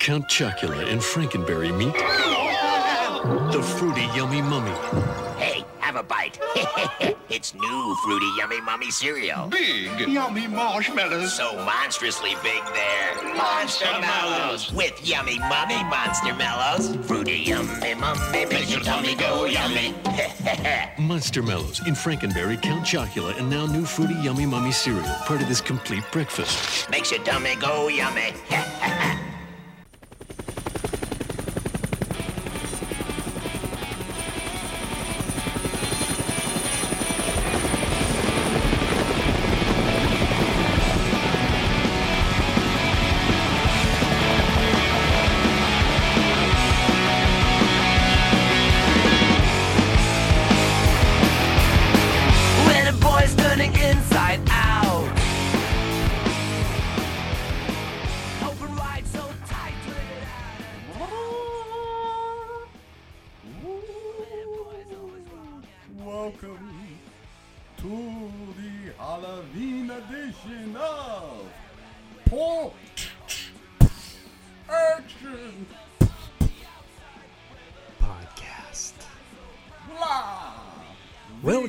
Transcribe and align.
Count 0.00 0.28
Chocula 0.28 0.90
and 0.90 0.98
Frankenberry 0.98 1.76
meet 1.76 1.92
the 3.52 3.62
Fruity 3.62 4.08
Yummy 4.16 4.40
Mummy. 4.40 4.70
Hey, 5.38 5.62
have 5.78 5.96
a 5.96 6.02
bite. 6.02 6.38
it's 7.28 7.52
new 7.54 7.96
Fruity 8.02 8.30
Yummy 8.38 8.62
Mummy 8.62 8.90
cereal. 8.90 9.48
Big, 9.48 10.08
yummy 10.08 10.46
marshmallows. 10.46 11.34
So 11.34 11.54
monstrously 11.66 12.34
big 12.42 12.62
there. 12.72 13.34
Monster 13.36 13.90
Mellows. 14.00 14.72
With 14.72 15.06
Yummy 15.06 15.38
Mummy 15.38 15.84
Monster 15.84 16.34
Mellows. 16.34 16.96
Fruity 17.06 17.36
Yummy 17.36 17.92
Mummy 17.94 18.46
makes 18.46 18.70
your 18.70 18.80
tummy 18.80 19.14
go 19.14 19.44
yummy. 19.44 19.94
Monster 20.98 21.42
Mellows 21.42 21.86
in 21.86 21.92
Frankenberry, 21.92 22.60
Count 22.60 22.86
Chocula, 22.86 23.38
and 23.38 23.50
now 23.50 23.66
new 23.66 23.84
Fruity 23.84 24.14
Yummy 24.14 24.46
Mummy 24.46 24.72
cereal. 24.72 25.04
Part 25.26 25.42
of 25.42 25.48
this 25.48 25.60
complete 25.60 26.04
breakfast. 26.10 26.88
makes 26.88 27.10
your 27.10 27.22
tummy 27.22 27.54
go 27.56 27.88
yummy. 27.88 28.32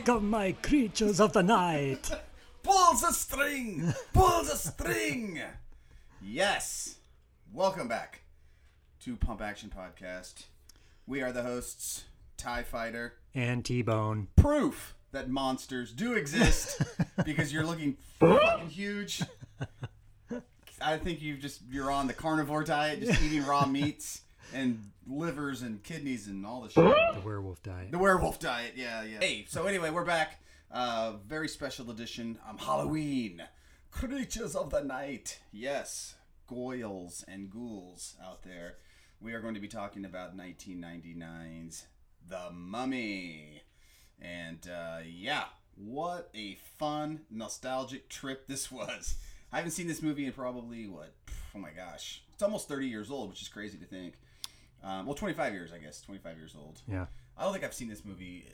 Welcome, 0.03 0.31
my 0.31 0.53
creatures 0.53 1.19
of 1.19 1.31
the 1.33 1.43
night. 1.43 2.09
Pull 2.63 2.93
the 2.93 3.11
string! 3.11 3.93
Pull 4.13 4.41
the 4.43 4.55
string! 4.55 5.39
Yes. 6.19 6.95
Welcome 7.53 7.87
back 7.87 8.21
to 9.01 9.15
Pump 9.15 9.43
Action 9.43 9.69
Podcast. 9.69 10.45
We 11.05 11.21
are 11.21 11.31
the 11.31 11.43
hosts, 11.43 12.05
TIE 12.35 12.63
Fighter. 12.63 13.13
and 13.35 13.63
T 13.63 13.83
Bone. 13.83 14.29
Proof 14.35 14.95
that 15.11 15.29
monsters 15.29 15.91
do 15.91 16.13
exist 16.13 16.81
because 17.23 17.53
you're 17.53 17.65
looking 17.65 17.95
fucking 18.19 18.69
huge. 18.69 19.21
I 20.81 20.97
think 20.97 21.21
you've 21.21 21.41
just 21.41 21.61
you're 21.69 21.91
on 21.91 22.07
the 22.07 22.13
carnivore 22.13 22.63
diet, 22.63 23.01
just 23.01 23.21
eating 23.21 23.45
raw 23.45 23.67
meats 23.67 24.21
and 24.53 24.91
livers 25.07 25.61
and 25.61 25.83
kidneys 25.83 26.27
and 26.27 26.45
all 26.45 26.61
the 26.61 26.69
shit. 26.69 26.83
The 26.83 27.21
werewolf 27.23 27.61
diet. 27.63 27.91
The 27.91 27.97
werewolf 27.97 28.39
diet, 28.39 28.73
yeah, 28.75 29.03
yeah. 29.03 29.19
Hey, 29.19 29.45
so 29.47 29.65
anyway, 29.65 29.89
we're 29.89 30.05
back. 30.05 30.41
Uh, 30.71 31.13
very 31.27 31.47
special 31.47 31.91
edition. 31.91 32.39
Um, 32.47 32.57
Halloween, 32.57 33.43
creatures 33.91 34.55
of 34.55 34.69
the 34.69 34.81
night. 34.81 35.39
Yes, 35.51 36.15
goyles 36.47 37.23
and 37.27 37.49
ghouls 37.49 38.15
out 38.23 38.43
there. 38.43 38.75
We 39.19 39.33
are 39.33 39.41
going 39.41 39.53
to 39.53 39.59
be 39.59 39.67
talking 39.67 40.05
about 40.05 40.35
1999's 40.37 41.85
The 42.27 42.49
Mummy, 42.51 43.61
and 44.19 44.67
uh, 44.67 44.99
yeah, 45.05 45.45
what 45.75 46.29
a 46.33 46.57
fun, 46.77 47.21
nostalgic 47.29 48.09
trip 48.09 48.47
this 48.47 48.71
was. 48.71 49.15
I 49.51 49.57
haven't 49.57 49.71
seen 49.71 49.87
this 49.87 50.01
movie 50.01 50.25
in 50.25 50.31
probably 50.31 50.87
what? 50.87 51.13
Oh 51.53 51.59
my 51.59 51.71
gosh, 51.71 52.23
it's 52.33 52.41
almost 52.41 52.69
30 52.69 52.87
years 52.87 53.11
old, 53.11 53.29
which 53.29 53.41
is 53.41 53.49
crazy 53.49 53.77
to 53.77 53.85
think. 53.85 54.15
Um, 54.83 55.05
well, 55.05 55.15
25 55.15 55.53
years, 55.53 55.71
I 55.73 55.77
guess. 55.77 56.01
25 56.01 56.37
years 56.37 56.55
old. 56.57 56.81
Yeah. 56.87 57.05
I 57.37 57.43
don't 57.43 57.53
think 57.53 57.63
I've 57.63 57.73
seen 57.73 57.87
this 57.87 58.03
movie 58.03 58.45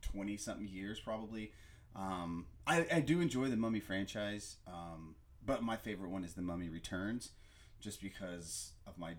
twenty 0.00 0.36
something 0.36 0.68
years 0.68 1.00
probably. 1.00 1.52
Um, 1.94 2.46
I, 2.66 2.86
I 2.92 3.00
do 3.00 3.20
enjoy 3.20 3.48
the 3.48 3.56
Mummy 3.56 3.80
franchise, 3.80 4.56
um, 4.66 5.16
but 5.44 5.62
my 5.62 5.76
favorite 5.76 6.10
one 6.10 6.24
is 6.24 6.34
the 6.34 6.42
Mummy 6.42 6.68
Returns, 6.68 7.30
just 7.80 8.00
because 8.00 8.72
of 8.86 8.96
my 8.96 9.14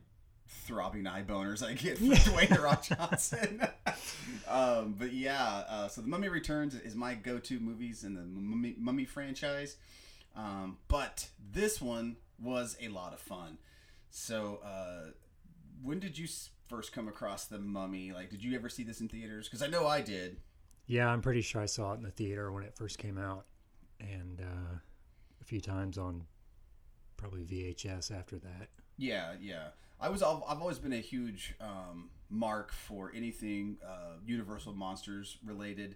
throbbing 0.48 1.08
eye 1.08 1.24
boners 1.24 1.66
I 1.66 1.74
get 1.74 1.98
from 1.98 2.08
Dwayne 2.12 2.50
The 2.50 2.62
Rock 2.62 2.84
Johnson. 2.84 3.62
um, 4.48 4.96
but 4.98 5.12
yeah, 5.14 5.64
uh, 5.70 5.88
so 5.88 6.02
the 6.02 6.08
Mummy 6.08 6.30
Returns 6.30 6.76
is 6.76 6.96
my 6.96 7.14
go-to 7.14 7.60
movies 7.60 8.04
in 8.04 8.14
the 8.16 8.24
Mummy, 8.24 8.76
Mummy 8.78 9.06
franchise. 9.06 9.76
Um, 10.36 10.78
but 10.88 11.28
this 11.52 11.82
one 11.82 12.16
was 12.42 12.78
a 12.82 12.88
lot 12.88 13.14
of 13.14 13.20
fun. 13.20 13.58
So, 14.10 14.60
uh, 14.64 15.12
when 15.84 16.00
did 16.00 16.18
you 16.18 16.28
first 16.68 16.94
come 16.94 17.08
across 17.08 17.46
the 17.46 17.60
Mummy? 17.60 18.12
Like, 18.12 18.30
did 18.30 18.44
you 18.44 18.56
ever 18.56 18.70
see 18.70 18.84
this 18.84 19.02
in 19.02 19.08
theaters? 19.08 19.48
Because 19.48 19.62
I 19.62 19.68
know 19.68 19.88
I 19.88 20.02
did. 20.02 20.38
Yeah, 20.88 21.08
I'm 21.08 21.22
pretty 21.22 21.42
sure 21.42 21.62
I 21.62 21.66
saw 21.66 21.94
it 21.94 21.98
in 21.98 22.04
the 22.04 22.12
theater 22.12 22.52
when 22.52 22.64
it 22.64 22.76
first 22.76 22.98
came 22.98 23.18
out, 23.18 23.46
and 24.00 24.42
uh, 24.42 24.76
a 25.40 25.44
few 25.44 25.62
times 25.62 25.98
on 25.98 26.26
probably 27.18 27.44
VHS 27.44 28.12
after 28.12 28.38
that. 28.40 28.70
Yeah, 28.98 29.34
yeah. 29.40 29.68
I 30.00 30.10
was. 30.10 30.24
I've 30.24 30.60
always 30.60 30.80
been 30.80 30.94
a 30.94 31.02
huge 31.02 31.56
um, 31.62 32.10
mark 32.30 32.72
for 32.72 33.12
anything 33.16 33.78
uh, 33.86 34.18
Universal 34.26 34.74
monsters 34.74 35.38
related. 35.46 35.96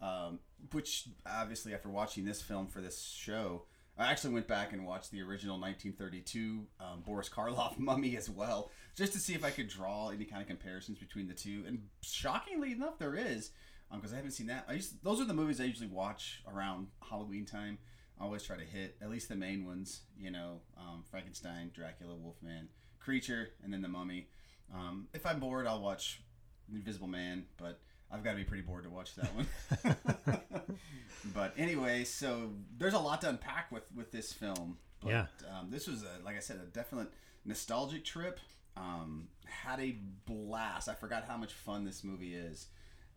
Um, 0.00 0.40
which 0.72 1.08
obviously, 1.24 1.74
after 1.74 1.88
watching 1.88 2.24
this 2.24 2.42
film 2.42 2.66
for 2.66 2.80
this 2.80 3.00
show, 3.02 3.66
I 3.98 4.10
actually 4.10 4.32
went 4.32 4.48
back 4.48 4.72
and 4.72 4.86
watched 4.86 5.10
the 5.10 5.20
original 5.20 5.60
1932 5.60 6.66
um, 6.80 7.02
Boris 7.04 7.28
Karloff 7.28 7.78
Mummy 7.78 8.16
as 8.16 8.30
well, 8.30 8.70
just 8.96 9.12
to 9.12 9.18
see 9.18 9.34
if 9.34 9.44
I 9.44 9.50
could 9.50 9.68
draw 9.68 10.08
any 10.08 10.24
kind 10.24 10.40
of 10.40 10.48
comparisons 10.48 10.98
between 10.98 11.28
the 11.28 11.34
two. 11.34 11.64
And 11.66 11.82
shockingly 12.00 12.72
enough, 12.72 12.98
there 12.98 13.14
is, 13.14 13.50
because 13.94 14.12
I 14.12 14.16
haven't 14.16 14.30
seen 14.32 14.46
that. 14.46 14.64
I 14.68 14.74
used 14.74 15.02
those 15.04 15.20
are 15.20 15.26
the 15.26 15.34
movies 15.34 15.60
I 15.60 15.64
usually 15.64 15.88
watch 15.88 16.42
around 16.50 16.88
Halloween 17.08 17.44
time. 17.44 17.78
I 18.20 18.24
always 18.24 18.42
try 18.42 18.56
to 18.56 18.64
hit 18.64 18.96
at 19.02 19.10
least 19.10 19.28
the 19.28 19.36
main 19.36 19.66
ones, 19.66 20.02
you 20.18 20.30
know, 20.30 20.60
um, 20.78 21.02
Frankenstein, 21.10 21.70
Dracula, 21.74 22.14
Wolfman, 22.14 22.68
Creature, 22.98 23.50
and 23.62 23.72
then 23.72 23.82
the 23.82 23.88
Mummy. 23.88 24.28
Um, 24.72 25.08
if 25.12 25.26
I'm 25.26 25.40
bored, 25.40 25.66
I'll 25.66 25.82
watch 25.82 26.22
Invisible 26.72 27.08
Man, 27.08 27.44
but 27.58 27.80
I've 28.12 28.22
got 28.22 28.32
to 28.32 28.36
be 28.36 28.44
pretty 28.44 28.62
bored 28.62 28.84
to 28.84 28.90
watch 28.90 29.14
that 29.14 29.30
one. 29.34 29.96
but 31.34 31.54
anyway, 31.56 32.04
so 32.04 32.50
there's 32.76 32.94
a 32.94 32.98
lot 32.98 33.20
to 33.22 33.28
unpack 33.28 33.72
with 33.72 33.84
with 33.94 34.12
this 34.12 34.32
film. 34.32 34.78
But, 35.00 35.08
Yeah. 35.08 35.26
Um, 35.50 35.68
this 35.70 35.86
was 35.86 36.02
a 36.02 36.24
like 36.24 36.36
I 36.36 36.40
said, 36.40 36.60
a 36.62 36.66
definite 36.66 37.08
nostalgic 37.44 38.04
trip. 38.04 38.40
Um, 38.76 39.28
had 39.44 39.80
a 39.80 39.96
blast. 40.26 40.88
I 40.88 40.94
forgot 40.94 41.24
how 41.24 41.36
much 41.36 41.52
fun 41.52 41.84
this 41.84 42.04
movie 42.04 42.34
is. 42.34 42.68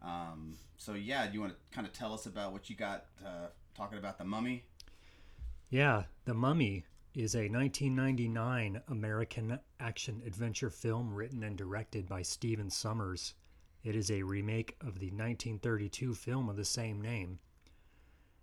Um, 0.01 0.57
so 0.77 0.93
yeah, 0.93 1.25
do 1.27 1.33
you 1.33 1.41
want 1.41 1.53
to 1.53 1.75
kind 1.75 1.87
of 1.87 1.93
tell 1.93 2.13
us 2.13 2.25
about 2.25 2.51
what 2.51 2.69
you 2.69 2.75
got 2.75 3.05
uh, 3.25 3.47
talking 3.75 3.97
about 3.97 4.17
the 4.17 4.25
Mummy? 4.25 4.63
Yeah, 5.69 6.03
The 6.25 6.33
Mummy 6.33 6.85
is 7.15 7.33
a 7.33 7.49
1999 7.49 8.81
American 8.89 9.59
action 9.79 10.21
adventure 10.25 10.69
film 10.69 11.13
written 11.13 11.43
and 11.43 11.57
directed 11.57 12.07
by 12.07 12.21
Stephen 12.21 12.69
Sommers. 12.69 13.33
It 13.85 13.95
is 13.95 14.09
a 14.09 14.23
remake 14.23 14.75
of 14.81 14.97
the 14.97 15.11
1932 15.11 16.15
film 16.15 16.49
of 16.49 16.55
the 16.55 16.65
same 16.65 16.99
name. 16.99 17.37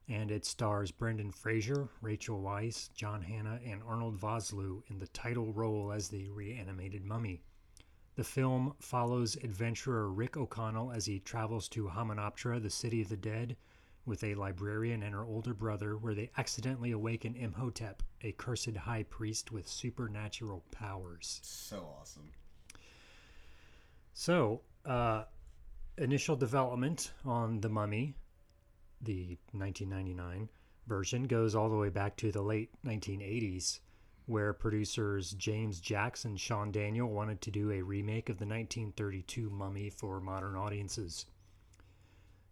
And 0.08 0.30
it 0.30 0.44
stars 0.44 0.92
Brendan 0.92 1.32
Fraser, 1.32 1.88
Rachel 2.00 2.40
Weisz, 2.40 2.94
John 2.94 3.22
Hannah, 3.22 3.58
and 3.66 3.82
Arnold 3.82 4.20
Vosloo 4.20 4.84
in 4.86 5.00
the 5.00 5.08
title 5.08 5.52
role 5.52 5.90
as 5.92 6.06
the 6.06 6.28
reanimated 6.28 7.04
mummy. 7.04 7.40
The 8.14 8.22
film 8.22 8.74
follows 8.78 9.34
adventurer 9.34 10.12
Rick 10.12 10.36
O'Connell 10.36 10.92
as 10.92 11.06
he 11.06 11.18
travels 11.18 11.68
to 11.70 11.88
Hamunaptra, 11.88 12.62
the 12.62 12.70
city 12.70 13.02
of 13.02 13.08
the 13.08 13.16
dead, 13.16 13.56
with 14.06 14.22
a 14.22 14.36
librarian 14.36 15.02
and 15.02 15.12
her 15.12 15.24
older 15.24 15.54
brother, 15.54 15.96
where 15.96 16.14
they 16.14 16.30
accidentally 16.36 16.92
awaken 16.92 17.34
Imhotep, 17.34 18.04
a 18.20 18.30
cursed 18.30 18.76
high 18.76 19.02
priest 19.02 19.50
with 19.50 19.66
supernatural 19.66 20.62
powers. 20.70 21.40
So 21.42 21.96
awesome. 22.00 22.30
So, 24.14 24.60
uh, 24.84 25.24
initial 25.98 26.36
development 26.36 27.12
on 27.24 27.60
The 27.60 27.68
Mummy, 27.68 28.16
the 29.00 29.38
1999 29.52 30.48
version, 30.86 31.24
goes 31.24 31.54
all 31.54 31.68
the 31.68 31.76
way 31.76 31.88
back 31.88 32.16
to 32.18 32.32
the 32.32 32.42
late 32.42 32.70
1980s, 32.84 33.80
where 34.26 34.52
producers 34.52 35.32
James 35.32 35.80
Jacks 35.80 36.24
and 36.24 36.38
Sean 36.38 36.70
Daniel 36.70 37.08
wanted 37.08 37.40
to 37.42 37.50
do 37.50 37.70
a 37.70 37.82
remake 37.82 38.28
of 38.28 38.38
the 38.38 38.46
1932 38.46 39.50
Mummy 39.50 39.90
for 39.90 40.20
modern 40.20 40.56
audiences. 40.56 41.26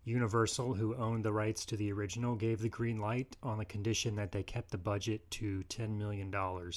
Universal, 0.04 0.74
who 0.74 0.96
owned 0.96 1.24
the 1.24 1.32
rights 1.32 1.64
to 1.66 1.76
the 1.76 1.92
original, 1.92 2.34
gave 2.34 2.60
the 2.60 2.68
green 2.68 2.98
light 2.98 3.36
on 3.42 3.58
the 3.58 3.64
condition 3.64 4.16
that 4.16 4.32
they 4.32 4.42
kept 4.42 4.70
the 4.70 4.78
budget 4.78 5.30
to 5.30 5.62
$10 5.68 5.96
million, 5.96 6.34
or 6.34 6.70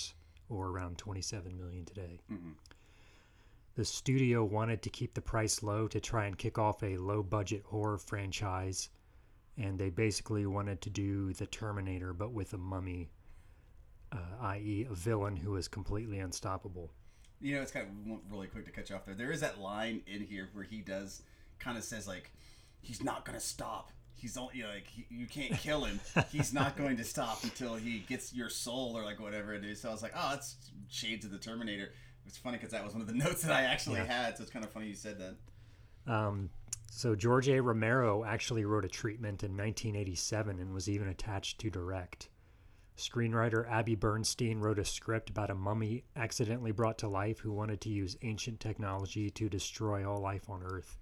or 0.49 0.67
around 0.67 0.97
$27 0.97 1.57
million 1.57 1.85
today. 1.85 2.19
The 3.75 3.85
studio 3.85 4.43
wanted 4.43 4.83
to 4.83 4.91
keep 4.91 5.15
the 5.15 5.21
price 5.21 5.63
low 5.63 5.87
to 5.87 5.99
try 5.99 6.25
and 6.25 6.37
kick 6.37 6.59
off 6.59 6.83
a 6.83 6.97
low 6.97 7.23
budget 7.23 7.63
horror 7.65 7.97
franchise, 7.97 8.89
and 9.57 9.79
they 9.79 9.89
basically 9.89 10.45
wanted 10.45 10.79
to 10.81 10.91
do 10.91 11.33
the 11.33 11.47
Terminator 11.47 12.13
but 12.13 12.31
with 12.31 12.53
a 12.53 12.57
mummy, 12.57 13.09
uh, 14.11 14.17
i.e., 14.41 14.85
a 14.89 14.93
villain 14.93 15.35
who 15.35 15.55
is 15.55 15.67
completely 15.67 16.19
unstoppable. 16.19 16.91
You 17.41 17.55
know, 17.55 17.61
it's 17.63 17.71
kind 17.71 17.87
of 17.87 18.19
really 18.31 18.45
quick 18.45 18.65
to 18.65 18.71
catch 18.71 18.91
off 18.91 19.05
there. 19.05 19.15
There 19.15 19.31
is 19.31 19.41
that 19.41 19.59
line 19.59 20.01
in 20.05 20.21
here 20.21 20.49
where 20.53 20.63
he 20.63 20.81
does 20.81 21.23
kind 21.57 21.75
of 21.75 21.83
says 21.83 22.07
like, 22.07 22.31
"He's 22.79 23.03
not 23.03 23.25
gonna 23.25 23.39
stop. 23.39 23.91
He's 24.13 24.37
only 24.37 24.57
you 24.57 24.63
know, 24.63 24.69
like 24.69 24.87
he, 24.87 25.07
you 25.09 25.25
can't 25.25 25.59
kill 25.59 25.83
him. 25.85 25.99
He's 26.31 26.53
not 26.53 26.77
going 26.77 26.97
to 26.97 27.03
stop 27.03 27.43
until 27.43 27.73
he 27.73 27.99
gets 27.99 28.33
your 28.33 28.49
soul 28.49 28.95
or 28.95 29.03
like 29.03 29.19
whatever 29.19 29.51
it 29.55 29.65
is." 29.65 29.81
So 29.81 29.89
I 29.89 29.91
was 29.91 30.03
like, 30.03 30.13
"Oh, 30.15 30.35
it's 30.35 30.55
shades 30.89 31.25
of 31.25 31.31
the 31.31 31.39
Terminator." 31.39 31.91
It's 32.25 32.37
funny 32.37 32.57
because 32.57 32.71
that 32.71 32.83
was 32.83 32.93
one 32.93 33.01
of 33.01 33.07
the 33.07 33.13
notes 33.25 33.41
that 33.43 33.51
I 33.51 33.63
actually 33.63 33.97
Yeah. 33.99 34.05
had. 34.05 34.37
So 34.37 34.43
it's 34.43 34.51
kind 34.51 34.65
of 34.65 34.71
funny 34.71 34.87
you 34.87 34.95
said 34.95 35.17
that. 35.19 36.11
Um, 36.11 36.49
so 36.89 37.15
George 37.15 37.47
A. 37.49 37.59
Romero 37.61 38.23
actually 38.23 38.65
wrote 38.65 38.85
a 38.85 38.89
treatment 38.89 39.43
in 39.43 39.51
1987 39.51 40.59
and 40.59 40.73
was 40.73 40.89
even 40.89 41.07
attached 41.07 41.59
to 41.61 41.69
direct. 41.69 42.29
Screenwriter 42.97 43.67
Abbie 43.71 43.95
Bernstein 43.95 44.59
wrote 44.59 44.77
a 44.77 44.85
script 44.85 45.29
about 45.31 45.49
a 45.49 45.55
mummy 45.55 46.03
accidentally 46.15 46.71
brought 46.71 46.99
to 46.99 47.07
life 47.07 47.39
who 47.39 47.51
wanted 47.51 47.81
to 47.81 47.89
use 47.89 48.17
ancient 48.21 48.59
technology 48.59 49.31
to 49.31 49.49
destroy 49.49 50.07
all 50.07 50.19
life 50.21 50.47
on 50.49 50.61
Earth. 50.61 50.97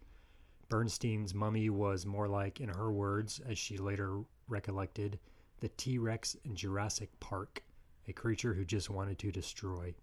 Bernstein's 0.69 1.33
mummy 1.33 1.69
was 1.69 2.05
more 2.05 2.29
like, 2.29 2.61
in 2.61 2.69
her 2.69 2.91
words, 2.93 3.41
as 3.45 3.57
she 3.57 3.77
later 3.77 4.21
recollected, 4.47 5.19
the 5.59 5.67
T 5.67 5.97
Rex 5.97 6.37
in 6.45 6.55
Jurassic 6.55 7.09
Park, 7.19 7.61
a 8.07 8.13
creature 8.13 8.53
who 8.53 8.63
just 8.63 8.89
wanted 8.89 9.19
to 9.19 9.31
destroy. 9.31 9.93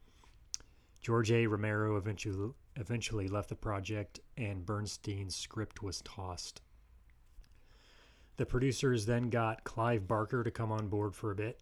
George 1.00 1.30
A. 1.30 1.46
Romero 1.46 1.96
eventually 1.96 2.52
eventually 2.76 3.28
left 3.28 3.48
the 3.48 3.56
project, 3.56 4.20
and 4.36 4.64
Bernstein's 4.64 5.34
script 5.34 5.82
was 5.82 6.00
tossed. 6.02 6.60
The 8.36 8.46
producers 8.46 9.06
then 9.06 9.30
got 9.30 9.64
Clive 9.64 10.06
Barker 10.06 10.44
to 10.44 10.50
come 10.50 10.70
on 10.70 10.88
board 10.88 11.14
for 11.14 11.32
a 11.32 11.36
bit. 11.36 11.60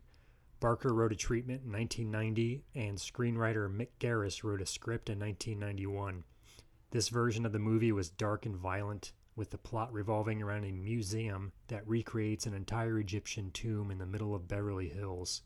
Barker 0.61 0.93
wrote 0.93 1.13
a 1.13 1.17
treatment 1.17 1.63
in 1.65 1.73
1990, 1.73 2.65
and 2.75 2.99
screenwriter 2.99 3.75
Mick 3.75 3.89
Garris 3.99 4.45
wrote 4.45 4.61
a 4.61 4.67
script 4.67 5.09
in 5.09 5.19
1991. 5.19 6.25
This 6.91 7.09
version 7.09 7.47
of 7.47 7.53
the 7.53 7.59
movie 7.59 7.93
was 7.93 8.11
dark 8.11 8.47
and 8.47 8.57
violent, 8.57 9.13
with 9.35 9.51
the 9.51 9.59
plot 9.59 9.93
revolving 9.93 10.43
around 10.43 10.65
a 10.65 10.73
museum 10.73 11.53
that 11.69 11.87
recreates 11.87 12.47
an 12.47 12.55
entire 12.55 12.99
Egyptian 12.99 13.51
tomb 13.51 13.91
in 13.91 13.99
the 13.99 14.07
middle 14.07 14.35
of 14.35 14.49
Beverly 14.49 14.89
Hills. 14.89 15.43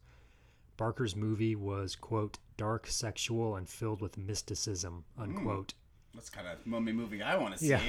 Barker's 0.76 1.16
movie 1.16 1.56
was, 1.56 1.96
quote, 1.96 2.38
dark, 2.60 2.86
sexual, 2.86 3.56
and 3.56 3.66
filled 3.66 4.02
with 4.02 4.18
mysticism, 4.18 5.02
hmm. 5.16 5.22
unquote, 5.22 5.72
That's 6.12 6.28
kind 6.28 6.46
of 6.46 6.66
mummy 6.66 6.92
movie 6.92 7.22
I 7.22 7.36
want 7.36 7.54
to 7.54 7.58
see. 7.58 7.68
Yeah. 7.68 7.80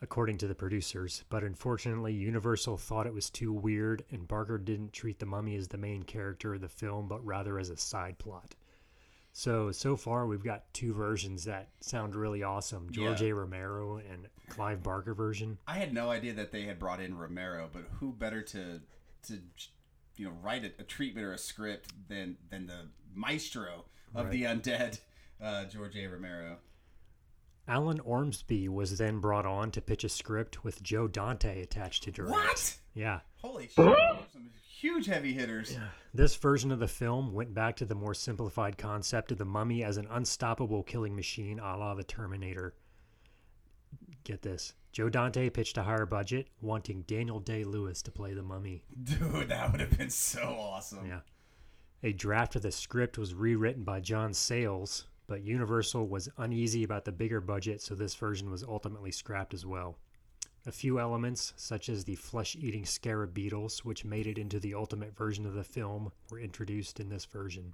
according 0.00 0.38
to 0.38 0.46
the 0.46 0.54
producers. 0.54 1.24
But 1.28 1.42
unfortunately, 1.42 2.12
Universal 2.12 2.76
thought 2.76 3.08
it 3.08 3.12
was 3.12 3.28
too 3.28 3.52
weird, 3.52 4.04
and 4.12 4.28
Barker 4.28 4.56
didn't 4.56 4.92
treat 4.92 5.18
the 5.18 5.26
mummy 5.26 5.56
as 5.56 5.66
the 5.66 5.78
main 5.78 6.04
character 6.04 6.54
of 6.54 6.60
the 6.60 6.68
film, 6.68 7.08
but 7.08 7.26
rather 7.26 7.58
as 7.58 7.70
a 7.70 7.76
side 7.76 8.16
plot. 8.18 8.54
So, 9.32 9.72
so 9.72 9.96
far, 9.96 10.28
we've 10.28 10.44
got 10.44 10.72
two 10.72 10.94
versions 10.94 11.42
that 11.46 11.70
sound 11.80 12.14
really 12.14 12.44
awesome 12.44 12.88
George 12.92 13.20
Yeah. 13.20 13.30
A. 13.30 13.34
Romero 13.34 13.96
and 13.96 14.28
Clive 14.48 14.80
Barker 14.80 15.12
version. 15.12 15.58
I 15.66 15.74
had 15.74 15.92
no 15.92 16.08
idea 16.08 16.34
that 16.34 16.52
they 16.52 16.62
had 16.62 16.78
brought 16.78 17.00
in 17.00 17.18
Romero, 17.18 17.68
but 17.72 17.82
who 17.98 18.12
better 18.12 18.42
to 18.42 18.80
to 19.26 19.40
you 20.16 20.26
know 20.26 20.36
write 20.40 20.64
a, 20.64 20.70
a 20.78 20.84
treatment 20.84 21.26
or 21.26 21.32
a 21.32 21.38
script 21.38 21.92
than 22.08 22.36
than 22.50 22.66
the 22.68 22.90
maestro 23.12 23.86
of 24.14 24.30
the 24.30 24.44
undead, 24.44 25.00
uh, 25.42 25.64
George 25.64 25.96
A. 25.96 26.06
Romero. 26.06 26.58
Alan 27.66 28.00
Ormsby 28.00 28.68
was 28.68 28.98
then 28.98 29.20
brought 29.20 29.46
on 29.46 29.70
to 29.70 29.80
pitch 29.80 30.04
a 30.04 30.08
script 30.08 30.64
with 30.64 30.82
Joe 30.82 31.08
Dante 31.08 31.62
attached 31.62 32.02
to 32.04 32.12
direct. 32.12 32.32
What? 32.32 32.76
Yeah. 32.92 33.20
Holy 33.40 33.68
shit! 33.68 33.96
Some 34.32 34.50
huge 34.68 35.06
heavy 35.06 35.32
hitters. 35.32 35.76
This 36.12 36.36
version 36.36 36.70
of 36.70 36.78
the 36.78 36.88
film 36.88 37.32
went 37.32 37.54
back 37.54 37.76
to 37.76 37.86
the 37.86 37.94
more 37.94 38.12
simplified 38.14 38.76
concept 38.76 39.32
of 39.32 39.38
the 39.38 39.46
mummy 39.46 39.82
as 39.82 39.96
an 39.96 40.06
unstoppable 40.10 40.82
killing 40.82 41.16
machine 41.16 41.58
a 41.58 41.76
la 41.76 41.94
the 41.94 42.04
Terminator. 42.04 42.74
Get 44.24 44.42
this. 44.42 44.74
Joe 44.92 45.08
Dante 45.08 45.50
pitched 45.50 45.76
a 45.76 45.82
higher 45.82 46.06
budget, 46.06 46.48
wanting 46.60 47.02
Daniel 47.02 47.40
Day 47.40 47.64
Lewis 47.64 48.00
to 48.02 48.12
play 48.12 48.32
the 48.34 48.42
mummy. 48.42 48.84
Dude, 49.02 49.48
that 49.48 49.72
would 49.72 49.80
have 49.80 49.98
been 49.98 50.10
so 50.10 50.42
awesome. 50.42 51.06
Yeah. 51.06 51.20
A 52.04 52.12
draft 52.12 52.54
of 52.54 52.60
the 52.60 52.70
script 52.70 53.16
was 53.16 53.32
rewritten 53.32 53.82
by 53.82 54.00
John 54.00 54.34
Sayles, 54.34 55.06
but 55.26 55.42
Universal 55.42 56.06
was 56.06 56.28
uneasy 56.36 56.84
about 56.84 57.06
the 57.06 57.12
bigger 57.12 57.40
budget, 57.40 57.80
so 57.80 57.94
this 57.94 58.14
version 58.14 58.50
was 58.50 58.62
ultimately 58.62 59.10
scrapped 59.10 59.54
as 59.54 59.64
well. 59.64 59.96
A 60.66 60.70
few 60.70 61.00
elements, 61.00 61.54
such 61.56 61.88
as 61.88 62.04
the 62.04 62.16
flesh 62.16 62.56
eating 62.56 62.84
scarab 62.84 63.32
beetles, 63.32 63.86
which 63.86 64.04
made 64.04 64.26
it 64.26 64.36
into 64.36 64.60
the 64.60 64.74
ultimate 64.74 65.16
version 65.16 65.46
of 65.46 65.54
the 65.54 65.64
film, 65.64 66.12
were 66.30 66.38
introduced 66.38 67.00
in 67.00 67.08
this 67.08 67.24
version. 67.24 67.72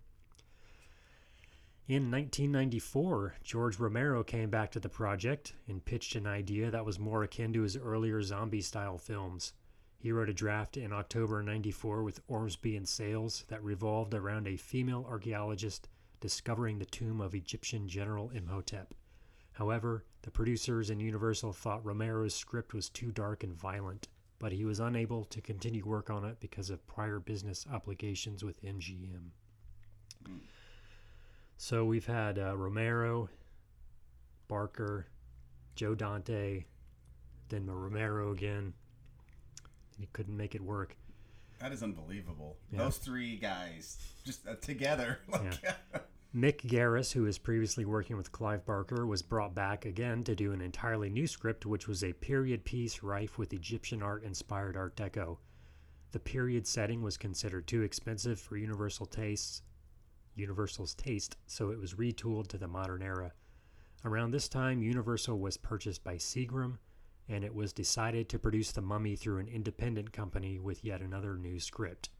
In 1.89 2.09
1994, 2.09 3.35
George 3.43 3.81
Romero 3.81 4.23
came 4.23 4.49
back 4.49 4.71
to 4.71 4.79
the 4.79 4.89
project 4.89 5.55
and 5.67 5.85
pitched 5.85 6.15
an 6.15 6.29
idea 6.29 6.71
that 6.71 6.87
was 6.87 7.01
more 7.01 7.25
akin 7.25 7.53
to 7.55 7.63
his 7.63 7.77
earlier 7.77 8.23
zombie 8.23 8.63
style 8.63 8.97
films. 8.97 9.55
He 10.01 10.13
wrote 10.13 10.31
a 10.31 10.35
draft 10.35 10.79
in 10.79 10.95
October 10.95 11.43
94 11.43 12.03
with 12.03 12.23
Ormsby 12.27 12.75
and 12.75 12.89
Sayles 12.89 13.45
that 13.49 13.63
revolved 13.63 14.15
around 14.15 14.49
a 14.49 14.57
female 14.57 15.07
archaeologist 15.07 15.91
discovering 16.21 16.79
the 16.79 16.87
tomb 16.87 17.21
of 17.21 17.35
Egyptian 17.35 17.87
General 17.87 18.31
Imhotep. 18.31 18.95
However, 19.53 20.07
the 20.23 20.31
producers 20.31 20.89
and 20.89 21.03
Universal 21.03 21.53
thought 21.53 21.85
Romero's 21.85 22.35
script 22.35 22.73
was 22.73 22.89
too 22.89 23.13
dark 23.13 23.45
and 23.45 23.53
violent, 23.53 24.09
but 24.39 24.53
he 24.53 24.65
was 24.65 24.81
unable 24.81 25.27
to 25.27 25.43
continue 25.43 25.85
work 25.85 26.09
on 26.09 26.25
it 26.25 26.41
because 26.41 26.71
of 26.71 26.87
prior 26.87 27.19
business 27.21 27.67
obligations 27.71 28.43
with 28.43 28.63
MGM. 28.63 29.33
So 31.59 31.85
we've 31.85 32.07
had 32.07 32.39
uh, 32.39 32.57
Romero, 32.57 33.29
Barker, 34.49 35.09
Joe 35.75 35.95
Dante, 35.95 36.65
then 37.51 37.67
Romero 37.67 38.33
again. 38.33 38.73
He 40.01 40.09
couldn't 40.13 40.37
make 40.37 40.55
it 40.55 40.63
work. 40.63 40.97
That 41.61 41.73
is 41.73 41.83
unbelievable. 41.83 42.57
Yeah. 42.73 42.79
Those 42.79 42.97
three 42.97 43.37
guys 43.37 43.99
just 44.25 44.49
uh, 44.49 44.55
together. 44.61 45.19
Like, 45.31 45.63
Mick 46.35 46.59
Garris, 46.59 47.13
who 47.13 47.23
was 47.23 47.39
previously 47.39 47.85
working 47.85 48.17
with 48.17 48.31
Clive 48.31 48.65
Barker, 48.65 49.05
was 49.05 49.21
brought 49.21 49.53
back 49.53 49.85
again 49.85 50.23
to 50.23 50.37
do 50.37 50.53
an 50.53 50.61
entirely 50.61 51.11
new 51.11 51.27
script, 51.27 51.67
which 51.67 51.89
was 51.89 52.05
a 52.05 52.13
period 52.13 52.65
piece 52.65 53.03
rife 53.03 53.37
with 53.37 53.53
Egyptian 53.53 54.01
art 54.01 54.23
inspired 54.23 54.77
Art 54.77 54.95
Deco. 54.95 55.39
The 56.13 56.21
period 56.21 56.69
setting 56.69 57.03
was 57.03 57.17
considered 57.17 57.67
too 57.67 57.83
expensive 57.83 58.41
for 58.41 58.57
Universal 58.57 59.07
tastes, 59.07 59.63
Universal's 60.37 60.95
taste, 60.95 61.37
so 61.47 61.71
it 61.71 61.81
was 61.81 61.95
retooled 61.95 62.47
to 62.49 62.59
the 62.59 62.69
modern 62.69 63.03
era. 63.03 63.33
Around 64.05 64.31
this 64.31 64.49
time, 64.49 64.83
Universal 64.83 65.39
was 65.39 65.57
purchased 65.57 66.05
by 66.05 66.15
Seagram, 66.15 66.79
and 67.31 67.45
it 67.45 67.55
was 67.55 67.73
decided 67.73 68.29
to 68.29 68.39
produce 68.39 68.73
The 68.73 68.81
Mummy 68.83 69.15
through 69.17 69.39
an 69.39 69.49
independent 69.49 70.13
company 70.13 70.59
with 70.59 70.85
yet 70.85 71.01
another 71.01 71.37
new 71.37 71.61
script. 71.61 72.11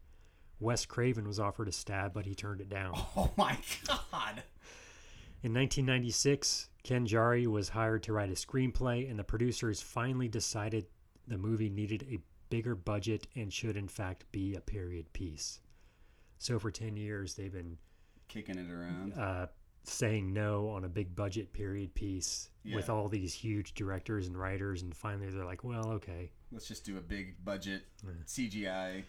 Wes 0.59 0.85
Craven 0.85 1.27
was 1.27 1.39
offered 1.39 1.67
a 1.67 1.71
stab, 1.71 2.13
but 2.13 2.25
he 2.25 2.33
turned 2.33 2.61
it 2.61 2.69
down. 2.69 2.93
oh 3.17 3.31
my 3.37 3.57
god. 3.87 4.43
In 5.43 5.53
1996, 5.53 6.69
Ken 6.83 7.05
Jarre 7.05 7.47
was 7.47 7.69
hired 7.69 8.03
to 8.03 8.13
write 8.13 8.29
a 8.29 8.33
screenplay, 8.33 9.09
and 9.09 9.17
the 9.19 9.23
producers 9.23 9.81
finally 9.81 10.27
decided 10.27 10.85
the 11.27 11.37
movie 11.37 11.69
needed 11.69 12.03
a 12.09 12.19
bigger 12.49 12.75
budget 12.75 13.27
and 13.35 13.51
should, 13.51 13.75
in 13.75 13.87
fact, 13.87 14.25
be 14.31 14.53
a 14.55 14.61
period 14.61 15.11
piece. 15.13 15.59
So, 16.37 16.59
for 16.59 16.71
10 16.71 16.95
years, 16.95 17.35
they've 17.35 17.51
been 17.51 17.77
Kicking 18.27 18.57
it 18.57 18.69
around. 18.71 19.13
uh, 19.13 19.47
saying 19.83 20.31
no 20.31 20.69
on 20.69 20.83
a 20.85 20.89
big 20.89 21.15
budget 21.15 21.51
period 21.53 21.93
piece 21.95 22.49
with 22.75 22.89
all 22.89 23.07
these 23.07 23.33
huge 23.33 23.73
directors 23.73 24.27
and 24.27 24.37
writers, 24.37 24.81
and 24.83 24.95
finally 24.95 25.27
they're 25.29 25.45
like, 25.45 25.63
well, 25.63 25.89
okay. 25.89 26.29
Let's 26.51 26.67
just 26.67 26.85
do 26.85 26.97
a 26.97 27.01
big 27.01 27.43
budget 27.43 27.83
CGI 28.25 29.03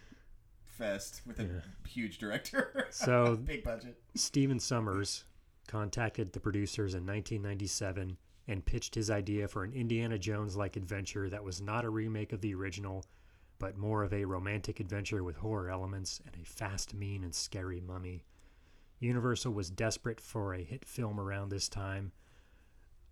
fest 0.65 1.21
with 1.25 1.39
a 1.39 1.61
huge 1.87 2.17
director. 2.17 2.87
So- 2.89 3.35
big 3.45 3.63
budget. 3.63 4.01
Stephen 4.15 4.59
Sommers 4.59 5.23
contacted 5.67 6.33
the 6.33 6.39
producers 6.39 6.93
in 6.93 7.05
1997 7.05 8.17
and 8.47 8.65
pitched 8.65 8.95
his 8.95 9.09
idea 9.09 9.47
for 9.47 9.63
an 9.63 9.71
Indiana 9.73 10.17
Jones 10.17 10.55
like 10.57 10.75
adventure 10.75 11.29
that 11.29 11.43
was 11.43 11.61
not 11.61 11.85
a 11.85 11.89
remake 11.89 12.33
of 12.33 12.41
the 12.41 12.53
original, 12.53 13.05
but 13.59 13.77
more 13.77 14.03
of 14.03 14.13
a 14.13 14.25
romantic 14.25 14.79
adventure 14.79 15.23
with 15.23 15.37
horror 15.37 15.69
elements 15.69 16.19
and 16.25 16.35
a 16.41 16.45
fast, 16.45 16.93
mean, 16.93 17.23
and 17.23 17.33
scary 17.33 17.79
mummy. 17.79 18.25
Universal 19.03 19.53
was 19.53 19.69
desperate 19.69 20.19
for 20.19 20.53
a 20.53 20.63
hit 20.63 20.85
film 20.85 21.19
around 21.19 21.49
this 21.49 21.67
time. 21.69 22.11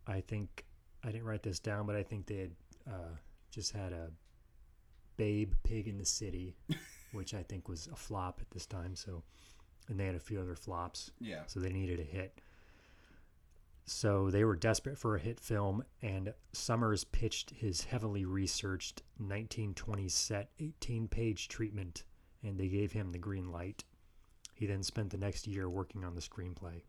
I 0.07 0.21
think, 0.21 0.65
I 1.03 1.11
didn't 1.11 1.25
write 1.25 1.43
this 1.43 1.59
down, 1.59 1.85
but 1.85 1.95
I 1.95 2.03
think 2.03 2.25
they 2.25 2.37
had 2.37 2.51
uh, 2.87 3.15
just 3.51 3.73
had 3.73 3.93
a 3.93 4.09
Babe 5.17 5.53
Pig 5.63 5.87
in 5.87 5.97
the 5.97 6.05
City, 6.05 6.55
which 7.11 7.33
I 7.33 7.43
think 7.43 7.67
was 7.67 7.87
a 7.91 7.95
flop 7.95 8.39
at 8.41 8.49
this 8.51 8.65
time. 8.65 8.95
So 8.95 9.23
and 9.91 9.99
they 9.99 10.05
had 10.05 10.15
a 10.15 10.19
few 10.19 10.39
other 10.39 10.55
flops. 10.55 11.11
Yeah. 11.19 11.41
So 11.47 11.59
they 11.59 11.71
needed 11.71 11.99
a 11.99 12.03
hit. 12.03 12.39
So 13.85 14.29
they 14.29 14.45
were 14.45 14.55
desperate 14.55 14.97
for 14.97 15.15
a 15.15 15.19
hit 15.19 15.39
film, 15.39 15.83
and 16.01 16.33
Sommers 16.53 17.03
pitched 17.03 17.49
his 17.49 17.83
heavily 17.83 18.25
researched 18.25 19.01
1920 19.17 20.07
set 20.07 20.49
18 20.59 21.07
page 21.09 21.49
treatment, 21.49 22.03
and 22.41 22.57
they 22.57 22.67
gave 22.67 22.93
him 22.93 23.11
the 23.11 23.17
green 23.17 23.51
light. 23.51 23.83
He 24.61 24.67
then 24.67 24.83
spent 24.83 25.09
the 25.09 25.17
next 25.17 25.47
year 25.47 25.67
working 25.67 26.03
on 26.03 26.13
the 26.13 26.21
screenplay. 26.21 26.83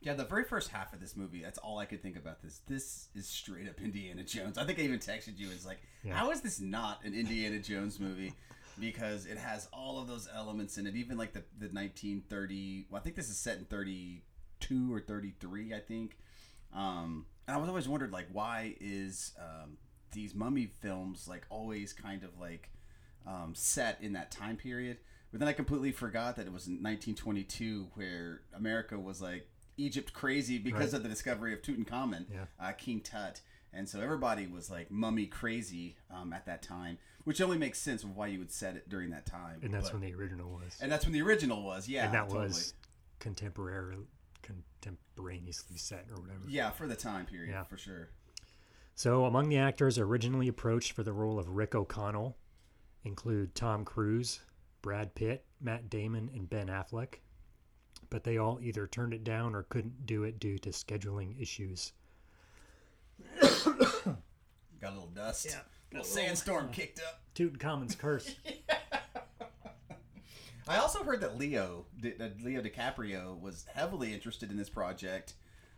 Yeah, 0.00 0.14
the 0.14 0.24
very 0.24 0.42
first 0.42 0.70
half 0.70 0.92
of 0.92 0.98
this 0.98 1.14
movie, 1.16 1.40
that's 1.40 1.56
all 1.56 1.78
I 1.78 1.84
could 1.84 2.02
think 2.02 2.16
about 2.16 2.42
this. 2.42 2.62
This 2.66 3.06
is 3.14 3.28
straight 3.28 3.68
up 3.68 3.80
Indiana 3.80 4.24
Jones. 4.24 4.58
I 4.58 4.64
think 4.64 4.80
I 4.80 4.82
even 4.82 4.98
texted 4.98 5.38
you. 5.38 5.48
It's 5.52 5.64
like, 5.64 5.78
Yeah. 6.02 6.14
how 6.16 6.32
is 6.32 6.40
this 6.40 6.58
not 6.60 7.04
an 7.04 7.14
Indiana 7.14 7.60
Jones 7.60 8.00
movie? 8.00 8.32
Because 8.80 9.24
it 9.24 9.38
has 9.38 9.68
all 9.72 10.00
of 10.00 10.08
those 10.08 10.28
elements 10.34 10.78
in 10.78 10.86
it, 10.88 10.96
even 10.96 11.16
like 11.16 11.32
the, 11.32 11.44
the 11.60 11.66
1930. 11.68 12.86
Well, 12.90 13.00
I 13.00 13.04
think 13.04 13.14
this 13.14 13.30
is 13.30 13.36
set 13.38 13.58
in 13.58 13.66
32 13.66 14.92
or 14.92 14.98
33, 14.98 15.74
I 15.74 15.78
think. 15.78 16.18
Um, 16.74 17.26
and 17.46 17.56
I 17.56 17.60
was 17.60 17.68
always 17.68 17.86
wondered, 17.88 18.10
like, 18.10 18.26
why 18.32 18.74
is 18.80 19.32
um, 19.38 19.76
these 20.10 20.34
mummy 20.34 20.66
films 20.80 21.28
like 21.28 21.46
always 21.50 21.92
kind 21.92 22.24
of 22.24 22.36
like 22.40 22.68
um, 23.24 23.52
set 23.54 23.98
in 24.00 24.14
that 24.14 24.32
time 24.32 24.56
period? 24.56 24.98
But 25.30 25.40
then 25.40 25.48
I 25.48 25.52
completely 25.52 25.92
forgot 25.92 26.36
that 26.36 26.46
it 26.46 26.52
was 26.52 26.66
in 26.66 26.74
1922 26.82 27.88
where 27.94 28.42
America 28.54 28.98
was 28.98 29.20
like 29.20 29.48
Egypt 29.76 30.12
crazy 30.12 30.58
because 30.58 30.92
Right. 30.92 30.94
of 30.94 31.02
the 31.02 31.08
discovery 31.08 31.52
of 31.52 31.60
Tutankhamun, 31.62 32.26
Yeah. 32.32 32.46
uh, 32.58 32.72
King 32.72 33.00
Tut. 33.00 33.40
And 33.72 33.86
so 33.88 34.00
everybody 34.00 34.46
was 34.46 34.70
like 34.70 34.90
mummy 34.90 35.26
crazy 35.26 35.96
um, 36.10 36.32
at 36.32 36.46
that 36.46 36.62
time, 36.62 36.96
which 37.24 37.40
only 37.42 37.58
makes 37.58 37.78
sense 37.78 38.02
of 38.04 38.16
why 38.16 38.28
you 38.28 38.38
would 38.38 38.50
set 38.52 38.76
it 38.76 38.88
during 38.88 39.10
that 39.10 39.26
time. 39.26 39.60
And 39.62 39.74
that's 39.74 39.90
But- 39.90 40.00
when 40.00 40.10
the 40.10 40.16
original 40.16 40.50
was. 40.50 40.78
and 40.80 40.90
that's 40.90 41.04
when 41.04 41.12
the 41.12 41.20
original 41.20 41.62
was, 41.62 41.86
yeah. 41.88 42.06
and 42.06 42.14
that 42.14 42.28
totally. 42.28 42.46
was 42.46 42.72
contemporary, 43.18 43.96
contemporaneously 44.80 45.76
set 45.76 46.06
or 46.10 46.20
whatever. 46.20 46.44
yeah 46.48 46.70
for 46.70 46.86
the 46.86 46.96
time 46.96 47.26
period 47.26 47.50
Yeah. 47.50 47.64
for 47.64 47.76
sure. 47.76 48.08
So, 48.94 49.26
among 49.26 49.50
the 49.50 49.58
actors 49.58 49.98
originally 49.98 50.48
approached 50.48 50.92
for 50.92 51.02
the 51.02 51.12
role 51.12 51.38
of 51.38 51.50
Rick 51.50 51.74
O'Connell 51.74 52.38
include 53.04 53.54
Tom 53.54 53.84
Cruise, 53.84 54.40
Brad 54.82 55.14
Pitt, 55.14 55.44
Matt 55.60 55.88
Damon, 55.90 56.30
and 56.34 56.48
Ben 56.48 56.68
Affleck. 56.68 57.14
But 58.10 58.24
they 58.24 58.38
all 58.38 58.60
either 58.62 58.86
turned 58.86 59.14
it 59.14 59.24
down 59.24 59.54
or 59.54 59.64
couldn't 59.64 60.06
do 60.06 60.22
it 60.24 60.38
due 60.38 60.58
to 60.58 60.70
scheduling 60.70 61.40
issues. 61.40 61.92
Got 63.40 63.62
a 64.82 64.90
little 64.90 65.10
dust, 65.14 65.46
a 65.46 65.62
little 65.92 66.04
sandstorm 66.04 66.68
kicked 66.72 67.00
up. 67.00 67.22
Tutankhamun's 67.34 67.94
curse. 67.96 68.34
I 70.68 70.78
also 70.78 71.02
heard 71.04 71.20
that 71.20 71.38
Leo, 71.38 71.86
that 72.02 72.42
Leo 72.42 72.60
DiCaprio, 72.60 73.40
was 73.40 73.66
heavily 73.72 74.12
interested 74.12 74.50
in 74.50 74.56
this 74.56 74.68
project, 74.68 75.34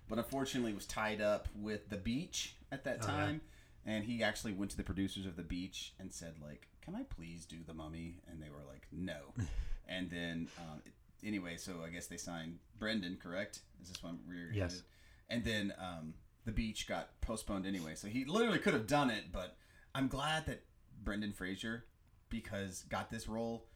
but 0.08 0.18
unfortunately 0.18 0.72
was 0.72 0.86
tied 0.86 1.20
up 1.20 1.48
with 1.54 1.90
The 1.90 1.98
Beach 1.98 2.56
at 2.72 2.84
that 2.84 2.98
Oh, 3.02 3.06
yeah. 3.06 3.10
time. 3.12 3.40
And 3.84 4.04
he 4.04 4.22
actually 4.22 4.52
went 4.54 4.70
to 4.72 4.76
the 4.78 4.82
producers 4.82 5.26
of 5.26 5.36
The 5.36 5.42
Beach 5.42 5.92
and 5.98 6.12
said, 6.12 6.34
like, 6.42 6.68
"Can 6.88 7.00
I 7.00 7.04
please 7.04 7.44
do 7.44 7.56
The 7.66 7.74
Mummy?" 7.74 8.16
And 8.30 8.42
they 8.42 8.48
were 8.50 8.64
like, 8.68 8.86
"No." 8.92 9.34
and 9.88 10.10
then, 10.10 10.48
um, 10.58 10.82
it- 10.84 11.26
anyway, 11.26 11.56
so 11.56 11.82
I 11.84 11.90
guess 11.90 12.06
they 12.06 12.16
signed 12.16 12.58
Brendan. 12.78 13.18
Correct? 13.22 13.60
Is 13.82 13.88
this 13.88 14.02
one 14.02 14.18
Yes. 14.52 14.82
And 15.28 15.44
then 15.44 15.74
um, 15.78 16.14
The 16.44 16.52
Beach 16.52 16.88
got 16.88 17.20
postponed 17.20 17.66
anyway, 17.66 17.94
so 17.94 18.08
he 18.08 18.24
literally 18.24 18.58
could 18.58 18.74
have 18.74 18.86
done 18.86 19.10
it. 19.10 19.30
But 19.32 19.56
I'm 19.94 20.08
glad 20.08 20.46
that 20.46 20.64
Brendan 21.02 21.32
Fraser, 21.32 21.84
because 22.28 22.84
got 22.88 23.10
this 23.10 23.28
role 23.28 23.66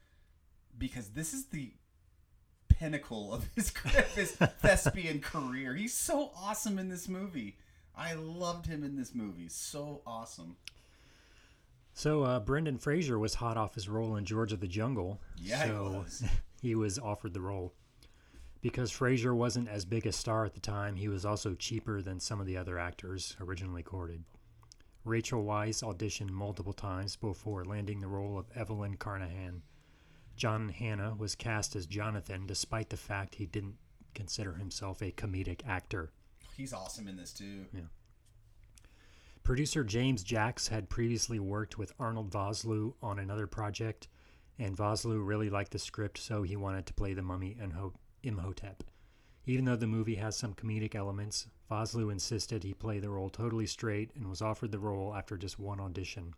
because 0.79 1.11
this 1.11 1.35
is 1.35 1.47
the 1.47 1.73
pinnacle 2.69 3.33
of 3.33 3.47
his, 3.55 3.73
his 4.15 4.33
thespian 4.33 5.21
career. 5.21 5.75
He's 5.75 5.95
so 5.95 6.31
awesome 6.37 6.79
in 6.79 6.89
this 6.89 7.09
movie. 7.09 7.57
I 7.95 8.15
loved 8.15 8.67
him 8.67 8.83
in 8.83 8.97
this 8.97 9.15
movie. 9.15 9.49
So 9.49 10.03
awesome. 10.07 10.57
So, 11.95 12.23
uh, 12.23 12.41
Brendan 12.41 12.79
Fraser 12.79 13.19
was 13.19 13.35
hot 13.35 13.57
off 13.57 13.75
his 13.75 13.89
role 13.89 14.17
in 14.17 14.25
George 14.25 14.53
of 14.53 14.61
the 14.61 14.69
Jungle. 14.69 15.21
Yeah, 15.37 15.65
he 15.65 15.69
so 15.69 15.83
was. 16.05 16.25
he 16.63 16.75
was 16.75 16.99
offered 16.99 17.35
the 17.35 17.41
role. 17.41 17.75
Because 18.63 18.91
Fraser 18.93 19.35
wasn't 19.35 19.69
as 19.69 19.85
big 19.85 20.07
a 20.07 20.13
star 20.13 20.45
at 20.45 20.55
the 20.55 20.61
time, 20.61 20.97
he 20.97 21.09
was 21.09 21.27
also 21.27 21.55
cheaper 21.55 22.01
than 22.01 22.21
some 22.21 22.41
of 22.41 22.47
the 22.47 22.57
other 22.57 22.79
actors 22.79 23.37
originally 23.41 23.83
courted. 23.83 24.25
Rachel 25.05 25.45
Weisz 25.45 25.83
auditioned 25.83 26.31
multiple 26.31 26.73
times 26.73 27.17
before 27.17 27.65
landing 27.65 28.01
the 28.01 28.07
role 28.07 28.39
of 28.39 28.47
Evelyn 28.55 28.97
Carnahan. 28.97 29.63
John 30.37 30.69
Hannah 30.69 31.15
was 31.17 31.35
cast 31.35 31.75
as 31.75 31.87
Jonathan 31.87 32.47
despite 32.47 32.91
the 32.91 32.97
fact 32.97 33.35
he 33.35 33.47
didn't 33.47 33.77
consider 34.15 34.55
himself 34.55 35.03
a 35.03 35.11
comedic 35.11 35.67
actor. 35.67 36.13
He's 36.57 36.73
awesome 36.73 37.09
in 37.09 37.17
this 37.17 37.33
too. 37.33 37.67
Producer 39.43 39.83
James 39.83 40.23
Jacks 40.23 40.69
had 40.69 40.89
previously 40.89 41.41
worked 41.41 41.77
with 41.77 41.93
Arnold 41.99 42.31
Vosloo 42.31 42.95
on 43.03 43.19
another 43.19 43.49
project, 43.49 44.07
and 44.57 44.77
Vosloo 44.77 45.27
really 45.27 45.51
liked 45.51 45.73
the 45.73 45.81
script, 45.81 46.19
so 46.19 46.45
he 46.45 46.55
wanted 46.55 46.87
to 46.87 46.95
play 46.95 47.13
the 47.13 47.23
mummy 47.23 47.57
and 47.61 47.73
Ho- 47.73 47.95
Imhotep. 48.23 48.85
Even 49.45 49.65
though 49.65 49.75
the 49.75 49.89
movie 49.89 50.15
has 50.15 50.37
some 50.37 50.55
comedic 50.55 50.95
elements, 50.95 51.49
Vosloo 51.69 52.13
insisted 52.13 52.63
he 52.63 52.73
play 52.73 53.01
the 53.01 53.11
role 53.11 53.29
totally 53.29 53.67
straight 53.67 54.13
and 54.15 54.29
was 54.29 54.43
offered 54.43 54.71
the 54.71 54.79
role 54.79 55.13
after 55.13 55.37
just 55.37 55.59
one 55.59 55.81
audition. 55.81 56.35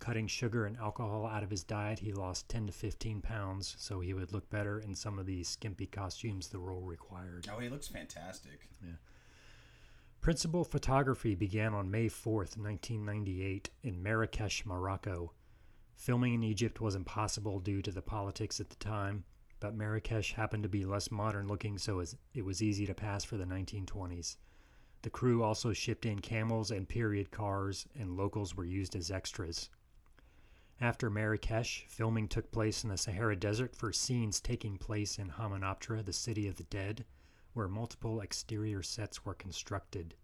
Cutting 0.00 0.26
sugar 0.26 0.66
and 0.66 0.76
alcohol 0.76 1.24
out 1.24 1.44
of 1.44 1.50
his 1.50 1.62
diet, 1.62 2.00
he 2.00 2.12
lost 2.12 2.48
10 2.48 2.66
to 2.66 2.72
15 2.72 3.20
pounds, 3.20 3.76
so 3.78 4.00
he 4.00 4.12
would 4.12 4.32
look 4.32 4.50
better 4.50 4.80
in 4.80 4.94
some 4.96 5.20
of 5.20 5.26
the 5.26 5.44
skimpy 5.44 5.86
costumes 5.86 6.48
the 6.48 6.58
role 6.58 6.82
required. 6.82 7.48
Oh, 7.52 7.60
he 7.60 7.68
looks 7.68 7.86
fantastic. 7.86 8.68
Principal 10.20 10.64
photography 10.64 11.34
began 11.34 11.72
on 11.72 11.90
May 11.90 12.06
4th, 12.06 12.58
1998, 12.58 13.70
in 13.82 14.02
Marrakesh, 14.02 14.66
Morocco. 14.66 15.32
Filming 15.94 16.34
in 16.34 16.42
Egypt 16.42 16.80
was 16.80 16.94
impossible 16.94 17.60
due 17.60 17.80
to 17.82 17.90
the 17.90 18.02
politics 18.02 18.60
at 18.60 18.68
the 18.68 18.76
time, 18.76 19.24
but 19.60 19.74
Marrakesh 19.74 20.34
happened 20.34 20.64
to 20.64 20.68
be 20.68 20.84
less 20.84 21.10
modern 21.10 21.48
looking, 21.48 21.78
so 21.78 22.00
it 22.34 22.44
was 22.44 22.62
easy 22.62 22.84
to 22.86 22.94
pass 22.94 23.24
for 23.24 23.36
the 23.36 23.44
1920s. 23.44 24.36
The 25.02 25.10
crew 25.10 25.42
also 25.42 25.72
shipped 25.72 26.04
in 26.04 26.18
camels 26.18 26.70
and 26.70 26.88
period 26.88 27.30
cars, 27.30 27.86
and 27.98 28.16
locals 28.16 28.54
were 28.54 28.64
used 28.64 28.96
as 28.96 29.10
extras. 29.10 29.70
After 30.80 31.08
Marrakesh, 31.10 31.86
filming 31.88 32.28
took 32.28 32.52
place 32.52 32.84
in 32.84 32.90
the 32.90 32.98
Sahara 32.98 33.34
Desert 33.36 33.74
for 33.74 33.92
scenes 33.92 34.40
taking 34.40 34.78
place 34.78 35.18
in 35.18 35.30
Hamunaptra, 35.30 36.04
the 36.04 36.12
city 36.12 36.46
of 36.46 36.56
the 36.56 36.64
dead, 36.64 37.04
where 37.58 37.66
multiple 37.66 38.20
exterior 38.20 38.84
sets 38.84 39.24
were 39.24 39.34
constructed. 39.34 40.14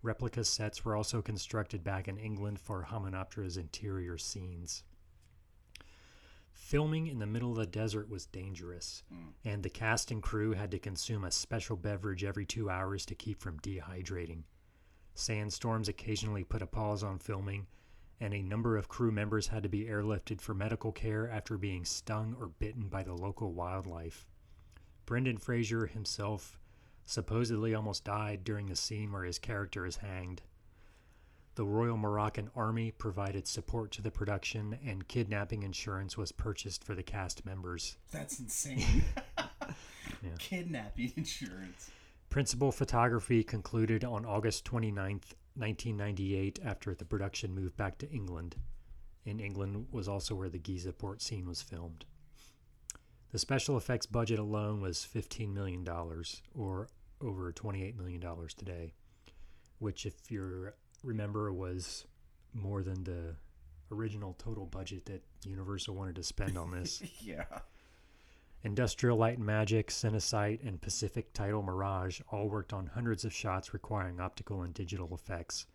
Replica 0.00 0.42
sets 0.42 0.86
were 0.86 0.96
also 0.96 1.20
constructed 1.20 1.84
back 1.84 2.08
in 2.08 2.16
England 2.16 2.58
for 2.58 2.86
Hamunaptra's 2.90 3.58
interior 3.58 4.16
scenes. 4.16 4.82
Filming 6.50 7.08
in 7.08 7.18
the 7.18 7.26
middle 7.26 7.50
of 7.50 7.58
the 7.58 7.66
desert 7.66 8.08
was 8.08 8.24
dangerous, 8.24 9.02
hmm. 9.12 9.32
and 9.44 9.62
the 9.62 9.68
cast 9.68 10.10
and 10.10 10.22
crew 10.22 10.52
had 10.54 10.70
to 10.70 10.78
consume 10.78 11.24
a 11.24 11.30
special 11.30 11.76
beverage 11.76 12.24
every 12.24 12.46
two 12.46 12.70
hours 12.70 13.04
to 13.04 13.14
keep 13.14 13.42
from 13.42 13.60
dehydrating. 13.60 14.44
Sandstorms 15.14 15.90
occasionally 15.90 16.42
put 16.42 16.62
a 16.62 16.66
pause 16.66 17.02
on 17.02 17.18
filming, 17.18 17.66
and 18.18 18.32
a 18.32 18.40
number 18.40 18.78
of 18.78 18.88
crew 18.88 19.12
members 19.12 19.48
had 19.48 19.62
to 19.62 19.68
be 19.68 19.84
airlifted 19.84 20.40
for 20.40 20.54
medical 20.54 20.90
care 20.90 21.28
after 21.30 21.58
being 21.58 21.84
stung 21.84 22.34
or 22.40 22.48
bitten 22.48 22.88
by 22.88 23.02
the 23.02 23.12
local 23.12 23.52
wildlife. 23.52 24.26
Brendan 25.04 25.36
Fraser 25.36 25.84
himself 25.84 26.58
supposedly 27.04 27.74
almost 27.74 28.04
died 28.04 28.44
during 28.44 28.66
the 28.66 28.76
scene 28.76 29.12
where 29.12 29.24
his 29.24 29.38
character 29.38 29.86
is 29.86 29.96
hanged. 29.96 30.42
The 31.54 31.66
Royal 31.66 31.98
Moroccan 31.98 32.50
Army 32.56 32.90
provided 32.90 33.46
support 33.46 33.90
to 33.92 34.02
the 34.02 34.10
production, 34.10 34.78
and 34.84 35.06
kidnapping 35.06 35.62
insurance 35.62 36.16
was 36.16 36.32
purchased 36.32 36.82
for 36.82 36.94
the 36.94 37.02
cast 37.02 37.44
members. 37.44 37.98
That's 38.10 38.40
insane. 38.40 39.04
Kidnapping 40.38 41.12
insurance. 41.16 41.90
Principal 42.30 42.72
photography 42.72 43.44
concluded 43.44 44.02
on 44.02 44.24
August 44.24 44.64
29th, 44.64 45.34
1998, 45.54 46.58
after 46.64 46.94
the 46.94 47.04
production 47.04 47.54
moved 47.54 47.76
back 47.76 47.98
to 47.98 48.10
England. 48.10 48.56
In 49.26 49.38
England 49.38 49.88
was 49.90 50.08
also 50.08 50.34
where 50.34 50.48
the 50.48 50.58
Giza 50.58 50.94
port 50.94 51.20
scene 51.20 51.46
was 51.46 51.60
filmed. 51.60 52.06
The 53.32 53.38
special 53.38 53.78
effects 53.78 54.04
budget 54.04 54.38
alone 54.38 54.82
was 54.82 55.06
$15 55.12 55.52
million, 55.52 55.88
or 56.54 56.88
over 57.22 57.50
$28 57.50 57.96
million 57.96 58.22
today, 58.56 58.92
which, 59.78 60.04
if 60.04 60.30
you 60.30 60.68
remember, 61.02 61.50
was 61.50 62.04
more 62.52 62.82
than 62.82 63.04
the 63.04 63.34
original 63.90 64.34
total 64.34 64.66
budget 64.66 65.06
that 65.06 65.22
Universal 65.46 65.94
wanted 65.94 66.16
to 66.16 66.22
spend 66.22 66.58
on 66.58 66.70
this. 66.70 67.02
Yeah. 67.20 67.44
Industrial 68.64 69.16
Light 69.16 69.38
and 69.38 69.46
Magic, 69.46 69.88
Cinesite, 69.88 70.64
and 70.64 70.80
Pacific 70.80 71.32
Title 71.32 71.62
Mirage 71.62 72.20
all 72.30 72.48
worked 72.48 72.72
on 72.72 72.86
hundreds 72.86 73.24
of 73.24 73.32
shots 73.32 73.74
requiring 73.74 74.20
optical 74.20 74.62
and 74.62 74.72
digital 74.72 75.08
effects. 75.12 75.66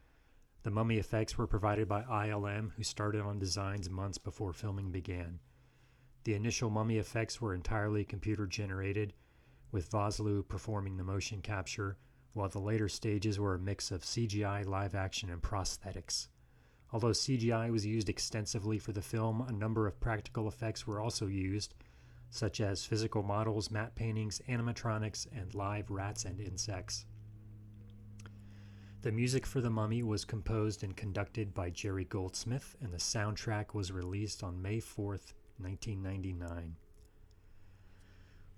The 0.64 0.72
mummy 0.72 0.98
effects 0.98 1.38
were 1.38 1.48
provided 1.48 1.90
by 1.90 2.04
ILM, 2.04 2.72
who 2.78 2.84
started 2.84 3.22
on 3.22 3.40
designs 3.40 3.90
months 3.90 4.18
before 4.18 4.54
filming 4.54 4.92
began. 4.92 5.40
The 6.24 6.34
initial 6.34 6.70
mummy 6.70 6.98
effects 6.98 7.40
were 7.40 7.54
entirely 7.54 8.04
computer 8.04 8.46
generated, 8.46 9.14
with 9.72 9.90
Vosloo 9.90 10.48
performing 10.48 10.98
the 10.98 11.04
motion 11.04 11.42
capture, 11.42 11.98
while 12.34 12.50
the 12.50 12.60
later 12.60 12.90
stages 12.90 13.40
were 13.40 13.56
a 13.56 13.60
mix 13.60 13.92
of 13.92 14.04
CGI, 14.04 14.66
live 14.66 14.96
action, 14.96 15.30
and 15.30 15.42
prosthetics. 15.42 16.28
Although 16.92 17.12
CGI 17.12 17.72
was 17.72 17.86
used 17.86 18.10
extensively 18.10 18.78
for 18.78 18.92
the 18.92 19.02
film, 19.02 19.42
a 19.42 19.52
number 19.52 19.88
of 19.88 20.00
practical 20.00 20.48
effects 20.48 20.88
were 20.88 21.02
also 21.02 21.28
used, 21.28 21.74
such 22.30 22.62
as 22.62 22.86
physical 22.86 23.24
models, 23.24 23.72
matte 23.72 23.96
paintings, 23.96 24.42
animatronics, 24.48 25.28
and 25.32 25.54
live 25.54 25.90
rats 25.90 26.26
and 26.26 26.40
insects. 26.40 27.06
The 29.02 29.12
music 29.12 29.46
for 29.46 29.62
The 29.62 29.70
Mummy 29.70 30.04
was 30.04 30.26
composed 30.26 30.84
and 30.84 30.96
conducted 30.96 31.54
by 31.54 31.70
Jerry 31.70 32.06
Goldsmith, 32.06 32.76
and 32.82 32.92
the 32.92 32.98
soundtrack 32.98 33.74
was 33.74 33.92
released 33.92 34.44
on 34.44 34.62
May 34.62 34.80
4th, 34.80 35.34
1999. 35.60 36.76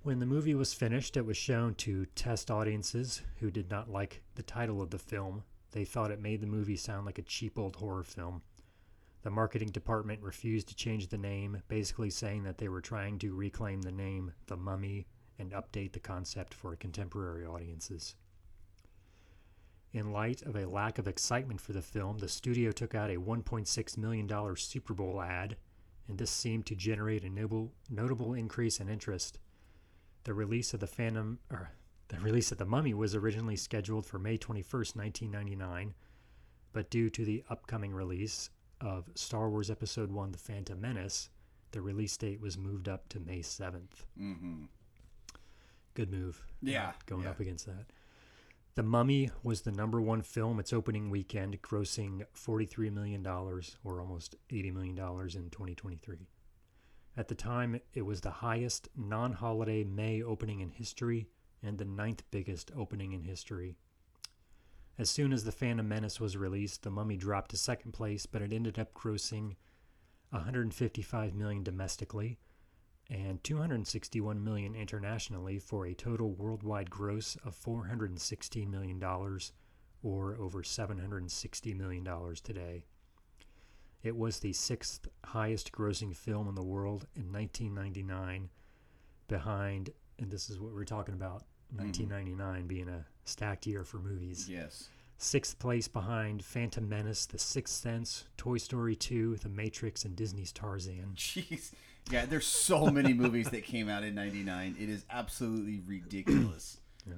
When 0.01 0.20
the 0.20 0.25
movie 0.25 0.56
was 0.56 0.74
finished, 0.74 1.18
it 1.18 1.25
was 1.25 1.38
shown 1.38 1.75
to 1.75 2.06
test 2.15 2.50
audiences 2.50 3.22
who 3.39 3.51
did 3.51 3.70
not 3.70 3.89
like 3.89 4.22
the 4.36 4.44
title 4.44 4.82
of 4.82 4.91
the 4.91 4.98
film. 4.98 5.44
They 5.72 5.86
thought 5.86 6.12
it 6.12 6.22
made 6.22 6.41
the 6.41 6.48
movie 6.48 6.77
sound 6.77 7.06
like 7.06 7.20
a 7.20 7.24
cheap 7.24 7.60
old 7.60 7.75
horror 7.75 8.03
film. 8.03 8.41
The 9.22 9.29
marketing 9.29 9.70
department 9.70 10.22
refused 10.22 10.70
to 10.70 10.75
change 10.75 11.10
the 11.10 11.18
name, 11.18 11.62
basically 11.68 12.10
saying 12.10 12.44
that 12.44 12.58
they 12.58 12.70
were 12.70 12.79
trying 12.79 13.20
to 13.20 13.36
reclaim 13.36 13.82
the 13.82 13.91
name 13.91 14.32
The 14.48 14.56
Mummy 14.56 15.08
and 15.38 15.51
update 15.51 15.91
the 15.91 16.00
concept 16.00 16.53
for 16.53 16.75
contemporary 16.77 17.46
audiences. 17.46 18.15
In 19.91 20.12
light 20.12 20.44
of 20.44 20.56
a 20.56 20.68
lack 20.68 20.98
of 21.00 21.08
excitement 21.08 21.60
for 21.60 21.74
the 21.74 21.82
film, 21.82 22.20
the 22.20 22.29
studio 22.29 22.72
took 22.72 22.96
out 22.96 23.10
a 23.10 23.20
$1.6 23.20 23.98
million 23.98 24.56
Super 24.56 24.94
Bowl 24.94 25.22
ad, 25.22 25.58
and 26.10 26.18
this 26.18 26.32
seemed 26.32 26.66
to 26.66 26.75
generate 26.75 27.24
a 27.24 27.30
notable, 27.30 27.72
notable 27.89 28.34
increase 28.34 28.80
in 28.80 28.89
interest. 28.89 29.38
The 30.24 30.34
release 30.34 30.74
of 30.74 30.80
the 30.80 30.88
Phantom, 30.88 31.39
or 31.51 31.70
the 32.10 32.20
release 32.20 32.51
of 32.51 32.58
the 32.58 32.66
Mummy 32.66 32.94
was 32.96 33.16
originally 33.16 33.56
scheduled 33.56 34.06
for 34.06 34.18
May 34.18 34.38
21st, 34.38 34.96
1999, 34.96 35.94
but 36.74 36.89
due 36.89 37.10
to 37.12 37.24
the 37.24 37.44
upcoming 37.50 37.94
release 37.94 38.50
of 38.82 39.10
Star 39.13 39.50
Wars 39.50 39.70
Episode 39.70 40.12
1 40.12 40.32
The 40.32 40.38
Phantom 40.39 40.82
Menace, 40.82 41.30
the 41.72 41.82
release 41.82 42.18
date 42.18 42.42
was 42.42 42.58
moved 42.58 42.89
up 42.89 43.08
to 43.10 43.20
May 43.20 43.39
7th. 43.39 44.06
Mm-hmm. 44.20 44.63
Good 45.94 46.12
move. 46.12 46.44
Yeah, 46.62 46.92
Going 47.06 47.24
yeah. 47.24 47.30
up 47.30 47.39
against 47.39 47.66
that. 47.68 47.86
The 48.76 48.84
Mummy 48.84 49.30
was 49.44 49.62
the 49.62 49.72
number 49.72 50.00
one 50.00 50.22
film 50.22 50.60
its 50.60 50.72
opening 50.72 51.10
weekend, 51.10 51.62
grossing 51.62 52.24
$43 52.36 52.94
million, 52.94 53.26
or 53.26 54.00
almost 54.00 54.36
$80 54.50 54.74
million 54.74 54.98
in 54.98 55.50
2023. 55.50 56.28
At 57.18 57.28
the 57.28 57.36
time, 57.36 57.82
it 57.94 58.04
was 58.04 58.22
the 58.22 58.30
highest 58.30 58.88
non 58.96 59.34
holiday 59.34 59.84
May 59.84 60.22
opening 60.22 60.62
in 60.62 60.72
history 60.72 61.28
and 61.62 61.78
the 61.78 61.86
ninth 61.86 62.24
biggest 62.32 62.72
opening 62.76 63.12
in 63.12 63.24
history. 63.24 63.76
As 64.98 65.10
soon 65.10 65.34
as 65.34 65.44
The 65.44 65.52
Phantom 65.52 65.88
Menace 65.88 66.20
was 66.20 66.38
released, 66.38 66.84
The 66.84 66.92
Mummy 66.92 67.18
dropped 67.18 67.52
to 67.52 67.58
second 67.58 67.92
place, 67.92 68.26
but 68.26 68.42
it 68.42 68.54
ended 68.54 68.78
up 68.78 68.94
grossing 68.94 69.56
155 70.30 71.34
million 71.34 71.64
domestically 71.64 72.38
and 73.10 73.44
261 73.44 74.44
million 74.44 74.75
internationally 74.75 75.58
for 75.60 75.86
a 75.86 75.94
total 75.94 76.32
worldwide 76.32 76.89
gross 76.89 77.38
of 77.44 77.56
416 77.56 78.70
million 78.70 79.00
dollars 79.00 79.51
or 80.04 80.38
over 80.39 80.63
760 80.63 81.74
million 81.74 82.04
dollars 82.04 82.39
today. 82.39 82.84
It 84.04 84.16
was 84.16 84.39
the 84.39 84.54
sixth 84.54 85.08
highest 85.25 85.72
grossing 85.72 86.16
film 86.16 86.48
in 86.48 86.56
the 86.56 86.63
world 86.63 87.08
in 87.16 87.32
1999 87.32 88.50
behind 89.28 89.89
and 90.20 90.32
this 90.32 90.50
is 90.50 90.60
what 90.60 90.74
we're 90.74 90.86
talking 90.86 91.16
about 91.16 91.44
mm-hmm. 91.74 91.86
1999 91.86 92.68
being 92.68 92.89
a 92.89 93.06
stacked 93.25 93.66
year 93.68 93.84
for 93.84 93.98
movies. 93.98 94.48
Yes. 94.50 94.89
Sixth 95.18 95.60
place 95.60 95.88
behind 95.89 96.46
Phantom 96.46 96.88
Menace, 96.88 97.25
The 97.25 97.38
Sixth 97.38 97.76
Sense, 97.76 98.24
Toy 98.38 98.58
Story 98.58 98.95
2, 98.95 99.36
The 99.38 99.50
Matrix, 99.50 100.06
and 100.06 100.15
Disney's 100.15 100.54
Tarzan. 100.54 101.12
Jeez. 101.15 101.74
Yeah, 102.10 102.26
there's 102.26 102.48
so 102.48 102.88
many 102.88 103.13
movies 103.13 103.50
that 103.50 103.63
came 103.63 103.88
out 103.88 104.04
in 104.04 104.15
99. 104.15 104.76
It 104.80 104.89
is 104.89 105.06
absolutely 105.12 105.82
ridiculous. 105.86 106.80
yeah. 107.08 107.13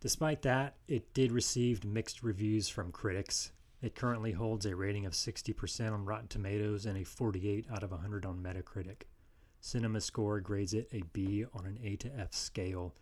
Despite 0.00 0.42
that, 0.42 0.76
it 0.88 1.12
did 1.12 1.30
receive 1.30 1.84
mixed 1.84 2.22
reviews 2.22 2.68
from 2.68 2.90
critics. 2.90 3.52
It 3.82 3.94
currently 3.94 4.32
holds 4.32 4.64
a 4.64 4.74
rating 4.74 5.04
of 5.04 5.12
60% 5.12 5.92
on 5.92 6.06
Rotten 6.06 6.28
Tomatoes 6.28 6.86
and 6.86 6.96
a 6.96 7.04
48 7.04 7.66
out 7.70 7.82
of 7.82 7.90
100 7.90 8.24
on 8.24 8.42
Metacritic. 8.42 9.02
Cinema 9.60 10.00
Score 10.00 10.40
grades 10.40 10.72
it 10.72 10.88
a 10.92 11.02
B 11.12 11.44
on 11.52 11.66
an 11.66 11.78
A 11.82 11.96
to 11.96 12.10
F 12.18 12.32
scale. 12.32 12.94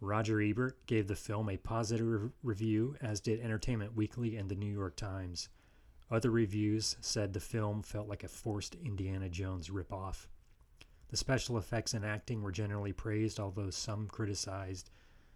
Roger 0.00 0.40
Ebert 0.40 0.86
gave 0.86 1.08
the 1.08 1.16
film 1.16 1.48
a 1.48 1.56
positive 1.56 2.06
re- 2.06 2.30
review, 2.42 2.96
as 3.00 3.20
did 3.20 3.40
Entertainment 3.40 3.96
Weekly 3.96 4.36
and 4.36 4.48
the 4.48 4.54
New 4.54 4.72
York 4.72 4.96
Times. 4.96 5.48
Other 6.10 6.30
reviews 6.30 6.96
said 7.00 7.32
the 7.32 7.40
film 7.40 7.82
felt 7.82 8.08
like 8.08 8.24
a 8.24 8.28
forced 8.28 8.74
Indiana 8.74 9.28
Jones 9.28 9.68
ripoff. 9.68 10.26
The 11.08 11.16
special 11.16 11.58
effects 11.58 11.94
and 11.94 12.04
acting 12.04 12.42
were 12.42 12.52
generally 12.52 12.92
praised, 12.92 13.38
although 13.38 13.70
some 13.70 14.08
criticized 14.08 14.90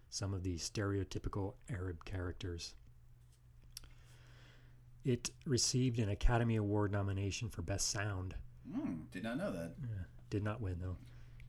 some 0.09 0.33
of 0.33 0.43
the 0.43 0.55
stereotypical 0.55 1.55
Arab 1.69 2.05
characters. 2.05 2.75
It 5.03 5.29
received 5.45 5.99
an 5.99 6.09
Academy 6.09 6.55
Award 6.55 6.91
nomination 6.91 7.49
for 7.49 7.61
Best 7.61 7.89
Sound. 7.89 8.35
Hmm, 8.73 9.01
did 9.11 9.23
not 9.23 9.37
know 9.37 9.51
that. 9.51 9.75
Did 10.29 10.43
not 10.43 10.61
win, 10.61 10.77
though. 10.81 10.97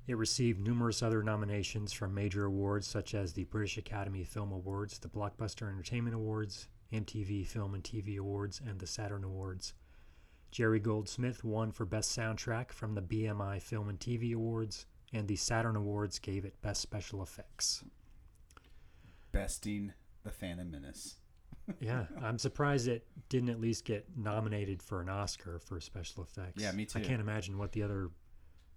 It 0.07 0.17
received 0.17 0.61
numerous 0.61 1.03
other 1.03 1.23
nominations 1.23 1.93
from 1.93 2.15
major 2.15 2.45
awards 2.45 2.87
such 2.87 3.15
as 3.15 3.33
the 3.33 3.45
British 3.45 3.79
Academy 3.79 4.25
Film 4.25 4.53
Awards, 4.53 4.99
the 4.99 5.09
Blockbuster 5.09 5.69
Entertainment 5.71 6.15
Awards, 6.15 6.69
MTV 6.93 7.47
Film 7.47 7.75
and 7.75 7.83
TV 7.83 8.19
Awards, 8.19 8.61
and 8.65 8.79
the 8.79 8.87
Saturn 8.87 9.25
Awards. 9.25 9.75
Jerry 10.51 10.81
Goldsmith 10.81 11.45
won 11.45 11.73
for 11.73 11.85
Best 11.85 12.17
Soundtrack 12.17 12.73
from 12.73 12.95
the 12.95 13.03
BMI 13.03 13.61
Film 13.61 13.89
and 13.89 13.99
TV 13.99 14.35
Awards, 14.35 14.87
and 15.13 15.29
the 15.29 15.37
Saturn 15.37 15.77
Awards 15.77 16.19
gave 16.19 16.45
it 16.45 16.61
Best 16.63 16.81
Special 16.81 17.23
Effects. 17.23 17.85
Besting 19.33 19.93
the 20.25 20.31
Phantom 20.31 20.71
Menace. 20.71 21.17
yeah, 21.81 22.05
I'm 22.23 22.39
surprised 22.39 22.89
it 22.89 23.07
didn't 23.29 23.49
at 23.49 23.61
least 23.61 23.85
get 23.85 24.07
nominated 24.17 24.83
for 24.83 25.01
an 25.01 25.09
Oscar 25.09 25.59
for 25.59 25.81
special 25.81 26.23
effects. 26.23 26.63
Yeah, 26.63 26.73
me 26.73 26.85
too. 26.85 27.01
I 27.01 27.03
can't 27.03 27.21
imagine 27.21 27.59
what 27.59 27.73
the 27.73 27.83
other, 27.83 28.11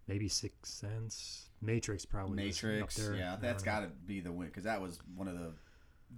maybe 0.07 0.27
Sixth 0.27 0.73
Sense, 0.73 1.49
Matrix 1.61 2.03
probably. 2.05 2.35
Matrix. 2.35 2.99
Yeah, 3.15 3.37
that's 3.39 3.63
got 3.63 3.81
to 3.81 3.87
be 3.87 4.21
the 4.21 4.31
win 4.31 4.47
because 4.47 4.63
that 4.63 4.81
was 4.81 4.99
one 5.15 5.27
of 5.27 5.37
the 5.37 5.53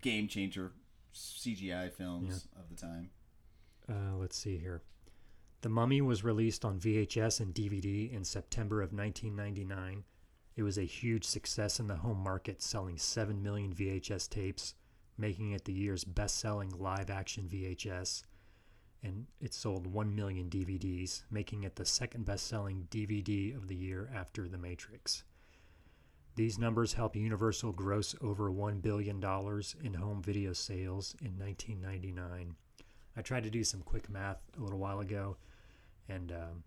game 0.01 0.27
changer 0.27 0.71
CGI 1.13 1.91
films 1.91 2.47
of 2.57 2.69
the 2.69 2.75
time. 2.75 3.09
Uh, 3.89 4.15
let's 4.17 4.37
see 4.37 4.57
here. 4.57 4.81
The 5.61 5.69
Mummy 5.69 6.01
was 6.01 6.23
released 6.23 6.65
on 6.65 6.79
VHS 6.79 7.39
and 7.39 7.53
DVD 7.53 8.11
in 8.11 8.23
September 8.23 8.81
of 8.81 8.93
1999. 8.93 10.03
It 10.55 10.63
was 10.63 10.77
a 10.77 10.83
huge 10.83 11.23
success 11.23 11.79
in 11.79 11.87
the 11.87 11.97
home 11.97 12.17
market, 12.17 12.61
selling 12.61 12.97
7 12.97 13.41
million 13.41 13.73
VHS 13.73 14.27
tapes, 14.29 14.73
making 15.17 15.51
it 15.51 15.65
the 15.65 15.73
year's 15.73 16.03
best 16.03 16.39
selling 16.39 16.71
live 16.71 17.09
action 17.09 17.47
VHS. 17.47 18.23
And 19.03 19.27
it 19.39 19.53
sold 19.53 19.87
1 19.87 20.15
million 20.15 20.49
DVDs, 20.49 21.23
making 21.29 21.63
it 21.63 21.75
the 21.75 21.85
second 21.85 22.25
best 22.25 22.47
selling 22.47 22.87
DVD 22.89 23.55
of 23.55 23.67
the 23.67 23.75
year 23.75 24.11
after 24.13 24.47
The 24.47 24.57
Matrix. 24.57 25.23
These 26.35 26.57
numbers 26.57 26.93
help 26.93 27.15
Universal 27.15 27.73
gross 27.73 28.15
over 28.21 28.49
$1 28.51 28.81
billion 28.81 29.17
in 29.83 29.93
home 29.93 30.21
video 30.21 30.53
sales 30.53 31.15
in 31.21 31.37
1999. 31.37 32.55
I 33.17 33.21
tried 33.21 33.43
to 33.43 33.49
do 33.49 33.63
some 33.63 33.81
quick 33.81 34.09
math 34.09 34.41
a 34.57 34.61
little 34.61 34.79
while 34.79 35.01
ago, 35.01 35.35
and 36.07 36.31
um, 36.31 36.63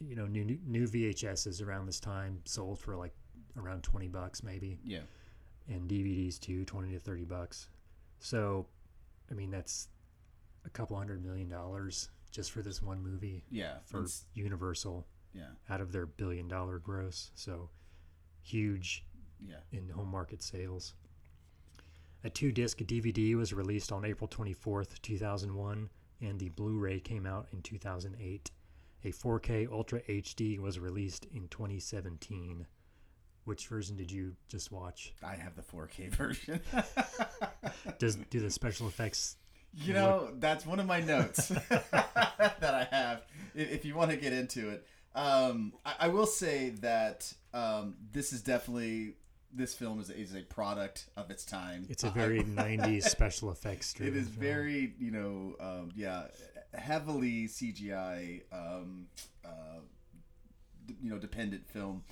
you 0.00 0.16
know, 0.16 0.26
new 0.26 0.58
new 0.66 0.88
VHSs 0.88 1.64
around 1.64 1.86
this 1.86 2.00
time 2.00 2.40
sold 2.44 2.80
for 2.80 2.96
like 2.96 3.12
around 3.56 3.82
twenty 3.84 4.08
bucks 4.08 4.42
maybe, 4.42 4.78
Yeah. 4.84 5.02
and 5.68 5.88
DVDs 5.88 6.40
too, 6.40 6.64
twenty 6.64 6.92
to 6.92 6.98
thirty 6.98 7.24
bucks. 7.24 7.68
So, 8.18 8.66
I 9.30 9.34
mean, 9.34 9.50
that's 9.52 9.88
a 10.64 10.70
couple 10.70 10.96
hundred 10.96 11.24
million 11.24 11.48
dollars 11.48 12.08
just 12.32 12.50
for 12.50 12.60
this 12.62 12.82
one 12.82 13.00
movie 13.00 13.44
Yeah. 13.48 13.76
for 13.84 14.06
Universal 14.34 15.06
yeah. 15.32 15.50
out 15.70 15.80
of 15.80 15.92
their 15.92 16.06
billion 16.06 16.48
dollar 16.48 16.80
gross. 16.80 17.30
So, 17.36 17.70
huge 18.48 19.04
Yeah. 19.46 19.56
in 19.72 19.88
home 19.90 20.08
market 20.10 20.42
sales. 20.42 20.94
A 22.24 22.30
two 22.30 22.50
disc 22.50 22.78
DVD 22.78 23.34
was 23.36 23.52
released 23.52 23.92
on 23.92 24.04
April 24.04 24.26
24th, 24.28 25.00
2001, 25.02 25.88
and 26.20 26.38
the 26.40 26.48
Blu 26.48 26.76
ray 26.78 26.98
came 27.00 27.26
out 27.26 27.46
in 27.52 27.62
2008. 27.62 28.50
A 29.04 29.12
4K 29.12 29.70
Ultra 29.70 30.00
HD 30.08 30.58
was 30.58 30.80
released 30.80 31.26
in 31.32 31.46
2017. 31.48 32.66
Which 33.44 33.68
version 33.68 33.96
did 33.96 34.10
you 34.10 34.34
just 34.48 34.72
watch? 34.72 35.14
I 35.22 35.36
have 35.36 35.54
the 35.54 35.62
4K 35.62 36.08
version. 36.14 36.60
Does 37.98 38.16
do 38.30 38.40
the 38.40 38.50
special 38.50 38.88
effects? 38.88 39.36
You 39.74 39.94
know, 39.94 40.30
that's 40.38 40.66
one 40.66 40.80
of 40.80 40.86
my 40.86 41.00
notes 41.00 41.48
that 41.70 42.62
I 42.62 42.88
have. 42.90 43.22
If, 43.54 43.70
if 43.70 43.84
you 43.84 43.94
want 43.94 44.10
to 44.10 44.16
get 44.16 44.32
into 44.32 44.70
it, 44.70 44.84
Um, 45.14 45.72
I, 45.84 45.94
I 46.00 46.08
will 46.08 46.26
say 46.26 46.70
that 46.80 47.32
um, 47.58 47.94
this 48.12 48.32
is 48.32 48.42
definitely 48.42 49.14
this 49.52 49.74
film 49.74 49.98
is, 50.00 50.10
is 50.10 50.34
a 50.34 50.42
product 50.42 51.06
of 51.16 51.30
its 51.30 51.44
time. 51.44 51.86
It's 51.88 52.04
a 52.04 52.10
very 52.10 52.40
90s 52.44 53.04
special 53.04 53.50
effects 53.50 53.94
It 53.98 54.14
is 54.14 54.28
film. 54.28 54.40
very, 54.40 54.94
you 54.98 55.10
know, 55.10 55.56
um, 55.58 55.90
yeah, 55.96 56.24
heavily 56.74 57.48
CGI, 57.48 58.42
um, 58.52 59.06
uh, 59.44 59.80
d- 60.86 60.96
you 61.02 61.10
know, 61.10 61.18
dependent 61.18 61.66
film. 61.66 62.04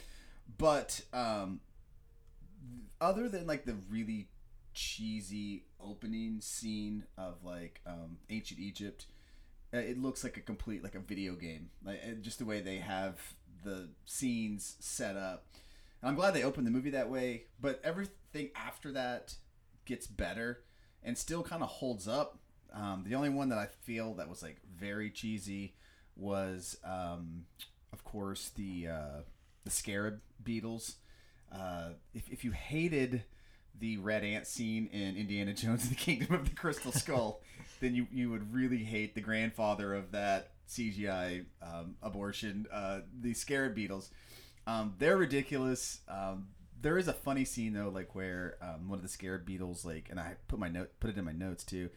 But 0.58 1.02
um, 1.12 1.60
other 3.00 3.28
than 3.28 3.46
like 3.46 3.64
the 3.66 3.76
really 3.90 4.28
cheesy 4.72 5.64
opening 5.80 6.40
scene 6.40 7.04
of 7.18 7.44
like 7.44 7.80
um, 7.86 8.16
ancient 8.30 8.60
Egypt, 8.60 9.06
uh, 9.74 9.78
it 9.78 10.00
looks 10.00 10.24
like 10.24 10.36
a 10.38 10.40
complete 10.40 10.82
like 10.82 10.94
a 10.94 11.00
video 11.00 11.34
game. 11.34 11.68
Like 11.84 12.00
uh, 12.02 12.12
just 12.22 12.38
the 12.38 12.46
way 12.46 12.60
they 12.60 12.76
have 12.78 13.18
the 13.64 13.88
scenes 14.04 14.76
set 14.80 15.16
up. 15.16 15.46
And 16.00 16.08
I'm 16.08 16.16
glad 16.16 16.34
they 16.34 16.42
opened 16.42 16.66
the 16.66 16.70
movie 16.70 16.90
that 16.90 17.10
way. 17.10 17.44
But 17.60 17.80
everything 17.82 18.50
after 18.54 18.92
that 18.92 19.34
gets 19.84 20.06
better 20.06 20.62
and 21.02 21.16
still 21.16 21.42
kind 21.42 21.62
of 21.62 21.68
holds 21.68 22.06
up. 22.08 22.38
Um, 22.72 23.04
the 23.06 23.14
only 23.14 23.30
one 23.30 23.48
that 23.48 23.58
I 23.58 23.66
feel 23.66 24.14
that 24.14 24.28
was 24.28 24.42
like 24.42 24.58
very 24.78 25.10
cheesy 25.10 25.74
was, 26.16 26.76
um, 26.84 27.46
of 27.92 28.04
course, 28.04 28.50
the 28.54 28.88
uh, 28.88 29.20
the 29.64 29.70
scarab 29.70 30.20
beetles. 30.42 30.96
Uh, 31.52 31.90
if, 32.12 32.28
if 32.30 32.44
you 32.44 32.50
hated 32.50 33.22
the 33.78 33.96
red 33.98 34.24
ant 34.24 34.46
scene 34.46 34.88
in 34.92 35.16
Indiana 35.16 35.52
Jones 35.54 35.82
and 35.82 35.92
the 35.92 35.96
Kingdom 35.96 36.34
of 36.34 36.48
the 36.48 36.54
Crystal 36.54 36.92
Skull, 36.92 37.40
then 37.80 37.94
you, 37.94 38.06
you 38.12 38.30
would 38.30 38.52
really 38.54 38.84
hate 38.84 39.14
the 39.14 39.20
grandfather 39.20 39.94
of 39.94 40.12
that 40.12 40.52
CGI 40.68 41.44
um, 41.62 41.96
abortion, 42.02 42.66
uh, 42.72 43.00
the 43.20 43.34
scarab 43.34 43.74
beetles. 43.74 44.10
Um, 44.66 44.94
they're 44.98 45.16
ridiculous. 45.16 46.00
Um, 46.08 46.48
there 46.80 46.98
is 46.98 47.08
a 47.08 47.12
funny 47.12 47.44
scene 47.44 47.72
though, 47.72 47.88
like 47.88 48.14
where 48.14 48.56
um, 48.60 48.88
one 48.88 48.98
of 48.98 49.02
the 49.02 49.08
scarab 49.08 49.46
beetles, 49.46 49.84
like, 49.84 50.08
and 50.10 50.20
I 50.20 50.34
put 50.48 50.58
my 50.58 50.68
note, 50.68 50.90
put 51.00 51.10
it 51.10 51.16
in 51.16 51.24
my 51.24 51.32
notes 51.32 51.64
too, 51.64 51.90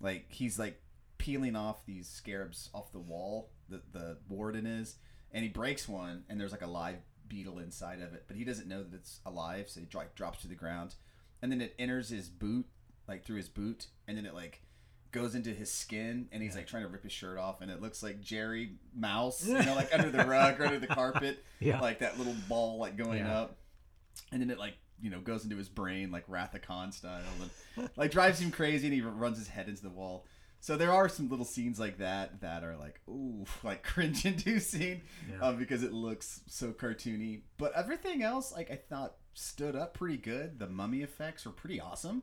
like 0.00 0.26
he's 0.28 0.58
like 0.58 0.80
peeling 1.18 1.56
off 1.56 1.84
these 1.84 2.08
scarabs 2.08 2.70
off 2.72 2.92
the 2.92 2.98
wall 2.98 3.50
that 3.68 3.92
the 3.92 4.18
warden 4.28 4.66
is, 4.66 4.96
and 5.32 5.42
he 5.42 5.48
breaks 5.48 5.88
one, 5.88 6.24
and 6.28 6.40
there's 6.40 6.52
like 6.52 6.62
a 6.62 6.66
live 6.66 6.96
beetle 7.28 7.58
inside 7.58 8.00
of 8.00 8.14
it, 8.14 8.24
but 8.26 8.36
he 8.36 8.44
doesn't 8.44 8.68
know 8.68 8.82
that 8.82 8.94
it's 8.94 9.20
alive, 9.26 9.68
so 9.68 9.80
he 9.80 9.86
dro- 9.86 10.02
drops 10.14 10.42
to 10.42 10.48
the 10.48 10.54
ground, 10.54 10.94
and 11.42 11.50
then 11.50 11.60
it 11.60 11.74
enters 11.78 12.08
his 12.08 12.28
boot, 12.28 12.66
like 13.08 13.24
through 13.24 13.36
his 13.36 13.48
boot, 13.48 13.86
and 14.06 14.16
then 14.16 14.26
it 14.26 14.34
like 14.34 14.62
goes 15.12 15.34
into 15.34 15.50
his 15.50 15.70
skin, 15.72 16.28
and 16.32 16.42
he's 16.42 16.54
like 16.54 16.66
trying 16.66 16.82
to 16.82 16.88
rip 16.88 17.02
his 17.02 17.12
shirt 17.12 17.38
off, 17.38 17.60
and 17.60 17.70
it 17.70 17.80
looks 17.82 18.02
like 18.02 18.20
Jerry 18.20 18.72
Mouse, 18.94 19.46
you 19.46 19.54
know, 19.54 19.74
like 19.74 19.92
under 19.92 20.10
the 20.10 20.24
rug 20.26 20.60
or 20.60 20.66
under 20.66 20.78
the 20.78 20.86
carpet, 20.86 21.44
Yeah. 21.60 21.80
like 21.80 21.98
that 22.00 22.18
little 22.18 22.36
ball 22.48 22.78
like 22.78 22.96
going 22.96 23.18
Yeah. 23.18 23.40
up, 23.40 23.56
and 24.32 24.40
then 24.40 24.50
it 24.50 24.58
like 24.58 24.74
you 25.02 25.10
know 25.10 25.20
goes 25.20 25.44
into 25.44 25.56
his 25.56 25.68
brain 25.68 26.10
like 26.10 26.24
Wrath 26.28 26.54
of 26.54 26.62
Khan 26.62 26.92
style, 26.92 27.22
and 27.76 27.88
like 27.96 28.10
drives 28.10 28.40
him 28.40 28.50
crazy, 28.50 28.86
and 28.86 28.94
he 28.94 29.00
runs 29.00 29.38
his 29.38 29.48
head 29.48 29.68
into 29.68 29.82
the 29.82 29.90
wall. 29.90 30.26
So 30.62 30.76
there 30.76 30.92
are 30.92 31.08
some 31.08 31.30
little 31.30 31.46
scenes 31.46 31.80
like 31.80 31.96
that 31.98 32.42
that 32.42 32.62
are 32.64 32.76
like 32.76 33.00
ooh, 33.08 33.46
like 33.64 33.82
cringe 33.82 34.24
inducing, 34.26 35.00
Yeah. 35.30 35.42
uh, 35.46 35.52
because 35.52 35.82
it 35.82 35.92
looks 35.92 36.42
so 36.46 36.72
cartoony. 36.72 37.40
But 37.56 37.72
everything 37.74 38.22
else, 38.22 38.52
like 38.52 38.70
I 38.70 38.76
thought, 38.76 39.14
stood 39.32 39.74
up 39.74 39.94
pretty 39.94 40.18
good. 40.18 40.58
The 40.58 40.68
mummy 40.68 41.00
effects 41.02 41.46
were 41.46 41.52
pretty 41.52 41.80
awesome. 41.80 42.22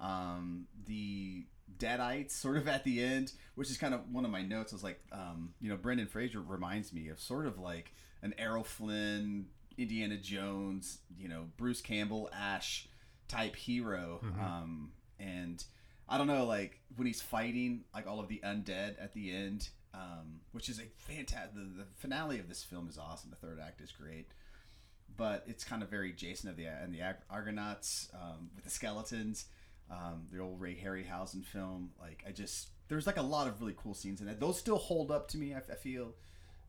Um, 0.00 0.66
the 0.86 1.44
deadites 1.78 2.32
sort 2.32 2.56
of 2.56 2.68
at 2.68 2.84
the 2.84 3.02
end, 3.02 3.32
which 3.54 3.70
is 3.70 3.78
kind 3.78 3.94
of 3.94 4.00
one 4.12 4.24
of 4.24 4.30
my 4.30 4.42
notes. 4.42 4.72
I 4.72 4.76
Was 4.76 4.84
like, 4.84 5.00
um, 5.12 5.54
you 5.60 5.68
know, 5.68 5.76
Brendan 5.76 6.06
Fraser 6.06 6.40
reminds 6.40 6.92
me 6.92 7.08
of 7.08 7.20
sort 7.20 7.46
of 7.46 7.58
like 7.58 7.92
an 8.22 8.34
Errol 8.38 8.64
Flynn, 8.64 9.46
Indiana 9.76 10.16
Jones, 10.16 10.98
you 11.18 11.28
know, 11.28 11.46
Bruce 11.56 11.80
Campbell, 11.80 12.30
Ash 12.32 12.88
type 13.28 13.56
hero. 13.56 14.20
Um, 14.40 14.92
and 15.18 15.64
I 16.08 16.18
don't 16.18 16.26
know, 16.26 16.44
like 16.44 16.80
when 16.96 17.06
he's 17.06 17.22
fighting 17.22 17.84
like 17.94 18.06
all 18.06 18.20
of 18.20 18.28
the 18.28 18.40
undead 18.44 19.02
at 19.02 19.14
the 19.14 19.32
end, 19.34 19.68
um, 19.94 20.40
which 20.52 20.68
is 20.68 20.78
a 20.78 20.84
fantastic. 20.96 21.54
The, 21.54 21.84
the 21.84 21.86
finale 21.96 22.38
of 22.38 22.48
this 22.48 22.62
film 22.62 22.88
is 22.88 22.98
awesome. 22.98 23.30
The 23.30 23.36
third 23.36 23.58
act 23.64 23.80
is 23.80 23.92
great, 23.92 24.28
but 25.16 25.44
it's 25.46 25.64
kind 25.64 25.82
of 25.82 25.88
very 25.88 26.12
Jason 26.12 26.50
of 26.50 26.56
the 26.56 26.66
and 26.66 26.94
the 26.94 27.00
Argonauts 27.30 28.08
um, 28.14 28.50
with 28.54 28.64
the 28.64 28.70
skeletons. 28.70 29.46
Um, 29.90 30.26
the 30.32 30.38
old 30.40 30.60
Ray 30.60 30.74
Harryhausen 30.82 31.44
film. 31.44 31.90
Like 32.00 32.24
I 32.26 32.32
just 32.32 32.68
there's 32.88 33.06
like 33.06 33.16
a 33.18 33.22
lot 33.22 33.46
of 33.46 33.60
really 33.60 33.74
cool 33.76 33.94
scenes 33.94 34.20
in 34.20 34.28
it. 34.28 34.40
Those 34.40 34.58
still 34.58 34.78
hold 34.78 35.10
up 35.10 35.28
to 35.28 35.38
me. 35.38 35.54
I, 35.54 35.58
I 35.58 35.74
feel 35.76 36.14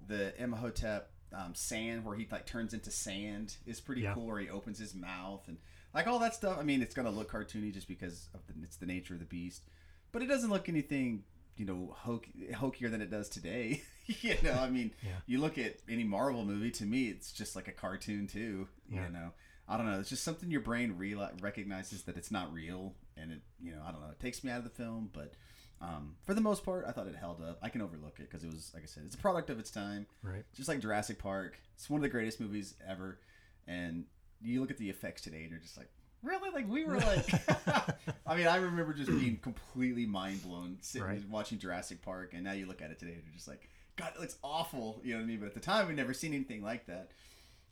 the 0.07 0.33
Imhotep 0.41 1.11
um, 1.33 1.53
sand 1.55 2.05
where 2.05 2.15
he 2.15 2.27
like 2.31 2.45
turns 2.45 2.73
into 2.73 2.91
sand 2.91 3.55
is 3.65 3.79
pretty 3.79 4.01
Yeah. 4.01 4.13
cool. 4.13 4.27
Where 4.27 4.39
he 4.39 4.49
opens 4.49 4.79
his 4.79 4.93
mouth 4.93 5.47
and 5.47 5.57
like 5.93 6.07
all 6.07 6.19
that 6.19 6.35
stuff. 6.35 6.57
I 6.59 6.63
mean, 6.63 6.81
it's 6.81 6.93
gonna 6.93 7.09
look 7.09 7.31
cartoony 7.31 7.73
just 7.73 7.87
because 7.87 8.27
of 8.33 8.41
the 8.47 8.53
it's 8.63 8.77
the 8.77 8.85
nature 8.85 9.13
of 9.13 9.19
the 9.21 9.25
beast, 9.25 9.63
but 10.11 10.21
it 10.21 10.27
doesn't 10.27 10.49
look 10.49 10.67
anything 10.69 11.23
you 11.57 11.65
know 11.65 11.95
hokey, 11.97 12.49
hokier 12.53 12.89
than 12.91 13.01
it 13.01 13.09
does 13.09 13.29
today. 13.29 13.81
you 14.05 14.35
know, 14.43 14.51
I 14.53 14.69
mean, 14.69 14.91
Yeah. 15.01 15.11
you 15.25 15.39
look 15.39 15.57
at 15.57 15.77
any 15.89 16.03
Marvel 16.03 16.43
movie. 16.43 16.69
To 16.71 16.83
me, 16.83 17.07
it's 17.07 17.31
just 17.31 17.55
like 17.55 17.69
a 17.69 17.71
cartoon 17.71 18.27
too. 18.27 18.67
Yeah. 18.89 19.05
You 19.07 19.13
know, 19.13 19.31
I 19.69 19.77
don't 19.77 19.89
know. 19.89 19.99
It's 19.99 20.09
just 20.09 20.23
something 20.23 20.51
your 20.51 20.59
brain 20.61 20.95
real 20.97 21.27
recognizes 21.41 22.03
that 22.03 22.17
it's 22.17 22.29
not 22.29 22.53
real, 22.53 22.93
and 23.17 23.31
it 23.31 23.41
you 23.61 23.71
know 23.71 23.81
I 23.85 23.91
don't 23.91 24.01
know. 24.01 24.09
It 24.11 24.19
takes 24.19 24.43
me 24.43 24.51
out 24.51 24.59
of 24.59 24.63
the 24.63 24.69
film, 24.69 25.09
but. 25.13 25.33
Um, 25.81 26.15
for 26.23 26.33
the 26.33 26.39
most 26.41 26.63
part, 26.63 26.85
I 26.87 26.93
thought 26.93 27.05
it 27.07 27.15
held 27.17 27.41
up. 27.41 27.59
I 27.61 27.67
can 27.67 27.81
overlook 27.81 28.19
it 28.21 28.29
because 28.31 28.45
it 28.45 28.47
was, 28.51 28.71
like 28.73 28.83
I 28.83 28.85
said, 28.85 29.03
it's 29.05 29.13
a 29.15 29.17
product 29.17 29.49
of 29.49 29.59
its 29.59 29.69
time 29.69 30.07
Right. 30.23 30.45
just 30.55 30.69
like 30.69 30.79
Jurassic 30.79 31.19
Park. 31.19 31.59
It's 31.75 31.89
one 31.89 31.97
of 31.99 32.01
the 32.01 32.07
greatest 32.09 32.39
movies 32.39 32.75
ever. 32.87 33.19
And 33.67 34.05
you 34.41 34.61
look 34.61 34.71
at 34.71 34.77
the 34.77 34.89
effects 34.89 35.21
today, 35.21 35.41
and 35.41 35.51
you're 35.51 35.59
just 35.59 35.75
like, 35.77 35.89
really? 36.23 36.49
Like 36.49 36.69
we 36.69 36.85
were 36.85 36.95
like, 36.97 37.27
I 38.25 38.35
mean, 38.37 38.47
I 38.47 38.55
remember 38.55 38.93
just 38.93 39.11
being 39.11 39.35
completely 39.41 40.05
mind 40.05 40.43
blown 40.43 40.77
sitting 40.79 41.05
Right. 41.07 41.29
watching 41.29 41.59
Jurassic 41.59 42.01
Park, 42.01 42.31
and 42.33 42.45
now 42.45 42.53
you 42.53 42.67
look 42.67 42.81
at 42.81 42.89
it 42.89 42.97
today, 42.97 43.11
and 43.11 43.23
you're 43.25 43.35
just 43.35 43.49
like, 43.49 43.69
God, 43.97 44.13
it 44.15 44.21
looks 44.21 44.37
awful. 44.45 45.01
You 45.03 45.11
know 45.15 45.19
what 45.19 45.23
I 45.25 45.27
mean? 45.27 45.39
But 45.39 45.47
at 45.47 45.53
the 45.55 45.59
time, 45.59 45.87
we'd 45.87 45.97
never 45.97 46.13
seen 46.13 46.33
anything 46.33 46.63
like 46.63 46.85
that. 46.85 47.11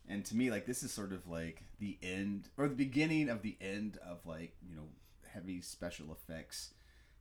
And 0.06 0.24
to 0.26 0.36
me, 0.36 0.50
like 0.50 0.66
this 0.66 0.82
is 0.82 0.92
sort 0.92 1.12
of 1.12 1.26
like 1.26 1.62
the 1.80 1.96
end 2.02 2.50
or 2.58 2.68
the 2.68 2.74
beginning 2.74 3.30
of 3.30 3.40
the 3.40 3.56
end 3.62 3.96
of 4.06 4.18
like 4.26 4.52
you 4.68 4.76
know 4.76 4.88
heavy 5.34 5.60
special 5.60 6.12
effects 6.12 6.72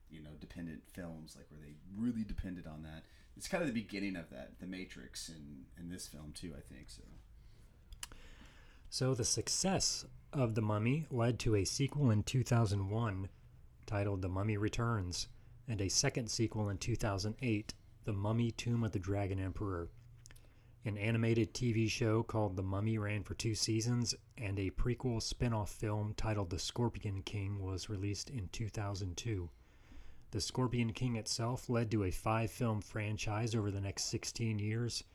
you 0.09 0.21
know 0.21 0.29
dependent 0.39 0.81
films 0.93 1.35
like 1.35 1.47
where 1.49 1.59
they 1.61 1.73
really 1.97 2.23
depended 2.23 2.65
on 2.67 2.83
that 2.83 3.03
it's 3.35 3.47
kind 3.47 3.61
of 3.63 3.67
the 3.67 3.73
beginning 3.73 4.15
of 4.15 4.29
that 4.29 4.51
the 4.59 4.67
matrix 4.67 5.27
and 5.29 5.65
in 5.79 5.89
this 5.89 6.07
film 6.07 6.31
too 6.33 6.53
i 6.55 6.61
think 6.61 6.89
so 6.89 7.01
So 8.89 9.15
the 9.15 9.25
success 9.25 10.05
of 10.31 10.53
The 10.53 10.61
Mummy 10.61 11.07
led 11.09 11.39
to 11.39 11.55
a 11.55 11.65
sequel 11.65 12.11
in 12.11 12.21
2001 12.21 13.27
titled 13.87 14.21
The 14.21 14.29
Mummy 14.29 14.55
Returns 14.57 15.27
and 15.67 15.81
a 15.81 15.89
second 15.89 16.29
sequel 16.29 16.69
in 16.69 16.77
2008, 16.77 17.73
The 18.05 18.13
Mummy 18.13 18.51
Tomb 18.51 18.83
of 18.83 18.91
the 18.91 18.99
Dragon 18.99 19.39
Emperor. 19.39 19.89
An 20.85 20.97
animated 20.97 21.53
TV 21.53 21.89
show 21.89 22.23
called 22.23 22.57
The 22.57 22.63
Mummy 22.63 22.97
ran 22.97 23.23
for 23.23 23.35
two 23.35 23.55
seasons, 23.55 24.13
and 24.37 24.59
a 24.59 24.69
prequel 24.71 25.21
spin 25.21 25.53
off 25.53 25.69
film 25.71 26.13
titled 26.17 26.49
The 26.49 26.59
Scorpion 26.59 27.21
King 27.21 27.61
was 27.61 27.89
released 27.89 28.29
in 28.29 28.49
2002. 28.51 29.49
The 30.31 30.41
Scorpion 30.41 30.91
King 30.91 31.15
itself 31.15 31.69
led 31.69 31.89
to 31.91 32.03
a 32.03 32.11
five 32.11 32.51
film 32.51 32.81
franchise 32.81 33.55
over 33.55 33.71
the 33.71 33.79
next 33.79 34.05
16 34.05 34.59
years, 34.59 35.05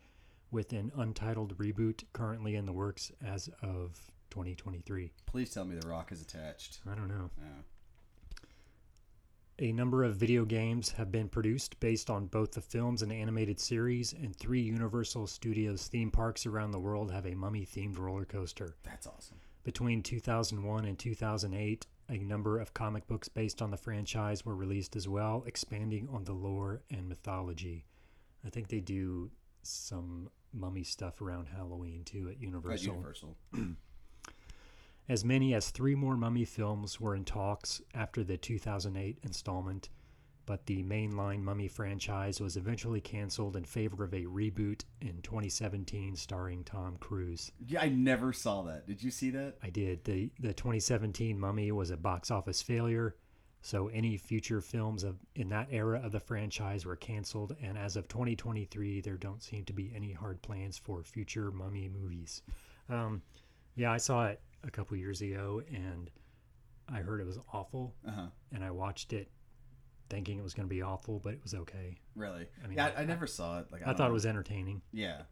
with 0.51 0.73
an 0.73 0.91
untitled 0.97 1.59
reboot 1.59 2.05
currently 2.15 2.55
in 2.55 2.65
the 2.65 2.73
works 2.73 3.13
as 3.23 3.49
of 3.61 4.01
2023. 4.31 5.13
please 5.27 5.51
tell 5.51 5.65
me 5.65 5.75
the 5.77 5.87
rock 5.89 6.13
is 6.13 6.23
attached 6.23 6.79
I 6.91 6.95
don't 6.95 7.09
know. 7.09 7.31
yeah. 7.39 7.63
A 9.61 9.73
number 9.73 10.05
of 10.05 10.15
video 10.15 10.45
games 10.45 10.93
have 10.93 11.11
been 11.11 11.29
produced 11.29 11.81
based 11.81 12.11
on 12.11 12.27
both 12.27 12.53
the 12.53 12.61
films 12.61 13.03
and 13.03 13.13
animated 13.13 13.59
series, 13.59 14.13
and 14.13 14.35
three 14.37 14.61
Universal 14.61 15.27
Studios 15.27 15.89
theme 15.89 16.13
parks 16.13 16.47
around 16.47 16.71
the 16.71 16.79
world 16.79 17.11
have 17.11 17.27
a 17.27 17.35
mummy 17.35 17.67
themed 17.67 17.99
roller 17.99 18.25
coaster. 18.25 18.77
that's 18.85 19.09
awesome 19.09 19.37
Between 19.65 20.01
2001 20.01 20.85
and 20.85 20.97
2008, 20.97 21.87
a 22.09 22.19
number 22.19 22.61
of 22.61 22.73
comic 22.73 23.09
books 23.09 23.29
based 23.29 23.61
on 23.61 23.73
the 23.73 23.77
franchise 23.77 24.47
were 24.47 24.55
released 24.55 24.95
as 24.95 25.09
well, 25.09 25.43
expanding 25.45 26.09
on 26.09 26.23
the 26.23 26.33
lore 26.33 26.83
and 26.93 27.09
mythology. 27.09 27.85
I 28.47 28.51
think 28.51 28.69
they 28.69 28.81
do 28.81 29.29
some 29.63 30.31
mummy 30.53 30.85
stuff 30.85 31.21
around 31.21 31.47
Halloween 31.47 32.05
too 32.05 32.29
at 32.31 32.41
Universal. 32.41 32.93
At 32.93 32.97
Universal. 32.97 33.37
As 35.09 35.25
many 35.25 35.55
as 35.55 35.71
three 35.71 35.95
more 35.95 36.17
mummy 36.17 36.45
films 36.45 37.01
were 37.01 37.15
in 37.15 37.25
talks 37.25 37.81
after 37.95 38.23
the 38.23 38.37
2008 38.37 39.19
installment, 39.23 39.89
but 40.45 40.67
the 40.67 40.83
mainline 40.83 41.41
mummy 41.41 41.67
franchise 41.67 42.41
was 42.41 42.59
eventually 42.59 43.01
canceled 43.01 43.57
in 43.57 43.65
favor 43.65 44.05
of 44.05 44.13
a 44.13 44.25
reboot 44.25 44.85
in 45.01 45.23
2017 45.23 46.15
starring 46.15 46.63
Tom 46.65 46.97
Cruise. 47.01 47.53
yeah 47.67 47.81
i 47.81 47.89
never 47.89 48.33
saw 48.33 48.63
that 48.63 48.87
did 48.87 49.03
you 49.03 49.11
see 49.11 49.31
that 49.31 49.57
I 49.63 49.71
did. 49.71 50.05
The 50.05 50.31
the 50.41 50.53
2017 50.53 51.39
Mummy 51.39 51.73
was 51.73 51.91
a 51.91 51.97
box 51.97 52.31
office 52.31 52.61
failure. 52.63 53.17
So 53.61 53.89
any 53.89 54.17
future 54.17 54.61
films 54.61 55.05
of 55.05 55.17
in 55.35 55.49
that 55.49 55.69
era 55.71 56.01
of 56.05 56.13
the 56.13 56.21
franchise 56.21 56.87
were 56.87 56.97
canceled, 56.97 57.57
and 57.63 57.77
as 57.77 57.97
of 57.97 58.07
2023, 58.09 59.01
there 59.01 59.17
don't 59.17 59.43
seem 59.43 59.65
to 59.65 59.73
be 59.73 59.91
any 59.95 60.13
hard 60.13 60.41
plans 60.43 60.79
for 60.79 61.03
future 61.03 61.51
Mummy 61.51 61.89
movies. 61.89 62.43
Um, 62.89 63.23
yeah, 63.75 63.93
I 63.93 63.97
saw 63.97 64.27
it 64.27 64.41
a 64.65 64.71
couple 64.71 64.97
years 64.97 65.21
ago, 65.21 65.63
and 65.73 66.11
I 66.89 66.99
heard 67.01 67.21
it 67.21 67.27
was 67.27 67.39
awful, 67.53 67.95
Uh-huh. 68.07 68.27
and 68.53 68.65
I 68.65 68.71
watched 68.71 69.13
it 69.13 69.31
thinking 70.09 70.39
it 70.39 70.43
was 70.43 70.55
going 70.55 70.67
to 70.69 70.75
be 70.75 70.81
awful, 70.83 71.19
but 71.21 71.35
it 71.35 71.43
was 71.43 71.55
okay. 71.55 71.99
Really? 72.17 72.47
I 72.65 72.67
mean, 72.67 72.77
yeah, 72.79 72.93
I- 72.97 73.03
I, 73.03 73.05
never 73.05 73.27
saw 73.27 73.61
it. 73.61 73.71
Like 73.71 73.87
I, 73.87 73.91
I, 73.91 73.95
thought 73.95 74.09
it 74.09 74.15
was 74.15 74.25
entertaining. 74.27 74.81
Yeah. 74.93 75.23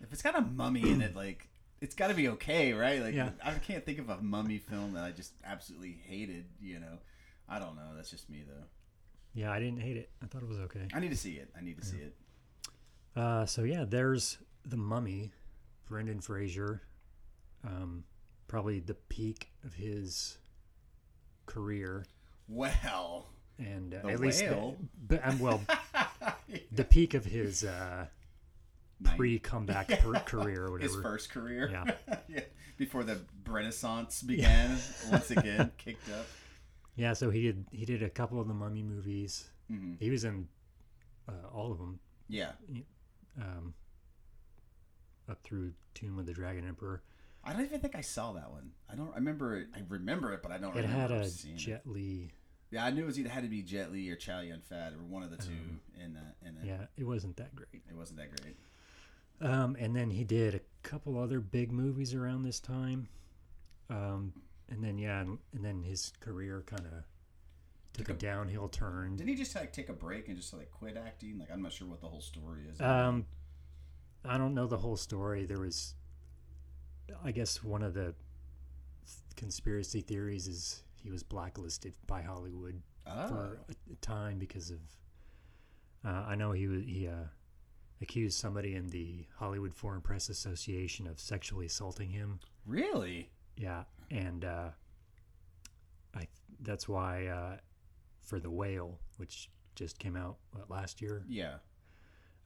If 0.00 0.12
it's 0.12 0.22
got 0.22 0.36
a 0.36 0.40
mummy 0.40 0.90
in 0.90 1.00
it, 1.00 1.14
like 1.14 1.48
it's 1.80 1.94
got 1.94 2.08
to 2.08 2.14
be 2.14 2.28
okay, 2.30 2.72
right? 2.72 3.00
Like 3.00 3.14
Yeah. 3.14 3.30
I 3.42 3.52
can't 3.52 3.84
think 3.86 3.98
of 4.00 4.08
a 4.10 4.20
mummy 4.20 4.58
film 4.58 4.94
that 4.94 5.04
I 5.04 5.12
just 5.12 5.32
absolutely 5.44 5.92
hated. 6.06 6.46
You 6.60 6.80
know, 6.80 6.98
I 7.48 7.60
don't 7.60 7.76
know. 7.76 7.90
That's 7.94 8.10
just 8.10 8.28
me 8.28 8.42
though. 8.46 8.64
Yeah, 9.34 9.52
I 9.52 9.60
didn't 9.60 9.80
hate 9.80 9.96
it. 9.96 10.10
I 10.22 10.26
thought 10.26 10.42
it 10.42 10.48
was 10.48 10.58
okay. 10.58 10.88
I 10.92 10.98
need 11.00 11.10
to 11.12 11.16
see 11.16 11.34
it. 11.34 11.50
I 11.56 11.62
need 11.62 11.78
to 11.78 11.86
see 11.86 11.98
it. 11.98 12.14
Uh, 13.14 13.46
so 13.46 13.62
yeah, 13.62 13.84
there's 13.86 14.38
the 14.66 14.76
Mummy, 14.76 15.30
Brendan 15.88 16.20
Fraser, 16.20 16.82
um, 17.64 18.04
probably 18.48 18.80
the 18.80 18.94
peak 18.94 19.50
of 19.64 19.74
his 19.74 20.38
career, 21.46 22.04
Well, 22.48 23.26
and 23.58 23.94
uh, 23.94 24.02
The 24.06 24.12
at 24.12 24.20
least, 24.20 24.42
whale? 24.42 24.76
but 25.08 25.26
um, 25.26 25.38
well, 25.38 25.60
the 26.72 26.84
peak 26.84 27.14
of 27.14 27.24
his 27.24 27.64
uh, 27.64 28.06
pre-comeback 29.04 29.88
per- 30.00 30.20
career 30.20 30.66
or 30.66 30.72
whatever 30.72 30.92
his 30.94 31.02
first 31.02 31.30
career. 31.30 31.68
Yeah. 31.70 32.16
yeah. 32.28 32.40
Before 32.78 33.04
the 33.04 33.20
Renaissance 33.46 34.22
began, 34.22 34.76
once 35.10 35.30
again 35.30 35.70
kicked 35.78 36.08
up. 36.10 36.26
Yeah, 36.96 37.12
so 37.12 37.30
he 37.30 37.42
did 37.42 37.64
he 37.70 37.84
did 37.84 38.02
a 38.02 38.10
couple 38.10 38.40
of 38.40 38.48
the 38.48 38.54
Mummy 38.54 38.82
movies. 38.82 39.44
Mhm. 39.70 39.96
He 40.00 40.10
was 40.10 40.24
in 40.24 40.48
uh, 41.28 41.48
all 41.54 41.70
of 41.72 41.78
them, 41.78 42.00
Yeah. 42.28 42.52
um, 43.40 43.74
up 45.28 45.42
through 45.44 45.72
Tomb 45.94 46.18
of 46.18 46.26
the 46.26 46.32
Dragon 46.32 46.66
Emperor. 46.66 47.02
I 47.44 47.52
don't 47.52 47.64
even 47.64 47.80
think 47.80 47.96
I 47.96 48.00
saw 48.02 48.32
that 48.32 48.50
one. 48.50 48.70
I 48.90 48.94
don't 48.94 49.10
I 49.12 49.16
remember 49.16 49.56
it. 49.56 49.68
I 49.74 49.80
remember 49.88 50.32
it, 50.32 50.42
but 50.42 50.52
I 50.52 50.58
don't 50.58 50.76
It 50.76 50.82
remember 50.82 51.00
had 51.00 51.10
a 51.10 51.28
seeing 51.28 51.54
it. 51.56 51.58
Jet 51.58 51.82
Li. 51.86 52.30
Yeah, 52.70 52.84
I 52.86 52.90
knew 52.90 53.02
it 53.02 53.06
was 53.06 53.18
either 53.18 53.28
had 53.28 53.42
to 53.42 53.50
be 53.50 53.62
Jet 53.62 53.92
Li 53.92 54.08
or 54.10 54.16
Chow 54.16 54.40
Yun 54.40 54.60
Fat 54.60 54.92
or 54.94 55.02
one 55.04 55.22
of 55.22 55.30
the 55.30 55.36
two 55.36 55.52
in 56.02 56.14
that. 56.14 56.36
In. 56.42 56.56
Um, 56.56 56.64
Yeah, 56.64 56.86
it 56.96 57.04
wasn't 57.04 57.36
that 57.36 57.54
great. 57.54 57.68
It 57.72 57.94
wasn't 57.96 58.18
that 58.20 58.30
great. 58.42 58.56
Um, 59.40 59.76
and 59.78 59.94
then 59.94 60.10
he 60.10 60.22
did 60.24 60.54
a 60.54 60.60
couple 60.82 61.18
other 61.18 61.40
big 61.40 61.72
movies 61.72 62.14
around 62.14 62.44
this 62.44 62.60
time. 62.60 63.08
Um, 63.90 64.32
and 64.70 64.82
then 64.82 64.96
yeah, 64.98 65.20
and, 65.20 65.38
and 65.52 65.64
then 65.64 65.82
his 65.82 66.12
career 66.20 66.62
kind 66.64 66.86
of 66.86 67.02
took 67.92 68.08
a, 68.08 68.12
a- 68.12 68.16
downhill 68.16 68.68
turn. 68.68 69.16
Didn't 69.16 69.28
he 69.30 69.34
just 69.34 69.54
like 69.56 69.72
take 69.72 69.88
a 69.88 69.92
break 69.94 70.28
and 70.28 70.36
just 70.36 70.54
like 70.54 70.70
quit 70.70 70.96
acting? 70.96 71.38
Like 71.38 71.50
I'm 71.52 71.60
not 71.60 71.72
sure 71.72 71.88
what 71.88 72.00
the 72.00 72.06
whole 72.08 72.20
story 72.22 72.62
is. 72.72 72.80
Um, 72.80 73.26
I 74.24 74.38
don't 74.38 74.54
know 74.54 74.66
the 74.68 74.78
whole 74.78 74.96
story. 74.96 75.44
There 75.44 75.58
was, 75.58 75.94
I 77.24 77.30
guess, 77.32 77.62
one 77.62 77.82
of 77.82 77.94
the 77.94 78.14
conspiracy 79.36 80.00
theories 80.00 80.46
is 80.46 80.82
he 81.02 81.10
was 81.10 81.22
blacklisted 81.22 81.94
by 82.06 82.22
Hollywood 82.22 82.80
oh, 83.06 83.28
for 83.28 83.58
a, 83.68 83.94
time 84.00 84.38
because 84.38 84.70
of. 84.70 84.78
Uh, 86.04 86.24
I 86.28 86.34
know 86.34 86.52
he 86.52 86.66
was 86.66 86.82
he 86.84 87.06
uh, 87.08 87.26
accused 88.00 88.38
somebody 88.38 88.74
in 88.74 88.88
the 88.88 89.26
Hollywood 89.36 89.74
Foreign 89.74 90.00
Press 90.00 90.28
Association 90.28 91.06
of 91.06 91.20
sexually 91.20 91.66
assaulting 91.66 92.10
him. 92.10 92.40
really? 92.66 93.30
Yeah, 93.56 93.84
and 94.10 94.44
uh, 94.44 94.68
I 96.14 96.26
that's 96.60 96.88
why 96.88 97.26
uh, 97.26 97.56
for 98.22 98.40
the 98.40 98.50
whale, 98.50 98.98
which 99.18 99.50
just 99.74 99.98
came 99.98 100.16
out 100.16 100.36
what, 100.52 100.70
last 100.70 101.00
year, 101.02 101.24
Yeah. 101.28 101.56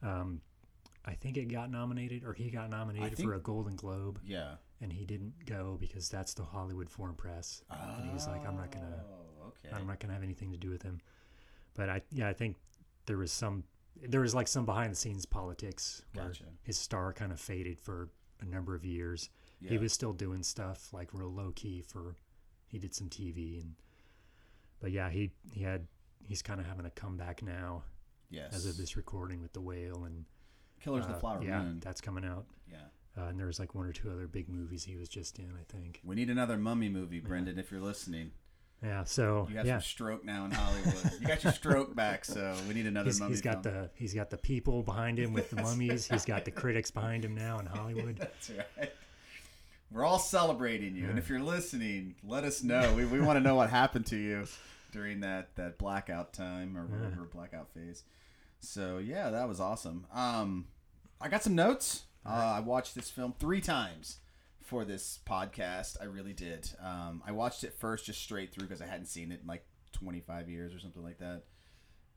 um, 0.03 0.41
I 1.07 1.13
think 1.13 1.37
it 1.37 1.45
got 1.45 1.71
nominated 1.71 2.23
or 2.25 2.33
he 2.33 2.49
got 2.51 2.69
nominated 2.69 3.15
think- 3.15 3.27
for 3.29 3.33
a 3.35 3.39
Golden 3.39 3.75
Globe, 3.75 4.19
Yeah. 4.25 4.57
and 4.81 4.91
he 4.91 5.05
didn't 5.05 5.45
go 5.45 5.77
because 5.79 6.09
that's 6.09 6.33
the 6.33 6.43
Hollywood 6.43 6.89
Foreign 6.89 7.15
Press, 7.15 7.63
Oh, 7.71 7.75
and 7.95 8.05
he 8.05 8.13
was 8.13 8.27
like, 8.27 8.45
I'm 8.45 8.57
not 8.57 8.71
gonna, 8.71 9.03
Oh, 9.07 9.47
okay. 9.47 9.69
I'm 9.73 9.87
not 9.87 9.99
gonna 9.99 10.13
have 10.13 10.23
anything 10.23 10.51
to 10.51 10.57
do 10.57 10.69
with 10.69 10.83
him. 10.83 10.99
But 11.75 11.89
I 11.89 12.01
yeah, 12.11 12.27
I 12.27 12.33
think 12.33 12.57
there 13.05 13.17
was 13.17 13.31
some 13.31 13.63
there 13.95 14.21
was 14.21 14.35
like 14.35 14.47
some 14.47 14.65
behind 14.65 14.91
the 14.91 14.95
scenes 14.95 15.25
politics 15.25 16.03
where 16.13 16.27
Gotcha. 16.27 16.43
his 16.61 16.77
star 16.77 17.13
kind 17.13 17.31
of 17.31 17.39
faded 17.39 17.79
for 17.79 18.09
a 18.41 18.45
number 18.45 18.75
of 18.75 18.85
years. 18.85 19.29
Yeah. 19.59 19.71
He 19.71 19.77
was 19.79 19.91
still 19.93 20.13
doing 20.13 20.43
stuff 20.43 20.93
like 20.93 21.13
real 21.13 21.31
low 21.33 21.51
key 21.55 21.81
for 21.81 22.15
he 22.67 22.77
did 22.79 22.93
some 22.93 23.09
TV 23.09 23.59
and 23.61 23.75
but 24.79 24.91
yeah, 24.91 25.09
he 25.09 25.31
he 25.53 25.63
had 25.63 25.87
he's 26.23 26.41
kind 26.41 26.59
of 26.59 26.65
having 26.67 26.85
a 26.85 26.91
comeback 26.91 27.41
now 27.41 27.83
Yes. 28.29 28.53
as 28.53 28.65
of 28.65 28.75
this 28.77 28.97
recording 28.97 29.41
with 29.41 29.53
the 29.53 29.61
whale 29.61 30.03
and 30.03 30.25
Killers 30.83 31.05
of 31.05 31.11
uh, 31.11 31.13
the 31.13 31.19
Flower 31.19 31.43
yeah, 31.43 31.61
Moon. 31.61 31.79
that's 31.83 32.01
coming 32.01 32.25
out. 32.25 32.45
Yeah. 32.69 32.77
Uh, 33.17 33.27
and 33.27 33.39
there's 33.39 33.59
like 33.59 33.73
one 33.73 33.85
or 33.85 33.93
two 33.93 34.09
other 34.11 34.27
big 34.27 34.47
movies 34.49 34.83
he 34.83 34.95
was 34.95 35.09
just 35.09 35.39
in, 35.39 35.51
I 35.59 35.63
think. 35.71 36.01
We 36.03 36.15
need 36.15 36.29
another 36.29 36.57
mummy 36.57 36.89
movie, 36.89 37.19
Brendan, 37.19 37.57
if 37.57 37.71
you're 37.71 37.81
listening. 37.81 38.31
Yeah, 38.83 39.05
so 39.05 39.47
You 39.49 39.55
got 39.55 39.65
yeah, 39.65 39.79
stroke 39.79 40.23
now 40.23 40.45
in 40.45 40.51
Hollywood. 40.51 41.11
you 41.19 41.27
got 41.27 41.43
your 41.43 41.53
stroke 41.53 41.95
back, 41.95 42.23
so 42.23 42.55
we 42.67 42.75
need 42.75 42.85
another 42.85 43.09
he's, 43.09 43.19
mummy 43.19 43.31
he's 43.31 43.41
got 43.41 43.63
film. 43.63 43.75
the 43.75 43.89
he's 43.95 44.13
got 44.13 44.29
the 44.29 44.37
people 44.37 44.83
behind 44.83 45.17
him 45.17 45.33
with 45.33 45.49
the 45.49 45.55
mummies. 45.55 46.07
He's 46.07 46.25
got 46.25 46.45
the 46.45 46.51
critics 46.51 46.91
behind 46.91 47.25
him 47.25 47.33
now 47.33 47.57
in 47.57 47.65
Hollywood. 47.65 48.17
That's 48.19 48.51
right. 48.77 48.91
We're 49.91 50.05
all 50.05 50.19
celebrating 50.19 50.95
you, 50.95 51.09
and 51.09 51.17
if 51.17 51.27
you're 51.27 51.39
listening, 51.39 52.15
let 52.23 52.43
us 52.43 52.61
know. 52.61 52.93
We, 52.93 53.05
we 53.05 53.19
want 53.19 53.37
to 53.37 53.41
know 53.41 53.55
what 53.55 53.69
happened 53.71 54.05
to 54.07 54.17
you 54.17 54.45
during 54.91 55.21
that 55.21 55.55
that 55.55 55.79
blackout 55.79 56.33
time 56.33 56.77
or 56.77 56.85
whatever 56.85 57.23
blackout 57.23 57.69
phase. 57.73 58.03
So 58.59 58.97
yeah, 58.97 59.29
that 59.29 59.47
was 59.47 59.59
awesome. 59.59 60.05
Um, 60.13 60.67
I 61.19 61.29
got 61.29 61.43
some 61.43 61.55
notes. 61.55 62.03
Uh, 62.25 62.55
I 62.57 62.59
watched 62.59 62.95
this 62.95 63.09
film 63.09 63.33
three 63.39 63.61
times 63.61 64.17
for 64.61 64.83
this 64.83 65.19
podcast. 65.25 65.97
I 66.01 66.05
really 66.05 66.33
did. 66.33 66.69
Um, 66.83 67.23
I 67.25 67.31
watched 67.31 67.63
it 67.63 67.73
first 67.73 68.05
just 68.05 68.21
straight 68.21 68.53
through 68.53 68.67
because 68.67 68.81
I 68.81 68.85
hadn't 68.85 69.05
seen 69.05 69.31
it 69.31 69.39
in 69.41 69.47
like 69.47 69.65
25 69.93 70.49
years 70.49 70.73
or 70.73 70.79
something 70.79 71.03
like 71.03 71.19
that. 71.19 71.43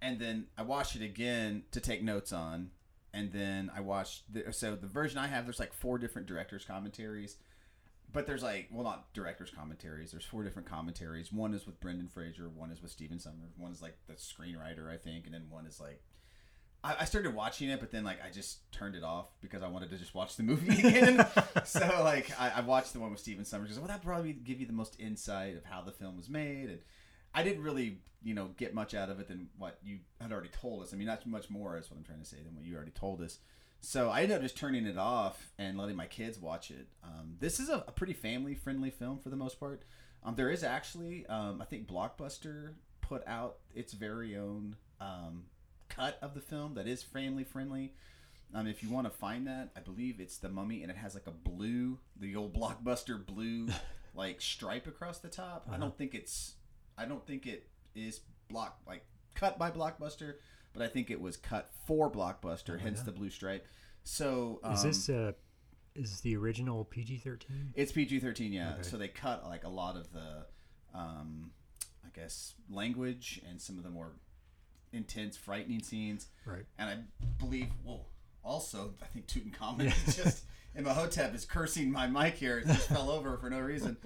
And 0.03 0.18
then 0.18 0.46
I 0.59 0.62
watched 0.62 0.96
it 0.96 1.03
again 1.03 1.64
to 1.70 1.81
take 1.81 2.03
notes 2.03 2.33
on. 2.33 2.70
And 3.12 3.33
then 3.33 3.70
I 3.74 3.81
watched 3.81 4.33
the, 4.33 4.53
so 4.53 4.74
the 4.76 4.87
version 4.87 5.18
I 5.18 5.26
have. 5.26 5.44
There's 5.44 5.59
like 5.59 5.72
four 5.72 5.98
different 5.98 6.29
directors' 6.29 6.64
commentaries, 6.64 7.37
but 8.12 8.24
there's 8.26 8.42
like 8.42 8.68
well 8.70 8.85
not 8.85 9.12
directors' 9.14 9.50
commentaries. 9.50 10.12
There's 10.12 10.24
four 10.24 10.44
different 10.44 10.68
commentaries. 10.68 11.33
One 11.33 11.53
is 11.53 11.66
with 11.66 11.81
Brendan 11.81 12.09
Fraser. 12.09 12.48
One 12.48 12.70
is 12.70 12.81
with 12.81 12.92
Stephen 12.92 13.18
Sommers. 13.18 13.57
One 13.57 13.72
is 13.72 13.83
like 13.83 13.96
the 14.07 14.12
screenwriter, 14.14 14.88
I 14.92 14.96
think, 14.96 15.24
and 15.26 15.35
then 15.35 15.46
one 15.50 15.66
is 15.66 15.81
like 15.81 16.00
I, 16.82 16.96
I 17.00 17.04
started 17.04 17.34
watching 17.34 17.68
it, 17.68 17.80
but 17.80 17.90
then 17.90 18.04
like 18.04 18.18
I 18.24 18.30
just 18.30 18.70
turned 18.72 18.94
it 18.94 19.04
off 19.04 19.26
because 19.40 19.62
I 19.62 19.68
wanted 19.68 19.90
to 19.90 19.98
just 19.98 20.14
watch 20.14 20.36
the 20.36 20.42
movie 20.42 20.72
again. 20.88 21.26
so 21.64 21.80
like 22.02 22.30
I, 22.38 22.52
I 22.56 22.60
watched 22.60 22.92
the 22.92 23.00
one 23.00 23.10
with 23.10 23.20
Stephen 23.20 23.44
Sommers. 23.44 23.78
Well, 23.78 23.88
that 23.88 24.02
probably 24.02 24.32
give 24.32 24.60
you 24.60 24.66
the 24.66 24.72
most 24.72 24.98
insight 24.98 25.56
of 25.56 25.64
how 25.64 25.82
the 25.82 25.92
film 25.92 26.16
was 26.16 26.28
made, 26.28 26.68
and 26.68 26.78
I 27.34 27.42
didn't 27.42 27.62
really 27.62 27.98
you 28.22 28.34
know 28.34 28.50
get 28.56 28.74
much 28.74 28.94
out 28.94 29.10
of 29.10 29.20
it 29.20 29.28
than 29.28 29.48
what 29.58 29.78
you 29.82 29.98
had 30.20 30.32
already 30.32 30.50
told 30.50 30.82
us. 30.82 30.92
I 30.92 30.96
mean, 30.96 31.06
not 31.06 31.24
much 31.26 31.50
more 31.50 31.76
is 31.76 31.90
what 31.90 31.98
I'm 31.98 32.04
trying 32.04 32.20
to 32.20 32.26
say 32.26 32.38
than 32.44 32.54
what 32.54 32.64
you 32.64 32.74
already 32.76 32.92
told 32.92 33.20
us. 33.22 33.38
So 33.82 34.10
I 34.10 34.22
ended 34.22 34.36
up 34.36 34.42
just 34.42 34.58
turning 34.58 34.86
it 34.86 34.98
off 34.98 35.52
and 35.58 35.78
letting 35.78 35.96
my 35.96 36.06
kids 36.06 36.38
watch 36.38 36.70
it. 36.70 36.86
Um, 37.02 37.36
this 37.40 37.58
is 37.58 37.70
a, 37.70 37.84
a 37.88 37.92
pretty 37.92 38.12
family 38.12 38.54
friendly 38.54 38.90
film 38.90 39.18
for 39.18 39.30
the 39.30 39.36
most 39.36 39.58
part. 39.58 39.84
Um, 40.22 40.34
there 40.34 40.50
is 40.50 40.62
actually, 40.62 41.24
um, 41.26 41.62
I 41.62 41.64
think 41.64 41.86
Blockbuster 41.86 42.74
put 43.00 43.26
out 43.26 43.56
its 43.74 43.94
very 43.94 44.36
own 44.36 44.76
um, 45.00 45.44
cut 45.90 46.18
of 46.22 46.35
the 46.35 46.40
film 46.40 46.74
that 46.74 46.87
is 46.87 47.03
family 47.03 47.44
friendly. 47.44 47.92
Um, 48.55 48.66
if 48.66 48.83
you 48.83 48.88
want 48.90 49.07
to 49.07 49.11
find 49.11 49.46
that, 49.46 49.70
I 49.76 49.81
believe 49.81 50.18
it's 50.18 50.38
the 50.38 50.48
Mummy, 50.48 50.83
and 50.83 50.90
it 50.90 50.96
has 50.96 51.14
like 51.14 51.26
a 51.26 51.31
blue, 51.31 51.98
the 52.18 52.35
old 52.35 52.55
Blockbuster 52.55 53.24
blue, 53.24 53.68
like 54.14 54.40
stripe 54.40 54.87
across 54.87 55.18
the 55.18 55.29
top. 55.29 55.68
I 55.70 55.76
don't 55.76 55.96
think 55.96 56.14
it's, 56.14 56.55
I 56.98 57.05
don't 57.05 57.24
think 57.26 57.46
it 57.46 57.68
is 57.94 58.20
block 58.48 58.79
like 58.87 59.05
cut 59.35 59.59
by 59.59 59.70
Blockbuster, 59.70 60.35
but 60.72 60.83
I 60.83 60.88
think 60.88 61.11
it 61.11 61.20
was 61.20 61.37
cut 61.37 61.70
for 61.87 62.11
Blockbuster, 62.11 62.81
hence 62.81 63.03
the 63.03 63.12
blue 63.12 63.31
stripe. 63.31 63.66
So 64.03 64.61
um, 64.64 64.74
Is 64.74 64.83
this 64.83 65.09
uh 65.09 65.33
is 65.94 66.20
the 66.20 66.37
original 66.37 66.85
PG 66.85 67.18
thirteen? 67.18 67.72
it's 67.74 67.92
PG 67.92 68.20
thirteen, 68.20 68.53
yeah. 68.53 68.74
Okay. 68.74 68.83
So 68.83 68.96
they 68.96 69.09
cut 69.09 69.44
like 69.44 69.64
a 69.64 69.68
lot 69.68 69.96
of 69.96 70.12
the, 70.12 70.46
um, 70.94 71.50
I 72.05 72.09
guess, 72.18 72.55
language 72.70 73.40
and 73.48 73.61
some 73.61 73.76
of 73.76 73.85
the 73.85 73.90
more 73.90 74.12
intense, 74.92 75.37
frightening 75.37 75.83
scenes. 75.83 76.29
Right. 76.44 76.64
And 76.79 76.88
I 76.90 76.96
believe, 77.38 77.68
well, 77.85 78.07
also 78.42 78.94
I 79.03 79.07
think 79.07 79.26
Tutankhamun 79.26 79.87
is 80.07 80.16
just 80.16 80.44
Imhotep 80.74 81.35
is 81.35 81.44
cursing 81.44 81.90
my 81.90 82.07
mic 82.07 82.35
here. 82.37 82.59
It 82.59 82.66
just 82.66 82.88
fell 82.88 83.11
over 83.11 83.37
for 83.38 83.50
no 83.50 83.61
reason. 83.61 83.96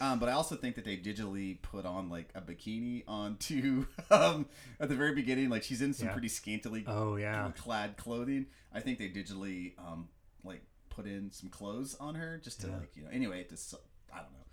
Um, 0.00 0.18
but 0.18 0.28
I 0.28 0.32
also 0.32 0.56
think 0.56 0.76
that 0.76 0.84
they 0.84 0.96
digitally 0.96 1.60
put 1.62 1.84
on 1.84 2.08
like 2.08 2.30
a 2.34 2.40
bikini 2.40 3.02
onto 3.06 3.86
um, 4.10 4.46
at 4.80 4.88
the 4.88 4.94
very 4.94 5.14
beginning. 5.14 5.48
Like 5.50 5.62
she's 5.62 5.82
in 5.82 5.92
some 5.92 6.06
Yeah. 6.08 6.12
pretty 6.12 6.28
scantily 6.28 6.84
Oh 6.86 7.16
yeah. 7.16 7.50
clad 7.56 7.96
clothing. 7.96 8.46
I 8.74 8.80
think 8.80 8.98
they 8.98 9.08
digitally 9.08 9.72
um 9.78 10.08
like 10.44 10.62
put 10.90 11.06
in 11.06 11.30
some 11.30 11.48
clothes 11.50 11.94
on 12.00 12.14
her 12.14 12.38
just 12.42 12.60
to 12.62 12.68
Yeah. 12.68 12.76
like 12.78 12.96
you 12.96 13.02
know 13.04 13.10
anyway 13.10 13.44
to 13.44 13.56
I 14.12 14.18
don't 14.18 14.32
know, 14.32 14.46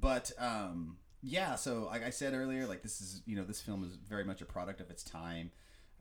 but 0.00 0.32
um 0.38 0.96
yeah, 1.26 1.54
so 1.54 1.88
like 1.90 2.04
I 2.04 2.10
said 2.10 2.34
earlier, 2.34 2.66
like 2.66 2.82
this 2.82 3.00
is 3.00 3.22
you 3.24 3.34
know 3.34 3.44
this 3.44 3.60
film 3.60 3.82
is 3.82 3.96
very 3.96 4.24
much 4.24 4.42
a 4.42 4.44
product 4.44 4.80
of 4.80 4.90
its 4.90 5.02
time. 5.02 5.50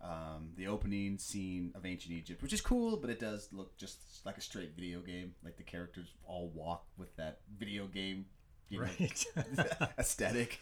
Um, 0.01 0.49
the 0.57 0.67
opening 0.67 1.17
scene 1.17 1.71
of 1.75 1.85
ancient 1.85 2.13
Egypt, 2.13 2.41
which 2.43 2.51
is 2.51 2.59
cool, 2.59 2.97
but 2.97 3.09
it 3.09 3.21
does 3.21 3.47
look 3.53 3.77
just 3.77 4.25
like 4.25 4.37
a 4.37 4.41
straight 4.41 4.73
video 4.75 4.99
game. 4.99 5.33
Like 5.43 5.55
the 5.55 5.63
characters 5.63 6.07
all 6.25 6.51
walk 6.53 6.85
with 6.97 7.15
that 7.15 7.39
video 7.57 7.87
game, 7.87 8.25
you 8.67 8.79
know, 8.79 8.85
Right. 8.99 9.25
aesthetic. 9.97 10.59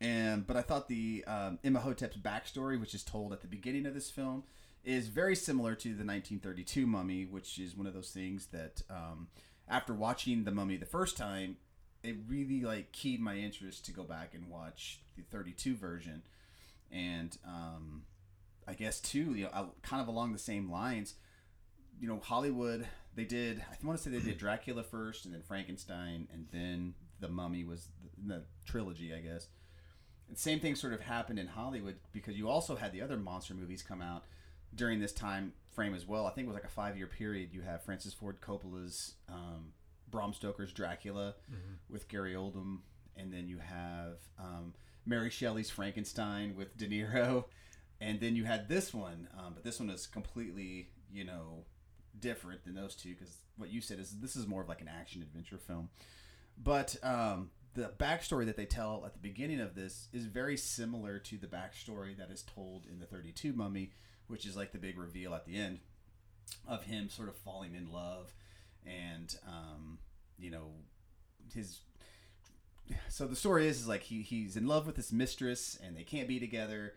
And 0.00 0.46
but 0.46 0.56
I 0.56 0.62
thought 0.62 0.88
the 0.88 1.22
um, 1.26 1.58
Imhotep's 1.62 2.16
backstory, 2.16 2.80
which 2.80 2.94
is 2.94 3.02
told 3.02 3.34
at 3.34 3.42
the 3.42 3.48
beginning 3.48 3.84
of 3.84 3.92
this 3.92 4.10
film, 4.10 4.44
is 4.82 5.08
very 5.08 5.36
similar 5.36 5.74
to 5.74 5.88
the 5.88 6.06
1932 6.06 6.86
Mummy, 6.86 7.26
which 7.26 7.58
is 7.58 7.76
one 7.76 7.86
of 7.86 7.92
those 7.92 8.12
things 8.12 8.46
that 8.46 8.80
um, 8.88 9.28
after 9.68 9.92
watching 9.92 10.44
the 10.44 10.52
Mummy 10.52 10.78
the 10.78 10.86
first 10.86 11.18
time, 11.18 11.58
it 12.02 12.16
really 12.28 12.60
like 12.60 12.92
keyed 12.92 13.20
my 13.20 13.36
interest 13.36 13.84
to 13.86 13.92
go 13.92 14.02
back 14.02 14.34
and 14.34 14.48
watch 14.48 15.00
the 15.16 15.22
32 15.22 15.76
version. 15.76 16.22
And 16.90 17.36
um, 17.46 18.02
I 18.66 18.74
guess 18.74 19.00
too, 19.00 19.34
you 19.34 19.44
know, 19.44 19.72
kind 19.82 20.02
of 20.02 20.08
along 20.08 20.32
the 20.32 20.38
same 20.38 20.70
lines, 20.70 21.14
you 22.00 22.08
know, 22.08 22.20
Hollywood 22.22 22.86
they 23.14 23.24
did. 23.24 23.62
I 23.70 23.86
want 23.86 23.98
to 23.98 24.02
say 24.02 24.10
they 24.10 24.24
did 24.24 24.38
Dracula 24.38 24.82
first, 24.82 25.24
and 25.24 25.34
then 25.34 25.42
Frankenstein, 25.42 26.28
and 26.32 26.46
then 26.52 26.94
the 27.18 27.28
Mummy 27.28 27.64
was 27.64 27.88
the, 28.16 28.34
the 28.34 28.42
trilogy, 28.64 29.12
I 29.12 29.18
guess. 29.18 29.48
And 30.28 30.38
same 30.38 30.60
thing 30.60 30.74
sort 30.76 30.92
of 30.92 31.00
happened 31.00 31.38
in 31.38 31.48
Hollywood 31.48 31.96
because 32.12 32.36
you 32.36 32.48
also 32.48 32.76
had 32.76 32.92
the 32.92 33.02
other 33.02 33.16
monster 33.16 33.54
movies 33.54 33.82
come 33.82 34.00
out 34.00 34.24
during 34.74 35.00
this 35.00 35.12
time 35.12 35.52
frame 35.72 35.94
as 35.94 36.06
well. 36.06 36.26
I 36.26 36.30
think 36.30 36.46
it 36.46 36.48
was 36.48 36.54
like 36.54 36.64
a 36.64 36.68
five 36.68 36.96
year 36.96 37.08
period. 37.08 37.50
You 37.52 37.62
have 37.62 37.82
Francis 37.82 38.14
Ford 38.14 38.40
Coppola's 38.40 39.14
um, 39.28 39.72
Bram 40.10 40.32
Stoker's 40.32 40.72
Dracula 40.72 41.34
with 41.88 42.08
Gary 42.08 42.34
Oldman, 42.34 42.78
and 43.16 43.32
then 43.32 43.48
you 43.48 43.58
have 43.58 44.18
um, 44.38 44.74
Mary 45.06 45.30
Shelley's 45.30 45.70
Frankenstein 45.70 46.54
with 46.56 46.76
De 46.76 46.86
Niro, 46.86 47.44
and 48.00 48.20
then 48.20 48.36
you 48.36 48.44
had 48.44 48.68
this 48.68 48.92
one, 48.94 49.28
um, 49.38 49.52
but 49.54 49.64
this 49.64 49.80
one 49.80 49.90
is 49.90 50.06
completely 50.06 50.90
you 51.12 51.24
know 51.24 51.64
different 52.18 52.64
than 52.64 52.74
those 52.74 52.94
two 52.94 53.10
because 53.10 53.36
what 53.56 53.70
you 53.70 53.80
said 53.80 53.98
is 53.98 54.18
this 54.20 54.36
is 54.36 54.46
more 54.46 54.62
of 54.62 54.68
like 54.68 54.80
an 54.80 54.88
action 54.88 55.22
adventure 55.22 55.58
film, 55.58 55.88
but 56.62 56.96
um, 57.02 57.50
the 57.74 57.92
backstory 57.98 58.46
that 58.46 58.56
they 58.56 58.66
tell 58.66 59.04
at 59.06 59.12
the 59.12 59.18
beginning 59.20 59.60
of 59.60 59.74
this 59.74 60.08
is 60.12 60.26
very 60.26 60.56
similar 60.56 61.18
to 61.18 61.36
the 61.38 61.46
backstory 61.46 62.16
that 62.16 62.30
is 62.30 62.42
told 62.42 62.86
in 62.90 62.98
the 62.98 63.06
32 63.06 63.52
Mummy, 63.52 63.92
which 64.26 64.44
is 64.44 64.56
like 64.56 64.72
the 64.72 64.78
big 64.78 64.98
reveal 64.98 65.34
at 65.34 65.46
the 65.46 65.56
end 65.56 65.78
of 66.66 66.84
him 66.84 67.08
sort 67.08 67.28
of 67.28 67.36
falling 67.36 67.74
in 67.74 67.92
love 67.92 68.34
and 68.86 69.34
um, 69.46 69.98
you 70.38 70.50
know 70.50 70.70
his 71.54 71.80
so 73.08 73.26
the 73.26 73.36
story 73.36 73.68
is, 73.68 73.80
is 73.80 73.88
like 73.88 74.02
he, 74.02 74.22
he's 74.22 74.56
in 74.56 74.66
love 74.66 74.86
with 74.86 74.96
this 74.96 75.12
mistress 75.12 75.78
and 75.84 75.96
they 75.96 76.02
can't 76.02 76.28
be 76.28 76.40
together. 76.40 76.94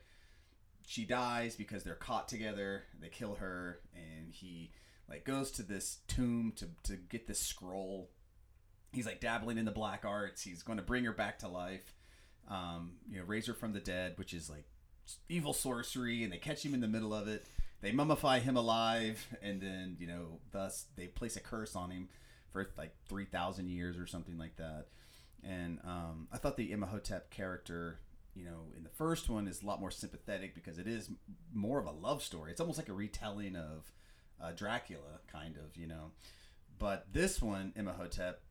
She 0.86 1.06
dies 1.06 1.56
because 1.56 1.84
they're 1.84 1.96
caught 1.96 2.28
together. 2.28 2.84
They 3.00 3.10
kill 3.10 3.36
her 3.36 3.80
and 3.96 4.34
he 4.34 4.72
like 5.10 5.24
goes 5.24 5.52
to 5.52 5.64
this 5.64 6.00
tomb 6.08 6.54
to, 6.58 6.68
to 6.84 6.96
get 6.98 7.28
this 7.28 7.40
scroll. 7.40 8.10
He's 8.92 9.06
like 9.06 9.22
dabbling 9.22 9.58
in 9.58 9.66
the 9.66 9.72
black 9.72 10.04
arts. 10.06 10.42
He's 10.42 10.64
going 10.64 10.78
to 10.78 10.84
bring 10.84 11.04
her 11.06 11.14
back 11.14 11.40
to 11.40 11.48
life. 11.48 11.94
Um, 12.50 12.94
you 13.10 13.20
know 13.20 13.26
raise 13.26 13.48
her 13.48 13.54
from 13.54 13.72
the 13.72 13.80
dead 13.80 14.14
which 14.18 14.34
is 14.34 14.50
like 14.50 14.66
evil 15.30 15.54
sorcery 15.54 16.24
and 16.26 16.34
they 16.34 16.38
catch 16.38 16.64
him 16.64 16.74
in 16.74 16.82
the 16.82 16.90
middle 16.90 17.14
of 17.14 17.30
it 17.30 17.46
they 17.84 17.92
mummify 17.92 18.42
him 18.42 18.56
alive 18.56 19.28
and 19.44 19.62
then 19.62 19.98
you 20.00 20.08
know 20.08 20.40
thus 20.52 20.86
they 20.96 21.06
place 21.06 21.36
a 21.36 21.42
curse 21.42 21.76
on 21.76 21.92
him 21.92 22.08
for 22.52 22.66
like 22.78 22.96
3000 23.10 23.68
years 23.68 23.98
or 23.98 24.08
something 24.08 24.38
like 24.38 24.56
that. 24.56 24.86
And 25.44 25.80
um, 25.84 26.28
i 26.32 26.38
thought 26.38 26.56
the 26.58 26.72
imhotep 26.72 27.30
character 27.30 28.00
you 28.34 28.46
know 28.46 28.72
in 28.76 28.84
the 28.84 28.90
first 28.90 29.30
one 29.30 29.48
is 29.48 29.62
a 29.62 29.66
lot 29.66 29.82
more 29.82 29.92
sympathetic 29.92 30.56
because 30.56 30.80
it 30.80 30.88
is 30.88 31.10
more 31.54 31.78
of 31.78 31.86
a 31.86 31.92
love 31.92 32.24
story. 32.24 32.52
It's 32.52 32.62
almost 32.62 32.80
like 32.80 32.90
a 32.90 32.94
retelling 32.94 33.56
of 33.56 33.92
uh, 34.42 34.52
dracula 34.52 35.20
kind 35.32 35.58
of 35.58 35.76
you 35.76 35.88
know. 35.88 36.12
But 36.80 37.08
this 37.12 37.42
one 37.42 37.74
imhotep 37.76 38.42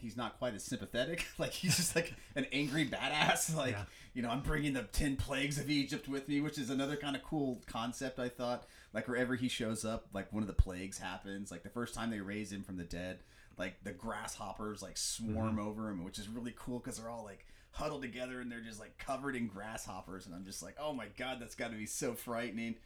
he's 0.00 0.16
not 0.16 0.38
quite 0.38 0.54
as 0.54 0.64
sympathetic. 0.64 1.26
Like 1.38 1.52
he's 1.52 1.76
just 1.76 1.94
like 1.94 2.14
an 2.34 2.46
angry 2.52 2.86
badass. 2.86 3.54
Like 3.56 3.72
Yeah. 3.72 3.84
you 4.14 4.22
know 4.22 4.30
i'm 4.30 4.40
bringing 4.40 4.72
the 4.72 4.82
10 4.82 5.16
plagues 5.16 5.58
of 5.58 5.68
egypt 5.68 6.08
with 6.08 6.28
me 6.28 6.40
which 6.40 6.58
is 6.58 6.70
another 6.70 6.96
kind 6.96 7.14
of 7.16 7.22
cool 7.22 7.60
concept 7.66 8.18
i 8.18 8.28
thought. 8.28 8.66
Like 8.94 9.08
wherever 9.08 9.34
he 9.34 9.48
shows 9.48 9.84
up 9.84 10.06
like 10.14 10.32
one 10.32 10.42
of 10.42 10.46
the 10.46 10.54
plagues 10.54 10.98
happens. 10.98 11.50
Like 11.50 11.62
the 11.62 11.68
first 11.70 11.94
time 11.94 12.10
they 12.10 12.20
raise 12.20 12.50
him 12.52 12.62
from 12.62 12.76
the 12.76 12.84
dead 12.84 13.18
like 13.58 13.82
the 13.84 13.92
grasshoppers 13.92 14.82
like 14.82 14.96
swarm 14.96 15.56
mm-hmm. 15.56 15.66
over 15.66 15.88
him 15.90 16.04
which 16.04 16.18
is 16.18 16.28
really 16.28 16.54
cool 16.56 16.78
because 16.78 16.98
they're 16.98 17.10
all 17.10 17.24
like 17.24 17.46
huddled 17.72 18.02
together 18.02 18.40
and 18.40 18.50
they're 18.50 18.60
just 18.60 18.80
like 18.80 18.96
covered 18.98 19.36
in 19.36 19.46
grasshoppers. 19.48 20.26
And 20.26 20.34
i'm 20.34 20.44
just 20.44 20.62
like 20.62 20.76
oh 20.80 20.92
my 20.92 21.06
god 21.18 21.38
that's 21.40 21.54
got 21.54 21.70
to 21.70 21.76
be 21.76 21.86
so 21.86 22.14
frightening 22.14 22.76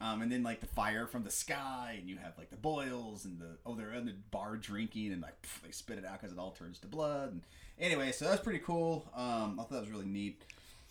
um, 0.00 0.22
and 0.22 0.32
then 0.32 0.42
like 0.42 0.60
the 0.60 0.66
fire 0.66 1.06
from 1.06 1.24
the 1.24 1.30
sky, 1.30 1.96
and 1.98 2.08
you 2.08 2.16
have 2.16 2.32
like 2.38 2.50
the 2.50 2.56
boils 2.56 3.24
and 3.24 3.38
the 3.38 3.58
oh 3.66 3.74
they're 3.74 3.92
in 3.92 4.06
the 4.06 4.14
bar 4.30 4.56
drinking 4.56 5.12
and 5.12 5.20
like 5.20 5.40
pff, 5.42 5.62
they 5.62 5.70
spit 5.70 5.98
it 5.98 6.04
out 6.04 6.20
because 6.20 6.32
it 6.32 6.38
all 6.38 6.52
turns 6.52 6.78
to 6.80 6.86
blood. 6.86 7.32
And 7.32 7.42
anyway, 7.78 8.12
so 8.12 8.24
that's 8.24 8.42
pretty 8.42 8.60
cool. 8.60 9.10
Um, 9.14 9.58
I 9.58 9.62
thought 9.62 9.70
that 9.70 9.80
was 9.80 9.90
really 9.90 10.06
neat. 10.06 10.42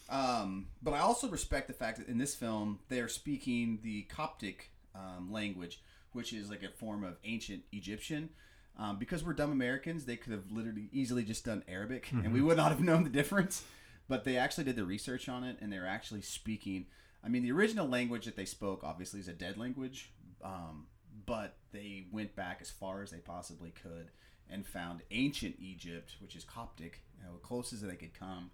Um, 0.09 0.67
but 0.81 0.93
I 0.93 0.99
also 0.99 1.27
respect 1.27 1.67
the 1.67 1.73
fact 1.73 1.97
that 1.99 2.07
in 2.07 2.17
this 2.17 2.35
film 2.35 2.79
they 2.89 2.99
are 2.99 3.07
speaking 3.07 3.79
the 3.83 4.03
Coptic 4.03 4.71
um, 4.95 5.31
language, 5.31 5.81
which 6.13 6.33
is 6.33 6.49
like 6.49 6.63
a 6.63 6.69
form 6.69 7.03
of 7.03 7.17
ancient 7.23 7.63
Egyptian. 7.71 8.29
Um, 8.77 8.97
because 8.97 9.25
we're 9.25 9.33
dumb 9.33 9.51
Americans, 9.51 10.05
they 10.05 10.15
could 10.15 10.31
have 10.31 10.51
literally 10.51 10.87
easily 10.93 11.23
just 11.25 11.43
done 11.43 11.63
Arabic, 11.67 12.11
and 12.11 12.31
we 12.31 12.41
would 12.41 12.55
not 12.55 12.71
have 12.71 12.79
known 12.81 13.03
the 13.03 13.09
difference. 13.09 13.63
But 14.07 14.23
they 14.23 14.37
actually 14.37 14.63
did 14.63 14.77
the 14.77 14.85
research 14.85 15.27
on 15.27 15.43
it, 15.43 15.57
and 15.59 15.71
they're 15.71 15.85
actually 15.85 16.21
speaking. 16.21 16.85
I 17.23 17.29
mean, 17.29 17.43
the 17.43 17.51
original 17.51 17.87
language 17.87 18.25
that 18.25 18.35
they 18.35 18.45
spoke 18.45 18.83
obviously 18.83 19.19
is 19.19 19.27
a 19.27 19.33
dead 19.33 19.57
language, 19.57 20.11
um, 20.43 20.87
but 21.25 21.57
they 21.71 22.07
went 22.11 22.35
back 22.35 22.59
as 22.61 22.69
far 22.69 23.01
as 23.01 23.11
they 23.11 23.17
possibly 23.17 23.71
could 23.71 24.09
and 24.49 24.65
found 24.65 25.01
ancient 25.11 25.55
Egypt, 25.59 26.15
which 26.21 26.35
is 26.35 26.43
Coptic, 26.43 27.01
you 27.17 27.23
know, 27.25 27.37
close 27.37 27.73
as 27.73 27.81
they 27.81 27.95
could 27.95 28.17
come, 28.17 28.51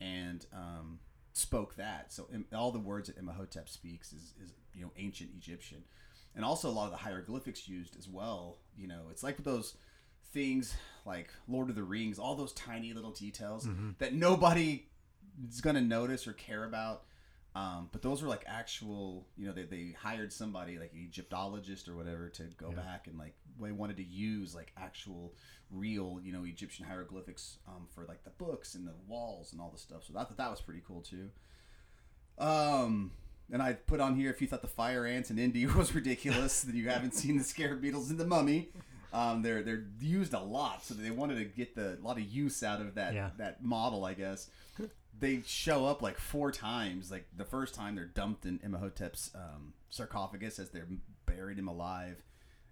and 0.00 0.46
um, 0.52 0.98
spoke 1.32 1.76
that. 1.76 2.12
So 2.12 2.26
all 2.54 2.72
the 2.72 2.78
words 2.78 3.08
that 3.08 3.18
Imhotep 3.18 3.68
speaks 3.68 4.12
is, 4.12 4.34
is 4.42 4.52
you 4.74 4.82
know 4.82 4.90
ancient 4.96 5.30
Egyptian, 5.36 5.84
and 6.34 6.44
also 6.44 6.68
a 6.68 6.72
lot 6.72 6.86
of 6.86 6.90
the 6.92 6.96
hieroglyphics 6.96 7.68
used 7.68 7.96
as 7.98 8.08
well. 8.08 8.58
You 8.76 8.88
know, 8.88 9.02
it's 9.10 9.22
like 9.22 9.36
with 9.36 9.44
those 9.44 9.76
things 10.32 10.74
like 11.06 11.30
Lord 11.46 11.70
of 11.70 11.76
the 11.76 11.82
Rings, 11.82 12.18
all 12.18 12.34
those 12.34 12.52
tiny 12.52 12.92
little 12.92 13.12
details 13.12 13.66
that 13.98 14.12
nobody 14.14 14.86
is 15.48 15.60
going 15.60 15.76
to 15.76 15.82
notice 15.82 16.26
or 16.26 16.32
care 16.32 16.64
about. 16.64 17.04
Um, 17.54 17.88
but 17.90 18.02
those 18.02 18.22
were 18.22 18.28
like 18.28 18.44
actual, 18.46 19.26
you 19.36 19.46
know, 19.46 19.52
they, 19.52 19.64
they 19.64 19.94
hired 20.00 20.32
somebody 20.32 20.78
like 20.78 20.92
an 20.92 21.00
Egyptologist 21.00 21.88
or 21.88 21.96
whatever 21.96 22.28
to 22.28 22.42
go 22.56 22.70
back 22.70 23.06
and 23.08 23.18
like 23.18 23.34
they 23.60 23.72
wanted 23.72 23.96
to 23.96 24.04
use 24.04 24.54
like 24.54 24.72
actual 24.76 25.34
real, 25.72 26.20
you 26.22 26.32
know, 26.32 26.44
Egyptian 26.44 26.84
hieroglyphics 26.86 27.56
um, 27.66 27.86
for 27.92 28.04
like 28.04 28.22
the 28.24 28.30
books 28.30 28.74
and 28.74 28.86
the 28.86 28.94
walls 29.08 29.52
and 29.52 29.60
all 29.60 29.70
the 29.70 29.78
stuff. 29.78 30.04
So 30.04 30.12
I 30.16 30.24
thought 30.24 30.36
that 30.36 30.50
was 30.50 30.60
pretty 30.60 30.82
cool 30.86 31.00
too. 31.00 31.30
Um, 32.38 33.10
and 33.52 33.62
I 33.62 33.72
put 33.72 34.00
on 34.00 34.14
here 34.14 34.30
if 34.30 34.40
you 34.40 34.46
thought 34.46 34.62
the 34.62 34.68
fire 34.68 35.06
ants 35.06 35.30
in 35.30 35.38
Indy 35.38 35.66
was 35.76 35.94
ridiculous, 35.94 36.62
then 36.62 36.76
you 36.76 36.88
haven't 36.88 37.14
seen 37.14 37.38
the 37.38 37.44
scarab 37.44 37.80
beetles 37.80 38.10
in 38.10 38.18
the 38.18 38.26
mummy. 38.26 38.68
Um, 39.12 39.40
they're 39.42 39.62
they're 39.62 39.86
used 40.00 40.34
a 40.34 40.40
lot, 40.40 40.84
so 40.84 40.92
they 40.92 41.10
wanted 41.10 41.36
to 41.36 41.44
get 41.46 41.74
the 41.74 41.96
a 41.98 42.04
lot 42.04 42.18
of 42.18 42.24
use 42.24 42.62
out 42.62 42.82
of 42.82 42.94
that 42.96 43.14
Yeah. 43.14 43.30
that 43.38 43.64
model, 43.64 44.04
I 44.04 44.12
guess. 44.12 44.50
They 45.20 45.42
show 45.44 45.86
up 45.86 46.02
like 46.02 46.18
four 46.18 46.52
times. 46.52 47.10
Like 47.10 47.26
the 47.36 47.44
first 47.44 47.74
time 47.74 47.94
they're 47.96 48.04
dumped 48.04 48.44
in 48.46 48.60
Imhotep's 48.60 49.30
um, 49.34 49.72
sarcophagus 49.90 50.58
as 50.58 50.70
they're 50.70 50.86
buried 51.26 51.58
him 51.58 51.68
alive, 51.68 52.22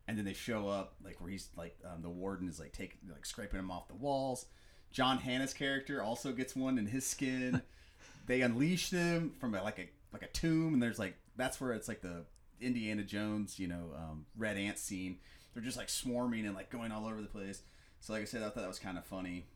and 0.07 0.17
then 0.17 0.25
they 0.25 0.33
show 0.33 0.69
up 0.69 0.95
like 1.05 1.21
where 1.21 1.31
he's 1.31 1.49
like 1.57 1.77
um, 1.85 2.03
the 2.03 2.11
warden 2.11 2.49
is 2.49 2.61
like 2.61 2.73
taking 2.73 2.99
like 3.11 3.27
scraping 3.27 3.59
him 3.59 3.71
off 3.71 3.89
the 3.89 3.95
walls. 3.95 4.47
John 4.93 5.19
Hannah's 5.19 5.53
character 5.53 6.03
also 6.03 6.33
gets 6.33 6.55
one 6.55 6.79
in 6.79 6.87
his 6.87 7.07
skin. 7.07 7.63
they 8.27 8.41
unleash 8.43 8.91
them 8.91 9.35
from 9.41 9.55
a, 9.55 9.63
like 9.63 9.79
a 9.79 9.89
like 10.13 10.23
a 10.23 10.29
tomb, 10.29 10.75
and 10.75 10.83
there's 10.83 10.99
like 10.99 11.17
that's 11.37 11.61
where 11.61 11.73
it's 11.73 11.89
like 11.89 12.01
the 12.01 12.25
Indiana 12.61 13.03
Jones, 13.03 13.59
you 13.59 13.69
know, 13.69 13.91
um, 13.97 14.27
red 14.37 14.57
ant 14.57 14.79
scene. 14.79 15.19
They're 15.53 15.63
just 15.63 15.77
like 15.77 15.89
swarming 15.89 16.47
and 16.47 16.55
like 16.55 16.71
going 16.71 16.93
all 16.93 17.07
over 17.07 17.21
the 17.21 17.29
place. 17.29 17.63
So 18.01 18.13
like 18.13 18.23
I 18.23 18.27
said, 18.27 18.43
I 18.43 18.47
thought 18.47 18.57
that 18.57 18.69
was 18.69 18.79
kind 18.79 18.99
of 18.99 19.05
funny. 19.05 19.47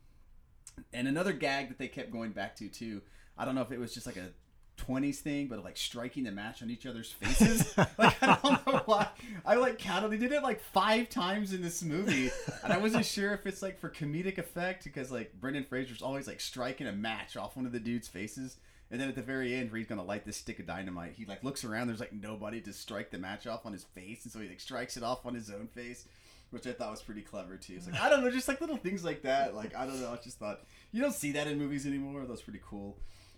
And 0.93 1.07
another 1.07 1.33
gag 1.33 1.69
that 1.69 1.77
they 1.77 1.87
kept 1.87 2.11
going 2.11 2.31
back 2.31 2.55
to 2.57 2.67
too. 2.67 3.01
I 3.37 3.45
don't 3.45 3.55
know 3.55 3.61
if 3.61 3.71
it 3.71 3.79
was 3.79 3.93
just 3.93 4.05
like 4.05 4.17
a 4.17 4.29
20s 4.77 5.17
thing, 5.17 5.47
but 5.47 5.63
like 5.63 5.77
striking 5.77 6.23
the 6.23 6.31
match 6.31 6.61
on 6.61 6.69
each 6.69 6.85
other's 6.85 7.11
faces. 7.11 7.75
like 7.97 8.21
I 8.21 8.37
don't 8.41 8.67
know 8.67 8.81
why. 8.85 9.07
I 9.45 9.55
like 9.55 9.77
counted. 9.77 10.11
They 10.11 10.17
did 10.17 10.31
it 10.31 10.43
like 10.43 10.61
five 10.61 11.09
times 11.09 11.53
in 11.53 11.61
this 11.61 11.83
movie, 11.83 12.31
and 12.63 12.73
I 12.73 12.77
wasn't 12.77 13.05
sure 13.05 13.33
if 13.33 13.45
it's 13.45 13.61
like 13.61 13.79
for 13.79 13.89
comedic 13.89 14.37
effect 14.37 14.83
because 14.83 15.11
like 15.11 15.33
Brendan 15.39 15.65
Fraser's 15.65 16.01
always 16.01 16.27
like 16.27 16.41
striking 16.41 16.87
a 16.87 16.91
match 16.91 17.37
off 17.37 17.55
one 17.55 17.65
of 17.65 17.71
the 17.71 17.79
dude's 17.79 18.07
faces. 18.07 18.57
And 18.89 18.99
then 18.99 19.07
at 19.07 19.15
the 19.15 19.21
very 19.21 19.55
end, 19.55 19.71
where 19.71 19.77
he's 19.77 19.87
gonna 19.87 20.03
light 20.03 20.25
this 20.25 20.35
stick 20.35 20.59
of 20.59 20.67
dynamite, 20.67 21.13
he 21.13 21.25
like 21.25 21.43
looks 21.43 21.63
around. 21.63 21.87
There's 21.87 22.01
like 22.01 22.13
nobody 22.13 22.59
to 22.61 22.73
strike 22.73 23.09
the 23.09 23.17
match 23.17 23.47
off 23.47 23.65
on 23.65 23.71
his 23.71 23.83
face, 23.83 24.23
and 24.23 24.33
so 24.33 24.39
he 24.39 24.49
like 24.49 24.59
strikes 24.59 24.97
it 24.97 25.03
off 25.03 25.25
on 25.25 25.33
his 25.33 25.49
own 25.49 25.67
face. 25.67 26.05
Which 26.51 26.67
I 26.67 26.73
thought 26.73 26.91
was 26.91 27.01
pretty 27.01 27.21
clever 27.21 27.57
too. 27.57 27.73
It's 27.77 27.87
like 27.87 27.99
I 27.99 28.09
don't 28.09 28.23
know, 28.23 28.29
just 28.29 28.47
like 28.47 28.61
little 28.61 28.77
things 28.77 29.03
like 29.03 29.23
that. 29.23 29.55
Like 29.55 29.75
I 29.75 29.85
don't 29.85 29.99
know, 29.99 30.11
I 30.11 30.17
just 30.17 30.37
thought 30.37 30.61
you 30.91 31.01
don't 31.01 31.13
see 31.13 31.31
that 31.33 31.47
in 31.47 31.57
movies 31.57 31.85
anymore. 31.87 32.25
That's 32.27 32.41
pretty 32.41 32.61
cool. 32.63 32.97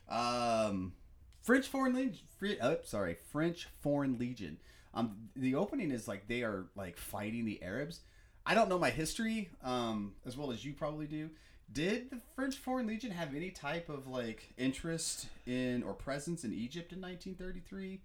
Um, 0.09 0.93
French 1.41 1.67
Foreign 1.67 1.93
Legion. 1.93 2.19
Free, 2.37 2.57
oh, 2.61 2.77
sorry, 2.83 3.17
French 3.31 3.67
Foreign 3.81 4.17
Legion. 4.17 4.57
Um, 4.93 5.29
the 5.35 5.55
opening 5.55 5.91
is 5.91 6.07
like 6.07 6.27
they 6.27 6.43
are 6.43 6.65
like 6.75 6.97
fighting 6.97 7.45
the 7.45 7.61
Arabs. 7.63 8.01
I 8.45 8.55
don't 8.55 8.67
know 8.67 8.77
my 8.77 8.89
history 8.89 9.49
um, 9.63 10.13
as 10.25 10.35
well 10.35 10.51
as 10.51 10.65
you 10.65 10.73
probably 10.73 11.07
do. 11.07 11.29
Did 11.71 12.11
the 12.11 12.19
French 12.35 12.57
Foreign 12.57 12.87
Legion 12.87 13.11
have 13.11 13.33
any 13.33 13.49
type 13.49 13.89
of 13.89 14.07
like 14.07 14.53
interest 14.57 15.27
in 15.45 15.81
or 15.83 15.93
presence 15.93 16.43
in 16.43 16.53
Egypt 16.53 16.91
in 16.91 17.01
1933? 17.01 18.01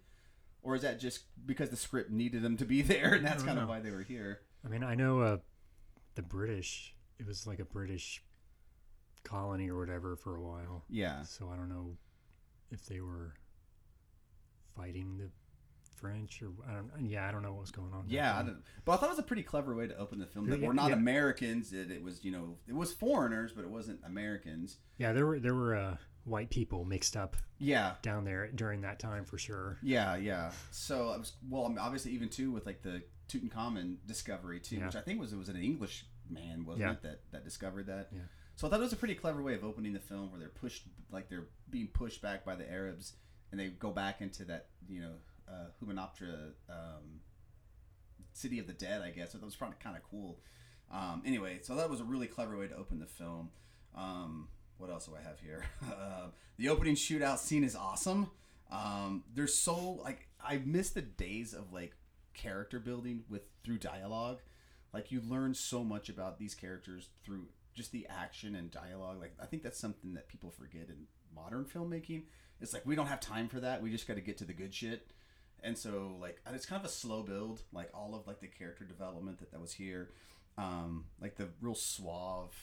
Or 0.62 0.74
is 0.74 0.82
that 0.82 0.98
just 0.98 1.22
because 1.46 1.70
the 1.70 1.76
script 1.76 2.11
needed 2.11 2.42
them 2.42 2.56
to 2.56 2.64
be 2.64 2.82
there 2.82 3.14
and 3.14 3.26
that's 3.26 3.42
kind 3.42 3.59
of 3.59 3.68
why 3.68 3.80
they 3.80 3.90
were 3.90 4.02
here? 4.02 4.40
I 4.64 4.68
mean, 4.68 4.82
I 4.82 4.94
know 4.94 5.20
uh, 5.20 5.36
the 6.14 6.22
British. 6.22 6.94
It 7.18 7.26
was 7.26 7.46
like 7.46 7.59
a 7.59 7.64
British 7.64 8.22
colony 9.24 9.68
or 9.68 9.78
whatever 9.78 10.16
for 10.16 10.36
a 10.36 10.42
while. 10.42 10.84
Yeah. 10.88 11.22
So 11.22 11.50
I 11.52 11.56
don't 11.56 11.68
know 11.68 11.96
if 12.70 12.86
they 12.86 13.00
were 13.00 13.34
fighting 14.76 15.16
the 15.18 15.30
French 15.96 16.42
or 16.42 16.50
I 16.68 16.74
don't. 16.74 16.90
Yeah, 17.09 17.28
I 17.28 17.32
don't 17.32 17.42
know 17.42 17.52
what 17.52 17.62
was 17.62 17.70
going 17.72 17.92
on. 17.92 18.04
Yeah, 18.09 18.38
I 18.38 18.42
don't, 18.42 18.62
but 18.84 18.92
I 18.92 18.96
thought 18.96 19.06
it 19.06 19.11
was 19.11 19.18
a 19.18 19.24
pretty 19.24 19.42
clever 19.42 19.74
way 19.74 19.88
to 19.88 19.96
open 19.96 20.18
the 20.20 20.26
film. 20.26 20.48
That 20.48 20.61
Yeah, 20.61 20.68
we're 20.68 20.72
not 20.74 20.90
yeah. 20.90 20.96
Americans. 20.96 21.70
That 21.70 21.90
it 21.90 22.02
was, 22.02 22.24
you 22.24 22.30
know, 22.30 22.56
it 22.68 22.74
was 22.74 22.92
foreigners, 22.92 23.52
but 23.52 23.64
it 23.64 23.70
wasn't 23.70 24.00
Americans. 24.04 24.76
Yeah, 24.96 25.12
there 25.12 25.26
were 25.26 25.40
there 25.40 25.54
were 25.54 25.74
uh, 25.74 25.96
white 26.24 26.50
people 26.50 26.84
mixed 26.84 27.16
up 27.16 27.36
Yeah, 27.59 27.94
down 28.02 28.24
there 28.24 28.48
during 28.52 28.82
that 28.82 29.00
time 29.00 29.24
for 29.24 29.38
sure. 29.38 29.78
yeah, 29.82 30.14
yeah. 30.16 30.52
So 30.70 31.09
I 31.09 31.16
was 31.16 31.32
well, 31.48 31.74
obviously 31.80 32.12
even 32.12 32.28
too 32.28 32.52
with 32.52 32.64
like 32.64 32.82
the 32.82 33.02
Tutankhamun 33.28 33.96
discovery 34.06 34.60
too, 34.60 34.76
Yeah. 34.76 34.86
which 34.86 34.96
I 34.96 35.00
think 35.00 35.20
was 35.20 35.32
it 35.32 35.36
was 35.38 35.48
an 35.48 35.56
English 35.56 36.04
man, 36.28 36.64
wasn't 36.64 36.86
Yeah. 36.86 36.92
it, 36.92 37.02
that 37.02 37.20
that 37.32 37.44
discovered 37.44 37.86
that. 37.86 38.08
Yeah. 38.12 38.20
So 38.56 38.66
I 38.66 38.70
thought 38.70 38.80
it 38.80 38.84
was 38.84 38.92
a 38.92 38.96
pretty 38.96 39.14
clever 39.14 39.42
way 39.42 39.54
of 39.54 39.64
opening 39.64 39.92
the 39.92 40.00
film, 40.00 40.30
where 40.30 40.40
they're 40.40 40.48
pushed 40.48 40.84
like 41.10 41.28
they're 41.28 41.48
being 41.70 41.88
pushed 41.88 42.20
back 42.22 42.44
by 42.44 42.56
the 42.56 42.70
Arabs, 42.70 43.14
and 43.50 43.60
they 43.60 43.68
go 43.68 43.90
back 43.90 44.20
into 44.20 44.44
that 44.46 44.66
you 44.88 45.00
know 45.00 45.14
uh, 45.48 45.66
Humanoptera 45.82 46.52
um, 46.68 47.20
city 48.32 48.58
of 48.58 48.66
the 48.66 48.72
dead, 48.72 49.02
I 49.02 49.10
guess. 49.10 49.32
So 49.32 49.38
that 49.38 49.44
was 49.44 49.56
probably 49.56 49.76
kind 49.82 49.96
of 49.96 50.02
cool. 50.02 50.40
Um, 50.90 51.22
anyway, 51.26 51.60
so 51.62 51.74
that 51.76 51.88
was 51.90 52.00
a 52.00 52.04
really 52.04 52.26
clever 52.26 52.56
way 52.56 52.66
to 52.68 52.74
open 52.76 52.98
the 52.98 53.06
film. 53.06 53.50
Um, 53.94 54.48
what 54.78 54.90
else 54.90 55.06
do 55.06 55.14
I 55.16 55.22
have 55.26 55.38
here? 55.40 55.64
uh, 55.86 56.28
the 56.56 56.68
opening 56.68 56.94
shootout 56.94 57.38
scene 57.38 57.64
is 57.64 57.76
awesome. 57.76 58.30
Um, 58.70 59.24
there's 59.34 59.54
so 59.54 59.92
like 60.02 60.28
I 60.42 60.60
miss 60.64 60.90
the 60.90 61.02
days 61.02 61.54
of 61.54 61.72
like 61.72 61.94
character 62.39 62.78
building 62.80 63.24
with 63.28 63.43
through 63.64 63.78
dialogue. 63.78 64.39
Like 64.95 65.12
you 65.12 65.20
learn 65.20 65.55
so 65.55 65.84
much 65.84 66.09
about 66.09 66.39
these 66.39 66.55
characters 66.55 67.09
through 67.24 67.47
just 67.74 67.93
the 67.93 68.07
action 68.09 68.55
and 68.55 68.70
dialogue. 68.70 69.20
Like 69.20 69.34
I 69.43 69.47
think 69.47 69.62
that's 69.62 69.78
something 69.78 70.14
that 70.14 70.28
people 70.28 70.51
forget 70.51 70.89
in 70.89 71.07
modern 71.34 71.64
filmmaking. 71.66 72.22
It's 72.61 72.72
like 72.72 72.86
we 72.86 72.97
don't 72.97 73.07
have 73.09 73.20
time 73.20 73.49
for 73.49 73.61
that. 73.61 73.82
We 73.82 73.91
just 73.91 74.09
got 74.09 74.14
to 74.14 74.20
get 74.22 74.39
to 74.39 74.45
the 74.45 74.53
good 74.55 74.74
shit. 74.74 75.11
And 75.62 75.76
so 75.76 76.16
like 76.20 76.41
and 76.47 76.55
it's 76.57 76.66
kind 76.66 76.80
of 76.80 76.86
a 76.89 76.93
slow 76.93 77.22
build. 77.22 77.62
Like 77.72 77.91
all 77.93 78.14
of 78.14 78.26
like 78.26 78.41
the 78.41 78.47
character 78.47 78.84
development 78.84 79.39
that 79.41 79.51
that 79.53 79.61
was 79.61 79.72
here, 79.72 80.11
um, 80.57 81.05
like 81.20 81.36
the 81.36 81.49
real 81.61 81.74
suave 81.74 82.55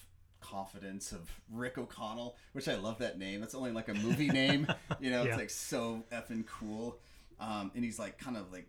confidence 0.41 1.11
of 1.11 1.29
Rick 1.51 1.77
O'Connell, 1.77 2.37
which 2.53 2.67
I 2.67 2.75
love 2.75 2.99
that 2.99 3.17
name. 3.17 3.39
That's 3.41 3.55
only 3.55 3.71
like 3.71 3.87
a 3.89 3.93
movie 3.93 4.27
name. 4.43 4.67
You 4.99 5.11
know, 5.11 5.23
Yeah. 5.23 5.29
it's 5.29 5.37
like 5.37 5.49
so 5.49 6.03
effing 6.11 6.45
cool. 6.45 6.99
Um, 7.39 7.71
and 7.75 7.83
he's 7.83 7.99
like 7.99 8.17
kind 8.17 8.37
of 8.37 8.51
like 8.51 8.67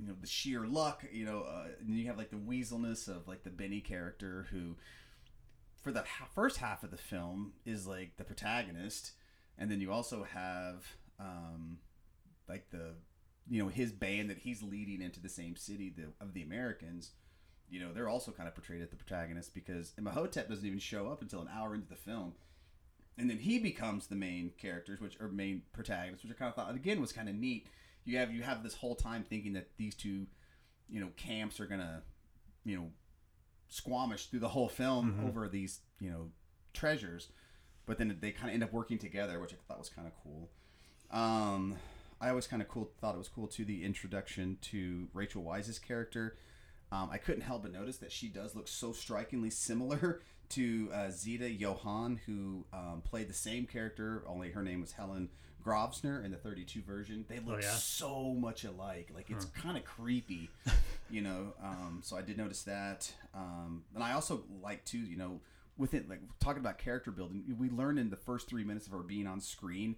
you 0.00 0.06
know 0.06 0.14
the 0.20 0.26
sheer 0.26 0.66
luck 0.66 1.04
you 1.12 1.24
know 1.24 1.42
uh, 1.42 1.66
and 1.80 1.94
you 1.94 2.06
have 2.06 2.16
like 2.16 2.30
the 2.30 2.36
weaselness 2.36 3.08
of 3.08 3.28
like 3.28 3.42
the 3.42 3.50
benny 3.50 3.80
character 3.80 4.46
who 4.50 4.76
for 5.82 5.92
the 5.92 6.00
ha- 6.00 6.28
first 6.34 6.58
half 6.58 6.82
of 6.82 6.90
the 6.90 6.96
film 6.96 7.52
is 7.66 7.86
like 7.86 8.16
the 8.16 8.24
protagonist 8.24 9.12
and 9.58 9.70
then 9.70 9.80
you 9.80 9.92
also 9.92 10.24
have 10.24 10.86
um 11.18 11.78
like 12.48 12.70
the 12.70 12.94
you 13.48 13.62
know 13.62 13.68
his 13.68 13.92
band 13.92 14.30
that 14.30 14.38
he's 14.38 14.62
leading 14.62 15.02
into 15.02 15.20
the 15.20 15.28
same 15.28 15.54
city 15.54 15.92
the, 15.94 16.04
of 16.24 16.32
the 16.32 16.42
americans 16.42 17.10
you 17.68 17.78
know 17.78 17.92
they're 17.92 18.08
also 18.08 18.30
kind 18.30 18.48
of 18.48 18.54
portrayed 18.54 18.82
as 18.82 18.88
the 18.88 18.96
protagonist 18.96 19.54
because 19.54 19.92
imhotep 19.98 20.48
doesn't 20.48 20.66
even 20.66 20.78
show 20.78 21.08
up 21.08 21.20
until 21.20 21.40
an 21.40 21.48
hour 21.54 21.74
into 21.74 21.88
the 21.88 21.96
film 21.96 22.32
and 23.18 23.28
then 23.28 23.38
he 23.38 23.58
becomes 23.58 24.06
the 24.06 24.16
main 24.16 24.50
characters 24.56 25.00
which 25.00 25.20
are 25.20 25.28
main 25.28 25.62
protagonists 25.72 26.24
which 26.24 26.32
i 26.32 26.38
kind 26.38 26.48
of 26.48 26.54
thought 26.54 26.74
again 26.74 27.00
was 27.00 27.12
kind 27.12 27.28
of 27.28 27.34
neat 27.34 27.66
you 28.04 28.18
have 28.18 28.32
you 28.32 28.42
have 28.42 28.62
this 28.62 28.74
whole 28.74 28.94
time 28.94 29.24
thinking 29.28 29.52
that 29.54 29.68
these 29.76 29.94
two 29.94 30.26
you 30.88 31.00
know 31.00 31.08
camps 31.16 31.60
are 31.60 31.66
gonna 31.66 32.02
you 32.64 32.76
know 32.76 32.90
squamish 33.68 34.26
through 34.26 34.40
the 34.40 34.48
whole 34.48 34.68
film 34.68 35.22
over 35.26 35.48
these 35.48 35.80
you 36.00 36.10
know 36.10 36.30
treasures. 36.72 37.28
But 37.86 37.98
then 37.98 38.16
they 38.20 38.30
kind 38.30 38.48
of 38.48 38.54
end 38.54 38.62
up 38.62 38.72
working 38.72 38.98
together 38.98 39.40
which 39.40 39.52
i 39.52 39.56
thought 39.66 39.78
was 39.78 39.88
kind 39.88 40.06
of 40.06 40.14
cool. 40.22 40.50
Um 41.10 41.76
i 42.20 42.28
always 42.28 42.46
kind 42.46 42.62
of 42.62 42.68
cool 42.68 42.90
thought 43.00 43.14
it 43.14 43.18
was 43.18 43.28
cool 43.28 43.46
too 43.46 43.64
the 43.64 43.84
introduction 43.84 44.58
to 44.62 45.08
Rachel 45.14 45.42
Weisz's 45.42 45.78
character. 45.78 46.36
Um, 46.92 47.08
I 47.12 47.18
couldn't 47.18 47.42
help 47.42 47.62
but 47.62 47.72
notice 47.72 47.98
that 47.98 48.10
she 48.10 48.28
does 48.28 48.56
look 48.56 48.66
so 48.66 48.92
strikingly 48.92 49.50
similar 49.50 50.22
to 50.50 50.90
uh, 50.92 51.10
Zita 51.10 51.48
Johann, 51.48 52.20
who 52.26 52.66
um, 52.72 53.02
played 53.04 53.28
the 53.28 53.34
same 53.34 53.66
character, 53.66 54.24
only 54.26 54.50
her 54.50 54.62
name 54.62 54.80
was 54.80 54.92
Helen 54.92 55.28
Grosvenor 55.62 56.22
in 56.22 56.30
the 56.30 56.36
32 56.36 56.82
version. 56.82 57.24
They 57.28 57.38
look 57.40 57.62
yeah? 57.62 57.70
so 57.70 58.34
much 58.34 58.64
alike. 58.64 59.10
Like, 59.14 59.30
it's 59.30 59.44
kind 59.46 59.76
of 59.76 59.84
creepy, 59.84 60.50
you 61.10 61.22
know? 61.22 61.54
Um, 61.62 62.00
so 62.02 62.16
I 62.16 62.22
did 62.22 62.38
notice 62.38 62.62
that. 62.62 63.12
Um, 63.34 63.84
and 63.94 64.02
I 64.02 64.12
also 64.12 64.42
like, 64.62 64.84
too, 64.84 64.98
you 64.98 65.16
know, 65.16 65.40
within, 65.76 66.06
like, 66.08 66.20
talking 66.40 66.60
about 66.60 66.78
character 66.78 67.10
building, 67.10 67.44
we 67.58 67.70
learned 67.70 67.98
in 67.98 68.10
the 68.10 68.16
first 68.16 68.48
three 68.48 68.64
minutes 68.64 68.86
of 68.86 68.92
her 68.92 69.00
being 69.00 69.26
on 69.26 69.40
screen 69.40 69.96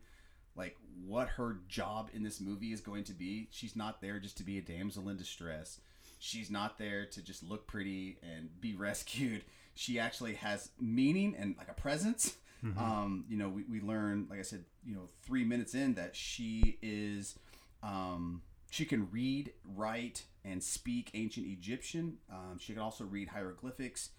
like 0.54 0.76
what 1.06 1.28
her 1.28 1.58
job 1.68 2.10
in 2.12 2.22
this 2.22 2.40
movie 2.40 2.72
is 2.72 2.80
going 2.80 3.04
to 3.04 3.12
be. 3.12 3.48
She's 3.50 3.76
not 3.76 4.00
there 4.00 4.18
just 4.18 4.36
to 4.38 4.44
be 4.44 4.58
a 4.58 4.62
damsel 4.62 5.08
in 5.08 5.16
distress. 5.16 5.80
She's 6.18 6.50
not 6.50 6.78
there 6.78 7.06
to 7.06 7.22
just 7.22 7.42
look 7.42 7.66
pretty 7.66 8.18
and 8.22 8.48
be 8.60 8.74
rescued. 8.78 9.42
She 9.74 9.98
actually 9.98 10.34
has 10.34 10.70
meaning 10.80 11.34
and 11.38 11.56
like 11.56 11.68
a 11.68 11.74
presence. 11.74 12.36
Um, 12.78 13.24
you 13.28 13.36
know, 13.36 13.48
we, 13.48 13.64
we 13.64 13.80
learn, 13.80 14.26
like 14.30 14.38
I 14.38 14.42
said, 14.42 14.64
you 14.84 14.94
know, 14.94 15.08
three 15.22 15.44
minutes 15.44 15.74
in 15.74 15.94
that 15.94 16.14
she 16.14 16.78
is, 16.80 17.36
um, 17.82 18.42
she 18.70 18.84
can 18.84 19.08
read, 19.10 19.52
write, 19.64 20.24
and 20.44 20.62
speak 20.62 21.10
ancient 21.14 21.46
Egyptian. 21.48 22.18
Um, 22.32 22.58
she 22.60 22.72
can 22.72 22.80
also 22.82 23.04
read 23.04 23.28
hieroglyphics. 23.28 24.10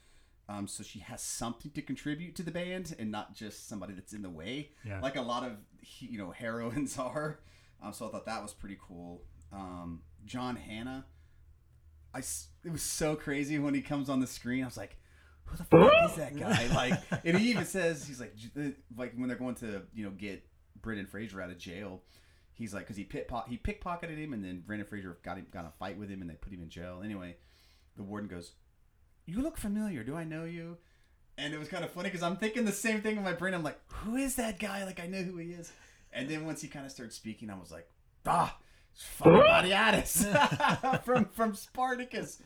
Um, 0.50 0.68
so 0.68 0.84
she 0.84 1.00
has 1.00 1.22
something 1.22 1.72
to 1.72 1.82
contribute 1.82 2.36
to 2.36 2.44
the 2.44 2.52
band 2.52 2.94
and 3.00 3.10
not 3.10 3.34
just 3.34 3.70
somebody 3.70 3.94
that's 3.94 4.12
in 4.12 4.22
the 4.24 4.30
way, 4.30 4.72
Yeah. 4.86 5.00
like 5.00 5.16
a 5.16 5.22
lot 5.22 5.44
of 5.44 5.54
you 6.00 6.18
know 6.18 6.32
heroines 6.32 6.98
are. 7.00 7.40
Um, 7.82 7.94
so 7.94 8.08
I 8.08 8.12
thought 8.12 8.26
that 8.26 8.42
was 8.42 8.54
pretty 8.54 8.78
cool. 8.86 9.24
Um, 9.54 10.02
John 10.26 10.58
Hannah, 10.58 11.06
I 12.14 12.20
it 12.20 12.72
was 12.72 12.82
so 12.84 13.16
crazy 13.16 13.58
when 13.58 13.74
he 13.74 13.82
comes 13.82 14.10
on 14.10 14.20
the 14.20 14.28
screen. 14.28 14.64
I 14.64 14.68
was 14.68 14.76
like, 14.78 14.98
who 15.46 15.58
the 15.58 15.64
fuck 15.64 15.92
is 16.10 16.16
that 16.16 16.38
guy? 16.38 16.68
Like, 16.74 17.02
and 17.26 17.38
he 17.38 17.52
even 17.52 17.66
says 17.66 18.06
he's 18.06 18.20
like, 18.20 18.36
uh, 18.58 18.70
like 18.98 19.14
when 19.16 19.28
they're 19.28 19.38
going 19.38 19.56
to 19.56 19.84
you 19.94 20.06
know 20.06 20.12
get 20.12 20.44
Brendan 20.82 21.08
Fraser 21.08 21.42
out 21.42 21.50
of 21.50 21.58
jail. 21.58 22.02
He's 22.56 22.72
like, 22.74 22.84
because 22.84 22.98
he 22.98 23.04
pit 23.04 23.32
he 23.48 23.58
pickpocketed 23.58 24.18
him, 24.18 24.34
and 24.34 24.44
then 24.44 24.64
Brendan 24.66 24.88
Fraser 24.88 25.18
got 25.24 25.38
him 25.38 25.48
got 25.52 25.66
a 25.66 25.72
fight 25.80 25.98
with 25.98 26.10
him, 26.10 26.22
and 26.22 26.30
they 26.30 26.36
put 26.36 26.54
him 26.54 26.62
in 26.62 26.70
jail. 26.70 27.02
Anyway, 27.04 27.38
the 27.98 28.04
warden 28.04 28.30
goes, 28.30 28.52
"You 29.26 29.42
look 29.42 29.58
familiar. 29.58 30.04
Do 30.04 30.16
I 30.16 30.24
know 30.24 30.44
you?" 30.44 30.78
And 31.36 31.52
it 31.52 31.58
was 31.58 31.68
kind 31.68 31.84
of 31.84 31.90
funny 31.90 32.10
because 32.10 32.22
I'm 32.22 32.38
thinking 32.38 32.66
the 32.66 32.72
same 32.72 33.02
thing 33.02 33.18
in 33.18 33.24
my 33.24 33.34
brain. 33.34 33.56
I'm 33.56 33.64
like, 33.64 33.80
"Who 33.88 34.16
is 34.18 34.36
that 34.36 34.60
guy? 34.60 34.86
Like 34.86 35.00
I 35.00 35.08
know 35.08 35.24
who 35.24 35.38
he 35.38 35.52
is." 35.52 35.72
And 36.12 36.30
then 36.30 36.46
once 36.46 36.62
he 36.62 36.68
kind 36.68 36.86
of 36.86 36.92
started 36.92 37.12
speaking, 37.12 37.50
I 37.50 37.58
was 37.58 37.72
like, 37.72 37.90
"Ah, 38.28 38.56
it's 38.94 39.04
fucking 39.04 39.34
Batiatus 39.34 41.04
from 41.04 41.26
from 41.26 41.56
Spartacus." 41.56 42.40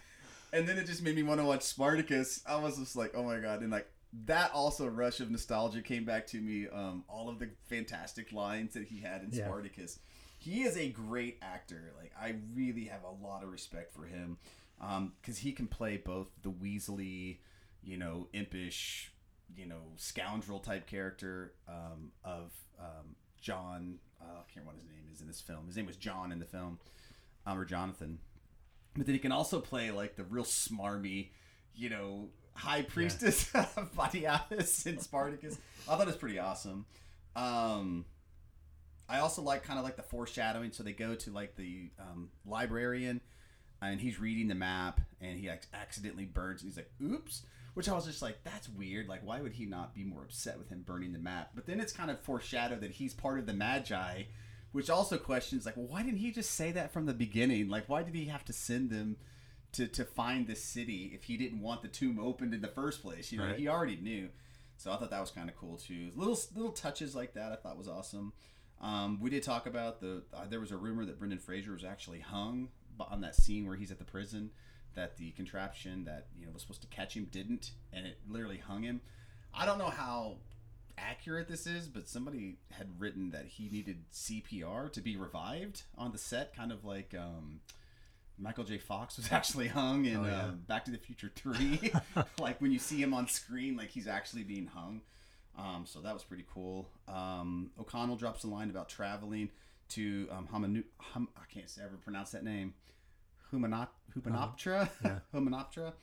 And 0.54 0.68
then 0.68 0.78
it 0.78 0.86
just 0.86 1.02
made 1.02 1.16
me 1.16 1.24
want 1.24 1.40
to 1.40 1.46
watch 1.46 1.64
Spartacus. 1.64 2.42
I 2.48 2.58
was 2.58 2.78
just 2.78 2.96
like, 2.96 3.12
"Oh 3.16 3.24
my 3.24 3.40
god!" 3.40 3.62
And 3.62 3.72
like 3.72 3.90
that 4.26 4.52
also 4.54 4.88
rush 4.88 5.20
of 5.20 5.30
nostalgia 5.30 5.82
came 5.82 6.06
back 6.06 6.26
to 6.28 6.38
me. 6.40 6.68
Um, 6.68 7.04
all 7.08 7.30
of 7.30 7.40
the 7.40 7.50
fantastic 7.66 8.32
lines 8.32 8.74
that 8.74 8.86
he 8.86 9.02
had 9.02 9.24
in 9.24 9.30
Yeah. 9.32 9.46
Spartacus. 9.46 10.00
He 10.40 10.64
is 10.64 10.78
a 10.78 10.90
great 10.90 11.38
actor. 11.42 11.92
Like 11.98 12.14
I 12.20 12.36
really 12.54 12.86
have 12.86 13.04
a 13.04 13.26
lot 13.26 13.44
of 13.44 13.52
respect 13.52 13.94
for 13.94 14.06
him 14.06 14.38
because 15.20 15.40
he 15.40 15.52
can 15.52 15.68
play 15.68 15.98
both 15.98 16.28
the 16.44 16.52
Weasley, 16.52 17.40
you 17.84 17.98
know, 17.98 18.28
impish, 18.34 19.12
you 19.56 19.66
know, 19.66 19.82
scoundrel 19.98 20.60
type 20.60 20.88
character 20.88 21.54
um, 21.68 22.12
of 22.24 22.54
um, 22.80 23.16
John. 23.42 24.00
Uh, 24.22 24.26
I 24.26 24.52
can't 24.54 24.66
remember 24.66 24.72
what 24.74 24.76
his 24.76 24.86
name 24.86 25.10
is 25.12 25.22
in 25.22 25.28
this 25.28 25.42
film. 25.42 25.68
His 25.68 25.76
name 25.76 25.86
was 25.88 25.98
John 25.98 26.32
in 26.32 26.40
the 26.40 26.46
film, 26.46 26.80
um, 27.46 27.60
or 27.60 27.66
Jonathan. 27.66 28.20
But 28.98 29.06
then 29.06 29.14
he 29.14 29.20
can 29.20 29.32
also 29.32 29.60
play 29.60 29.92
like 29.92 30.16
the 30.16 30.24
real 30.24 30.44
smarmy, 30.44 31.30
you 31.76 31.90
know, 31.90 32.30
high 32.54 32.82
priestess 32.82 33.50
of 33.56 33.94
Batiatus 33.96 34.88
in 34.88 35.00
Spartacus. 35.00 35.58
I 35.88 35.92
thought 35.92 36.02
it 36.02 36.08
was 36.08 36.16
pretty 36.16 36.40
awesome. 36.40 36.86
Um, 37.36 38.06
I 39.08 39.20
also 39.20 39.42
like 39.42 39.64
kind 39.64 39.78
of 39.80 39.86
like 39.86 39.96
the 39.96 40.02
foreshadowing. 40.04 40.72
So 40.72 40.84
they 40.84 40.94
go 40.94 41.16
to 41.16 41.32
like 41.32 41.56
the 41.56 41.92
um, 42.00 42.30
librarian 42.46 43.22
and 43.82 44.02
he's 44.02 44.20
reading 44.20 44.48
the 44.48 44.56
map, 44.56 45.02
and 45.22 45.38
he 45.38 45.48
ac- 45.50 45.70
accidentally 45.74 46.26
burns. 46.26 46.64
And 46.64 46.72
he's 46.72 46.78
like, 46.78 46.92
"Oops." 47.02 47.44
Which 47.76 47.88
I 47.88 47.94
was 47.94 48.08
just 48.08 48.24
like, 48.24 48.44
that's 48.44 48.68
weird. 48.68 49.08
Like, 49.08 49.24
why 49.24 49.40
would 49.40 49.54
he 49.54 49.68
not 49.68 49.94
be 49.94 50.04
more 50.04 50.24
upset 50.24 50.58
with 50.58 50.68
him 50.70 50.82
burning 50.82 51.14
the 51.14 51.20
map? 51.20 51.52
But 51.54 51.68
then 51.68 51.80
it's 51.80 51.94
kind 51.94 52.10
of 52.10 52.20
foreshadowed 52.20 52.82
that 52.82 52.90
he's 52.90 53.14
part 53.14 53.38
of 53.38 53.46
the 53.46 53.54
Magi, 53.54 54.24
which 54.78 54.92
also 54.92 55.18
questions 55.18 55.66
like, 55.66 55.76
well, 55.76 55.88
why 55.88 56.04
didn't 56.04 56.20
he 56.20 56.30
just 56.32 56.52
say 56.52 56.72
that 56.72 56.94
from 56.94 57.08
the 57.08 57.14
beginning? 57.14 57.68
Like, 57.68 57.90
why 57.90 58.04
did 58.04 58.14
he 58.14 58.26
have 58.26 58.46
to 58.46 58.54
send 58.54 58.92
them 58.92 59.18
to 59.74 59.88
to 59.88 60.06
find 60.06 60.46
this 60.48 60.64
city 60.64 61.12
if 61.16 61.24
he 61.24 61.36
didn't 61.36 61.62
want 61.62 61.82
the 61.82 61.88
tomb 61.88 62.20
opened 62.20 62.54
in 62.54 62.62
the 62.62 62.68
first 62.68 63.02
place? 63.02 63.32
You 63.32 63.40
know, 63.40 63.46
Right. 63.48 63.58
he 63.58 63.68
already 63.68 63.96
knew. 63.98 64.30
So 64.78 64.92
I 64.92 64.98
thought 64.98 65.10
that 65.10 65.20
was 65.20 65.32
kind 65.32 65.50
of 65.50 65.56
cool 65.56 65.78
too. 65.78 66.12
Little 66.16 66.38
little 66.56 66.72
touches 66.72 67.16
like 67.16 67.34
that 67.34 67.52
I 67.52 67.56
thought 67.56 67.76
was 67.78 67.88
awesome. 67.88 68.34
Um, 68.80 69.20
we 69.20 69.32
did 69.32 69.42
talk 69.42 69.66
about 69.66 70.00
the. 70.00 70.24
Uh, 70.32 70.46
there 70.48 70.60
was 70.60 70.72
a 70.72 70.78
rumor 70.78 71.04
that 71.06 71.18
Brendan 71.18 71.40
Fraser 71.40 71.72
was 71.72 71.84
actually 71.84 72.20
hung 72.20 72.70
on 73.00 73.22
that 73.22 73.36
scene 73.36 73.66
where 73.66 73.76
he's 73.76 73.90
at 73.92 73.98
the 73.98 74.06
prison. 74.06 74.52
That 74.94 75.18
the 75.18 75.32
contraption 75.32 76.06
that 76.06 76.28
you 76.38 76.46
know 76.46 76.52
was 76.52 76.62
supposed 76.62 76.82
to 76.84 76.88
catch 76.88 77.16
him 77.16 77.26
didn't, 77.32 77.72
and 77.92 78.06
it 78.06 78.20
literally 78.30 78.58
hung 78.60 78.84
him. 78.84 79.02
I 79.54 79.66
don't 79.66 79.80
know 79.80 79.90
how 79.90 80.38
accurate 80.98 81.48
this 81.48 81.68
is, 81.68 81.88
but 81.88 82.08
somebody 82.08 82.58
had 82.72 82.88
written 83.00 83.32
that 83.32 83.46
he 83.46 83.70
needed 83.70 84.06
CPR 84.14 84.92
to 84.94 85.02
be 85.02 85.16
revived 85.18 85.84
on 85.98 86.12
the 86.12 86.18
set, 86.18 86.56
kind 86.56 86.72
of 86.72 86.84
like 86.86 87.14
um, 87.18 87.62
Michael 88.38 88.64
J. 88.64 88.78
Fox 88.78 89.18
was 89.18 89.32
actually 89.32 89.68
hung 89.68 90.06
in 90.06 90.18
Oh, 90.18 90.26
yeah. 90.26 90.44
um, 90.46 90.62
Back 90.68 90.86
to 90.86 90.92
the 90.92 90.98
Future 90.98 91.32
Three. 91.36 91.92
like 92.40 92.60
when 92.62 92.72
you 92.72 92.80
see 92.80 93.02
him 93.02 93.14
on 93.14 93.28
screen, 93.28 93.76
like 93.78 93.90
he's 93.90 94.08
actually 94.08 94.44
being 94.44 94.68
hung. 94.68 95.02
Um, 95.58 95.86
so 95.88 96.02
that 96.02 96.14
was 96.14 96.24
pretty 96.24 96.46
cool. 96.54 96.88
Um, 97.08 97.72
O'Connell 97.80 98.16
drops 98.16 98.44
a 98.44 98.48
line 98.48 98.70
about 98.70 98.90
traveling 98.90 99.50
to 99.90 100.28
um, 100.32 100.48
Hamanu- 100.54 100.84
hum, 101.00 101.30
I 101.36 101.42
can't 101.52 101.66
ever 101.84 101.96
pronounce 101.98 102.32
that 102.32 102.44
name. 102.44 102.74
Humanop- 103.52 103.88
Humanoptera? 104.16 104.90
yeah. 105.04 105.20
Humanoptera. 105.34 105.94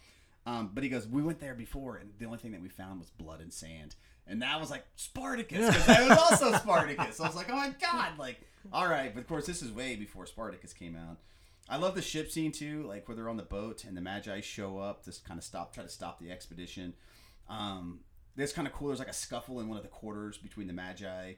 Um, 0.47 0.71
but 0.75 0.83
he 0.83 0.91
goes, 0.91 1.07
we 1.07 1.23
went 1.23 1.41
there 1.41 1.55
before, 1.55 1.97
and 1.97 2.11
the 2.19 2.27
only 2.27 2.39
thing 2.39 2.53
that 2.53 2.61
we 2.63 2.69
found 2.69 2.99
was 3.01 3.11
blood 3.11 3.41
and 3.41 3.53
sand. 3.53 3.95
And 4.27 4.41
that 4.43 4.59
was 4.59 4.71
like 4.71 4.85
Spartacus, 4.97 5.67
because 5.67 5.87
that 5.87 6.09
was 6.09 6.19
also 6.19 6.53
Spartacus. 6.53 7.17
So 7.17 7.25
I 7.25 7.27
was 7.27 7.37
like, 7.37 7.51
oh 7.51 7.57
my 7.57 7.75
god, 7.81 8.19
like, 8.19 8.41
all 8.73 8.89
right. 8.89 9.13
But 9.15 9.21
of 9.21 9.29
course, 9.29 9.47
this 9.47 9.63
is 9.63 9.71
way 9.71 9.97
before 9.97 10.27
Spartacus 10.27 10.73
came 10.73 10.97
out. 10.97 11.19
I 11.69 11.77
love 11.79 11.95
the 11.95 12.03
ship 12.03 12.31
scene 12.31 12.53
too, 12.53 12.85
like 12.87 13.09
where 13.09 13.17
they're 13.17 13.29
on 13.29 13.37
the 13.37 13.43
boat 13.43 13.85
and 13.85 13.97
the 13.97 14.01
Magi 14.01 14.41
show 14.41 14.79
up 14.79 15.05
to 15.05 15.13
kind 15.27 15.39
of 15.39 15.45
stop, 15.45 15.75
try 15.75 15.83
to 15.83 15.89
stop 15.89 16.21
the 16.21 16.31
expedition. 16.31 16.95
Um, 17.49 18.01
kind 18.37 18.67
of 18.67 18.75
cool. 18.75 18.89
There's 18.89 18.99
like 18.99 19.09
a 19.09 19.15
scuffle 19.15 19.61
in 19.61 19.69
one 19.69 19.77
of 19.77 19.83
the 19.83 19.89
quarters 19.89 20.39
between 20.39 20.67
the 20.67 20.73
Magi 20.73 21.35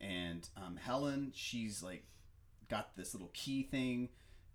and 0.00 0.48
um, 0.56 0.76
Helen. 0.76 1.32
She's 1.34 1.82
like 1.82 2.04
got 2.68 2.96
this 2.96 3.14
little 3.14 3.30
key 3.34 3.64
thing, 3.64 4.08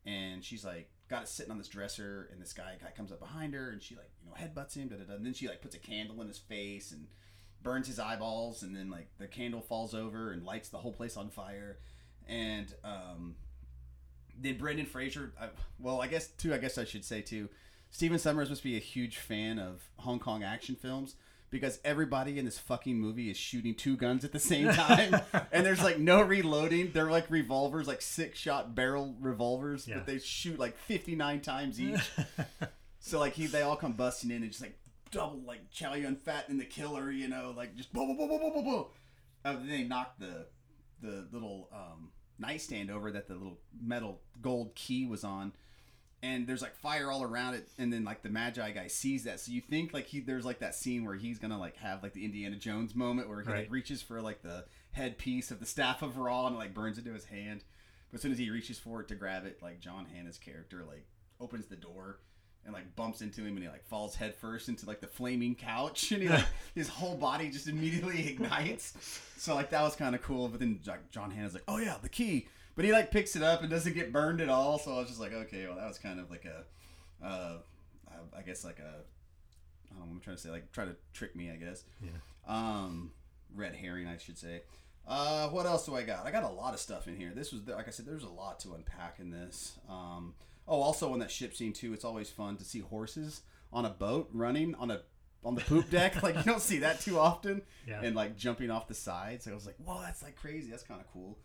and 0.06 0.44
she's 0.44 0.66
like 0.66 0.90
got 1.08 1.24
it 1.24 1.28
sitting 1.28 1.52
on 1.52 1.58
this 1.58 1.68
dresser, 1.68 2.30
and 2.32 2.42
this 2.42 2.54
guy 2.54 2.78
guy 2.82 2.92
comes 2.92 3.12
up 3.12 3.20
behind 3.20 3.54
her, 3.54 3.72
and 3.72 3.82
she 3.82 3.96
like 3.96 4.12
you 4.24 4.30
know 4.30 4.36
headbutts 4.36 4.76
him, 4.76 4.88
da, 4.88 4.96
da, 4.96 5.04
da, 5.04 5.16
and 5.16 5.26
then 5.26 5.34
she 5.34 5.48
like 5.48 5.62
puts 5.62 5.76
a 5.76 5.80
candle 5.80 6.22
in 6.22 6.28
his 6.28 6.38
face 6.40 6.92
and 6.92 7.08
burns 7.64 7.88
his 7.88 8.00
eyeballs, 8.00 8.64
and 8.64 8.76
then 8.76 8.90
like 8.90 9.08
the 9.18 9.28
candle 9.28 9.62
falls 9.62 9.94
over 9.94 10.32
and 10.32 10.44
lights 10.46 10.70
the 10.70 10.78
whole 10.78 10.94
place 10.94 11.18
on 11.18 11.30
fire, 11.30 11.78
and 12.28 12.74
um, 12.84 13.36
then 14.40 14.58
Brendan 14.58 14.86
Fraser. 14.86 15.34
Well, 15.80 16.02
I 16.02 16.08
guess 16.08 16.28
too. 16.28 16.54
I 16.54 16.58
guess 16.58 16.78
I 16.78 16.86
should 16.86 17.06
say 17.06 17.22
too. 17.22 17.50
Stephen 17.90 18.18
Sommers 18.18 18.50
must 18.50 18.64
be 18.64 18.78
a 18.78 18.80
huge 18.80 19.18
fan 19.18 19.60
of 19.60 19.82
Hong 19.98 20.18
Kong 20.20 20.44
action 20.44 20.76
films 20.76 21.16
because 21.50 21.80
everybody 21.84 22.40
in 22.40 22.46
this 22.46 22.58
fucking 22.58 22.98
movie 22.98 23.30
is 23.30 23.36
shooting 23.36 23.76
two 23.76 23.98
guns 23.98 24.24
at 24.24 24.32
the 24.32 24.40
same 24.40 24.70
time, 24.74 25.20
and 25.52 25.66
there's 25.66 25.84
like 25.84 26.00
no 26.00 26.22
reloading. 26.22 26.92
They're 26.94 27.12
like 27.12 27.30
revolvers, 27.30 27.88
like 27.88 28.02
six 28.02 28.40
shot 28.40 28.74
barrel 28.74 29.16
revolvers, 29.20 29.88
Yeah. 29.88 29.96
but 29.98 30.06
they 30.08 30.20
shoot 30.20 30.58
like 30.58 30.78
59 30.78 31.42
times 31.42 31.82
each. 31.82 32.00
so 33.00 33.20
like 33.20 33.34
he, 33.34 33.48
they 33.48 33.62
all 33.62 33.76
come 33.76 33.92
busting 33.94 34.32
in 34.32 34.44
and 34.44 34.50
just 34.52 34.62
like 34.62 34.78
double 35.12 35.42
like 35.46 35.70
Chow 35.72 35.94
Yun 35.94 36.16
Fat 36.16 36.50
and 36.50 36.60
the 36.60 36.66
Killer, 36.66 37.12
you 37.12 37.28
know, 37.28 37.54
like 37.56 37.76
just 37.76 37.92
boom, 37.94 38.16
boom, 38.16 38.28
boom, 38.28 38.40
boom, 38.40 38.54
boom, 38.54 38.66
boom. 38.66 38.86
Uh, 39.46 39.54
then 39.54 39.68
they 39.70 39.84
knock 39.84 40.16
the 40.20 40.48
the 41.02 41.28
little 41.32 41.70
um, 41.74 42.12
nightstand 42.40 42.90
over 42.92 43.12
that 43.12 43.28
the 43.28 43.34
little 43.34 43.60
metal 43.82 44.22
gold 44.42 44.74
key 44.76 45.06
was 45.06 45.24
on 45.24 45.52
and 46.24 46.46
there's 46.46 46.62
like 46.62 46.76
fire 46.76 47.12
all 47.12 47.24
around 47.24 47.56
it 47.56 47.68
and 47.80 47.92
then 47.92 48.04
like 48.04 48.22
the 48.22 48.30
magi 48.30 48.70
guy 48.72 48.86
sees 48.88 49.24
that 49.24 49.40
so 49.40 49.52
you 49.52 49.60
think 49.62 49.92
like 49.94 50.06
he 50.06 50.20
there's 50.20 50.46
like 50.46 50.60
that 50.60 50.76
scene 50.76 51.04
where 51.04 51.16
he's 51.16 51.40
gonna 51.40 51.58
like 51.60 51.76
have 51.78 52.04
like 52.04 52.14
the 52.14 52.24
indiana 52.24 52.56
jones 52.56 52.94
moment 52.94 53.28
where 53.28 53.42
he 53.42 53.48
Right. 53.50 53.58
like 53.62 53.72
reaches 53.72 54.02
for 54.04 54.22
like 54.22 54.44
the 54.44 54.66
headpiece 54.92 55.50
of 55.50 55.60
the 55.60 55.66
staff 55.66 56.04
of 56.04 56.18
ra 56.18 56.46
and 56.48 56.56
like 56.56 56.74
burns 56.76 57.00
it 57.00 57.06
to 57.06 57.14
his 57.14 57.26
hand 57.26 57.64
but 58.12 58.18
as 58.18 58.22
soon 58.22 58.32
as 58.32 58.38
he 58.38 58.52
reaches 58.52 58.78
for 58.78 59.02
it 59.02 59.08
to 59.08 59.16
grab 59.16 59.46
it 59.46 59.60
like 59.64 59.80
john 59.80 60.06
hannah's 60.14 60.38
character 60.38 60.84
like 60.88 61.08
opens 61.40 61.66
the 61.66 61.76
door 61.76 62.20
and 62.66 62.74
like 62.74 62.96
bumps 62.96 63.22
into 63.22 63.42
him 63.42 63.56
and 63.56 63.60
he 63.64 63.68
like 63.70 63.84
falls 63.86 64.16
headfirst 64.16 64.70
into 64.70 64.86
like 64.86 65.02
the 65.02 65.08
flaming 65.08 65.56
couch 65.56 66.12
and 66.12 66.22
he 66.22 66.30
like 66.30 66.46
his 66.76 66.88
whole 66.88 67.16
body 67.16 67.50
just 67.50 67.68
immediately 67.68 68.28
ignites. 68.30 68.94
So 69.38 69.56
like 69.56 69.70
that 69.72 69.82
was 69.82 69.96
kind 69.96 70.14
of 70.16 70.22
cool 70.22 70.48
but 70.48 70.60
then 70.60 70.80
like 70.86 71.10
john 71.10 71.32
hannah's 71.32 71.54
like 71.54 71.64
oh 71.68 71.78
yeah 71.78 71.96
the 72.02 72.10
key. 72.10 72.48
But 72.76 72.86
he 72.86 72.92
like 72.94 73.12
picks 73.12 73.36
it 73.36 73.44
up 73.44 73.62
and 73.62 73.70
doesn't 73.70 73.94
get 73.94 74.14
burned 74.14 74.40
at 74.42 74.50
all 74.50 74.80
so 74.80 74.94
i 74.94 75.00
was 75.00 75.08
just 75.08 75.20
like 75.20 75.34
okay 75.34 75.66
well 75.68 75.76
that 75.76 75.88
was 75.88 75.98
kind 75.98 76.20
of 76.20 76.30
like 76.32 76.46
a 76.46 77.26
uh 77.26 77.58
i 78.38 78.42
guess 78.42 78.64
like 78.64 78.80
a, 78.80 78.84
I 78.84 79.96
don't 79.98 80.00
know, 80.08 80.12
I'm 80.14 80.20
trying 80.22 80.36
to 80.38 80.42
say 80.42 80.50
like 80.50 80.72
try 80.72 80.86
to 80.86 80.96
trick 81.14 81.36
me 81.36 81.52
i 81.52 81.56
guess. 81.56 81.84
Yeah. 82.02 82.12
um 82.48 83.12
red 83.56 83.76
herring 83.76 84.08
i 84.08 84.18
should 84.18 84.38
say. 84.38 84.62
Uh 85.08 85.50
what 85.50 85.66
else 85.66 85.86
do 85.86 85.96
i 85.96 86.04
got? 86.04 86.26
I 86.26 86.32
got 86.32 86.44
a 86.44 86.50
lot 86.50 86.74
of 86.74 86.80
stuff 86.80 87.08
in 87.08 87.16
here. 87.18 87.32
This 87.36 87.52
was 87.52 87.62
like 87.68 87.88
i 87.88 87.92
said 87.92 88.06
there's 88.06 88.24
a 88.24 88.30
lot 88.30 88.60
to 88.62 88.74
unpack 88.74 89.18
in 89.20 89.32
this. 89.32 89.80
Um 89.90 90.34
oh 90.68 90.82
also 90.82 91.12
on 91.14 91.20
that 91.20 91.32
ship 91.32 91.56
scene 91.56 91.74
too 91.74 91.94
it's 91.94 92.06
always 92.06 92.30
fun 92.30 92.58
to 92.58 92.64
see 92.64 92.80
horses 92.80 93.42
on 93.74 93.86
a 93.86 93.90
boat 93.90 94.30
running 94.34 94.76
on 94.76 94.92
a 94.92 95.02
on 95.44 95.56
the 95.56 95.62
poop 95.62 95.90
deck. 95.90 96.16
Like 96.24 96.36
you 96.36 96.44
don't 96.44 96.62
see 96.62 96.80
that 96.80 97.00
too 97.00 97.18
often. 97.18 97.64
Yeah. 97.88 98.02
and 98.04 98.16
like 98.16 98.38
jumping 98.38 98.70
off 98.70 98.88
the 98.88 98.94
sides. 98.94 99.48
I 99.48 99.54
was 99.54 99.66
like 99.66 99.76
whoa 99.78 100.02
that's 100.02 100.22
like 100.24 100.36
crazy. 100.36 100.70
That's 100.70 100.84
kind 100.84 101.02
of 101.02 101.08
cool. 101.12 101.40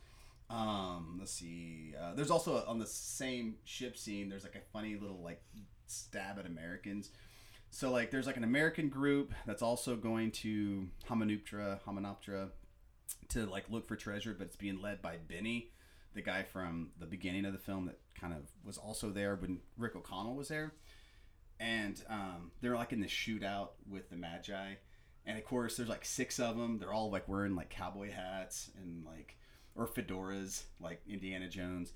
Um 0.51 1.17
let's 1.19 1.33
see. 1.33 1.95
Uh, 2.01 2.15
there's 2.15 2.31
also 2.31 2.63
on 2.67 2.79
the 2.79 2.87
same 2.87 3.57
ship 3.65 3.97
scene 3.97 4.29
there's 4.29 4.45
like 4.45 4.55
a 4.55 4.61
funny 4.73 4.97
little 4.97 5.23
like 5.23 5.43
stab 5.87 6.39
at 6.39 6.47
americans. 6.47 7.11
So 7.71 7.91
like 7.91 8.11
there's 8.11 8.27
like 8.27 8.37
an 8.37 8.45
american 8.45 8.89
group 8.89 9.33
that's 9.47 9.63
also 9.63 9.97
going 9.97 10.31
to 10.33 10.89
hamanuptra 11.09 11.81
hamanoptera 11.87 12.51
to 13.29 13.47
like 13.47 13.65
look 13.71 13.89
for 13.89 13.97
treasure 13.97 14.35
but 14.37 14.47
it's 14.49 14.57
being 14.57 14.81
led 14.81 15.01
by 15.01 15.17
benny 15.17 15.71
the 16.17 16.23
guy 16.23 16.43
from 16.43 16.89
the 16.99 17.07
beginning 17.07 17.45
of 17.45 17.53
the 17.53 17.59
film 17.59 17.87
that 17.87 18.01
kind 18.19 18.33
of 18.33 18.41
was 18.65 18.79
also 18.79 19.11
there 19.11 19.37
when 19.37 19.61
rick 19.77 19.95
o'connell 19.95 20.35
was 20.35 20.49
there. 20.49 20.73
And 21.61 22.03
um, 22.09 22.51
they're 22.61 22.75
like 22.75 22.93
in 22.93 23.01
the 23.01 23.07
shootout 23.07 23.69
with 23.89 24.11
the 24.11 24.17
magi. 24.17 24.75
And 25.25 25.39
of 25.39 25.45
course 25.45 25.77
there's 25.77 25.89
like 25.89 26.05
six 26.05 26.41
of 26.41 26.57
them. 26.57 26.79
They're 26.79 26.93
all 26.93 27.11
like 27.11 27.29
wearing 27.29 27.55
like 27.55 27.71
cowboy 27.71 28.11
hats 28.11 28.71
and 28.83 29.05
like 29.05 29.37
or 29.77 29.87
fedoras 29.87 30.65
like 30.81 31.03
indiana 31.09 31.49
jones. 31.49 31.93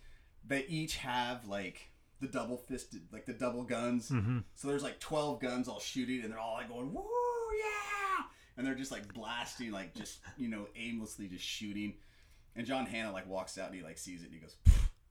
They 0.47 0.64
each 0.66 0.97
have 0.99 1.47
like 1.47 1.91
the 2.21 2.29
double 2.29 2.59
fisted 2.59 3.03
like 3.12 3.25
the 3.25 3.33
double 3.33 3.64
guns. 3.64 4.12
So 4.55 4.68
there's 4.68 4.83
like 4.83 5.01
12 5.01 5.41
guns 5.41 5.66
all 5.66 5.81
shooting 5.81 6.21
and 6.23 6.31
they're 6.31 6.39
all 6.39 6.55
like 6.55 6.68
going 6.68 6.93
woo 6.93 7.03
yeah! 7.59 8.25
And 8.57 8.66
they're 8.66 8.75
just 8.75 8.93
like 8.93 9.12
blasting 9.14 9.71
like 9.73 9.95
just 9.95 10.21
you 10.37 10.49
know 10.49 10.66
aimlessly 10.77 11.27
just 11.29 11.45
shooting 11.45 11.95
and 12.57 12.67
john 12.67 12.87
hannah 12.87 13.13
like 13.13 13.29
walks 13.29 13.59
out 13.59 13.67
and 13.67 13.77
he 13.77 13.83
like 13.83 13.99
sees 13.99 14.23
it 14.23 14.27
and 14.27 14.35
he 14.35 14.41
goes 14.41 14.57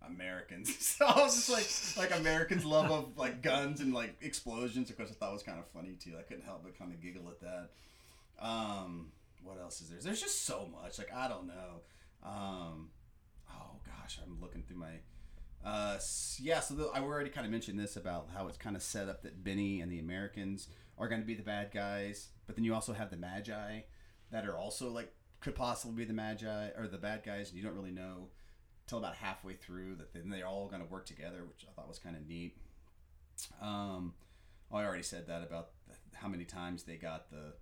Americans. 0.06 0.76
So 1.00 1.06
I 1.06 1.22
was 1.22 1.36
just 1.36 1.98
like, 1.98 2.12
like 2.12 2.20
Americans' 2.20 2.66
love 2.66 2.92
of 2.92 3.18
like 3.18 3.42
guns 3.42 3.80
and 3.80 3.94
like 3.94 4.18
explosions. 4.22 4.90
Of 4.90 4.98
course, 4.98 5.10
I 5.10 5.14
thought 5.14 5.32
was 5.32 5.44
kind 5.44 5.60
of 5.60 5.66
funny 5.68 5.94
too. 5.94 6.14
I 6.20 6.24
couldn't 6.24 6.44
help 6.44 6.64
but 6.64 6.78
kind 6.78 6.94
of 6.94 7.02
giggle 7.02 7.30
at 7.30 7.40
that. 7.40 7.70
Um, 8.42 9.12
what 9.44 9.58
else 9.60 9.82
is 9.82 9.90
there? 9.90 10.00
There's 10.02 10.20
just 10.20 10.46
so 10.46 10.68
much. 10.72 10.98
Like 10.98 11.14
I 11.14 11.30
don't 11.30 11.48
know. 11.48 11.82
Um, 12.24 12.90
oh 13.50 13.78
gosh, 13.86 14.20
I'm 14.22 14.42
looking 14.42 14.64
through 14.64 14.78
my. 14.78 14.92
Uh, 15.64 15.98
yeah. 16.42 16.60
So 16.60 16.74
the, 16.74 16.88
I 16.94 17.00
already 17.00 17.30
kind 17.30 17.46
of 17.46 17.52
mentioned 17.52 17.80
this 17.80 17.96
about 17.96 18.28
how 18.34 18.48
it's 18.48 18.58
kind 18.58 18.76
of 18.76 18.82
set 18.82 19.08
up 19.08 19.24
that 19.24 19.42
Benny 19.42 19.80
and 19.80 19.90
the 19.90 20.00
Americans 20.00 20.68
are 20.98 21.08
going 21.08 21.22
to 21.22 21.28
be 21.28 21.36
the 21.36 21.44
bad 21.44 21.72
guys, 21.72 22.28
but 22.46 22.58
then 22.58 22.66
you 22.66 22.74
also 22.74 22.92
have 22.92 23.10
the 23.10 23.18
Magi 23.18 23.82
that 24.32 24.46
are 24.46 24.58
also 24.58 24.90
like 24.90 25.14
could 25.42 25.56
possibly 25.56 25.96
be 25.96 26.06
the 26.06 26.14
Magi 26.14 26.70
or 26.78 26.88
the 26.88 26.98
bad 26.98 27.24
guys, 27.24 27.50
and 27.50 27.58
you 27.58 27.64
don't 27.64 27.76
really 27.76 27.92
know 27.92 28.28
till 28.88 28.98
about 28.98 29.16
halfway 29.16 29.54
through 29.54 29.96
that 29.96 30.14
then 30.14 30.30
they're 30.30 30.48
all 30.48 30.68
going 30.68 30.82
to 30.82 30.88
work 30.88 31.06
together, 31.06 31.44
which 31.48 31.66
I 31.70 31.72
thought 31.74 31.88
was 31.88 32.00
kind 32.00 32.16
of 32.16 32.28
neat. 32.28 32.58
Um, 33.62 34.14
I 34.72 34.84
already 34.84 35.04
said 35.04 35.28
that 35.28 35.44
about 35.44 35.70
how 36.14 36.28
many 36.28 36.44
times 36.44 36.84
they 36.84 36.96
got 36.96 37.30
the 37.30 37.54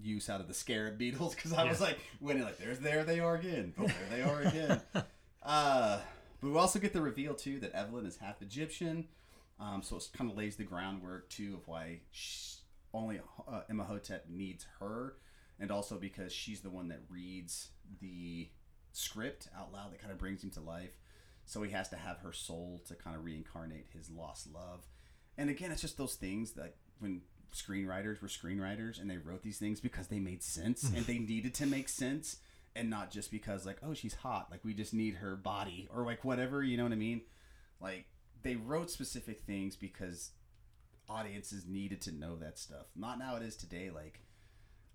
use 0.00 0.28
out 0.28 0.40
of 0.40 0.48
the 0.48 0.54
scarab 0.54 0.98
beetles 0.98 1.34
because 1.34 1.52
I 1.52 1.64
was 1.64 1.80
like, 1.80 1.98
when 2.20 2.42
like, 2.42 2.58
there's 2.58 2.80
there 2.80 3.04
they 3.04 3.20
are 3.20 3.34
again, 3.34 3.74
oh, 3.78 3.86
there 3.86 3.94
they 4.10 4.22
are 4.22 4.40
again. 4.42 4.80
uh, 5.42 6.00
but 6.40 6.50
we 6.50 6.58
also 6.58 6.78
get 6.78 6.92
the 6.92 7.02
reveal 7.02 7.34
too 7.34 7.60
that 7.60 7.72
Evelyn 7.72 8.06
is 8.06 8.16
half 8.16 8.42
Egyptian, 8.42 9.06
um, 9.60 9.82
so 9.82 9.96
it 9.96 10.08
kind 10.16 10.30
of 10.30 10.36
lays 10.36 10.56
the 10.56 10.64
groundwork 10.64 11.28
too 11.28 11.54
of 11.54 11.68
why 11.68 12.00
sh 12.10 12.54
only 12.92 13.20
uh, 13.48 13.62
Imhotep 13.68 14.26
needs 14.28 14.66
her, 14.78 15.16
and 15.60 15.70
also 15.70 15.96
because 15.96 16.32
she's 16.32 16.60
the 16.60 16.70
one 16.70 16.88
that 16.88 17.00
reads 17.08 17.70
the 18.00 18.48
script 18.92 19.48
out 19.58 19.72
loud 19.72 19.92
that 19.92 20.00
kind 20.00 20.12
of 20.12 20.18
brings 20.18 20.42
him 20.42 20.50
to 20.50 20.60
life. 20.60 20.98
so 21.44 21.62
he 21.62 21.72
has 21.72 21.88
to 21.90 21.96
have 21.96 22.18
her 22.20 22.32
soul 22.32 22.80
to 22.88 22.94
kind 22.94 23.16
of 23.16 23.24
reincarnate 23.24 23.86
his 23.92 24.08
lost 24.10 24.48
love. 24.52 24.86
And 25.36 25.50
again, 25.50 25.72
it's 25.72 25.82
just 25.82 25.98
those 25.98 26.14
things 26.14 26.52
that 26.52 26.76
when 27.00 27.22
screenwriters 27.54 28.20
were 28.20 28.28
screenwriters 28.28 29.00
and 29.00 29.08
they 29.08 29.16
wrote 29.16 29.42
these 29.42 29.58
things 29.58 29.80
because 29.80 30.08
they 30.08 30.18
made 30.18 30.42
sense 30.42 30.84
and 30.96 31.06
they 31.06 31.18
needed 31.18 31.54
to 31.54 31.66
make 31.66 31.88
sense 31.88 32.38
and 32.74 32.90
not 32.90 33.10
just 33.10 33.30
because 33.30 33.64
like 33.64 33.78
oh 33.84 33.94
she's 33.94 34.14
hot 34.14 34.48
like 34.50 34.64
we 34.64 34.74
just 34.74 34.92
need 34.92 35.14
her 35.14 35.36
body 35.36 35.88
or 35.94 36.04
like 36.04 36.24
whatever 36.24 36.64
you 36.64 36.76
know 36.76 36.82
what 36.82 36.92
i 36.92 36.96
mean 36.96 37.20
like 37.80 38.06
they 38.42 38.56
wrote 38.56 38.90
specific 38.90 39.40
things 39.40 39.76
because 39.76 40.30
audiences 41.08 41.64
needed 41.66 42.00
to 42.00 42.10
know 42.10 42.34
that 42.34 42.58
stuff 42.58 42.86
not 42.96 43.18
now 43.18 43.36
it 43.36 43.42
is 43.42 43.54
today 43.54 43.90
like 43.94 44.20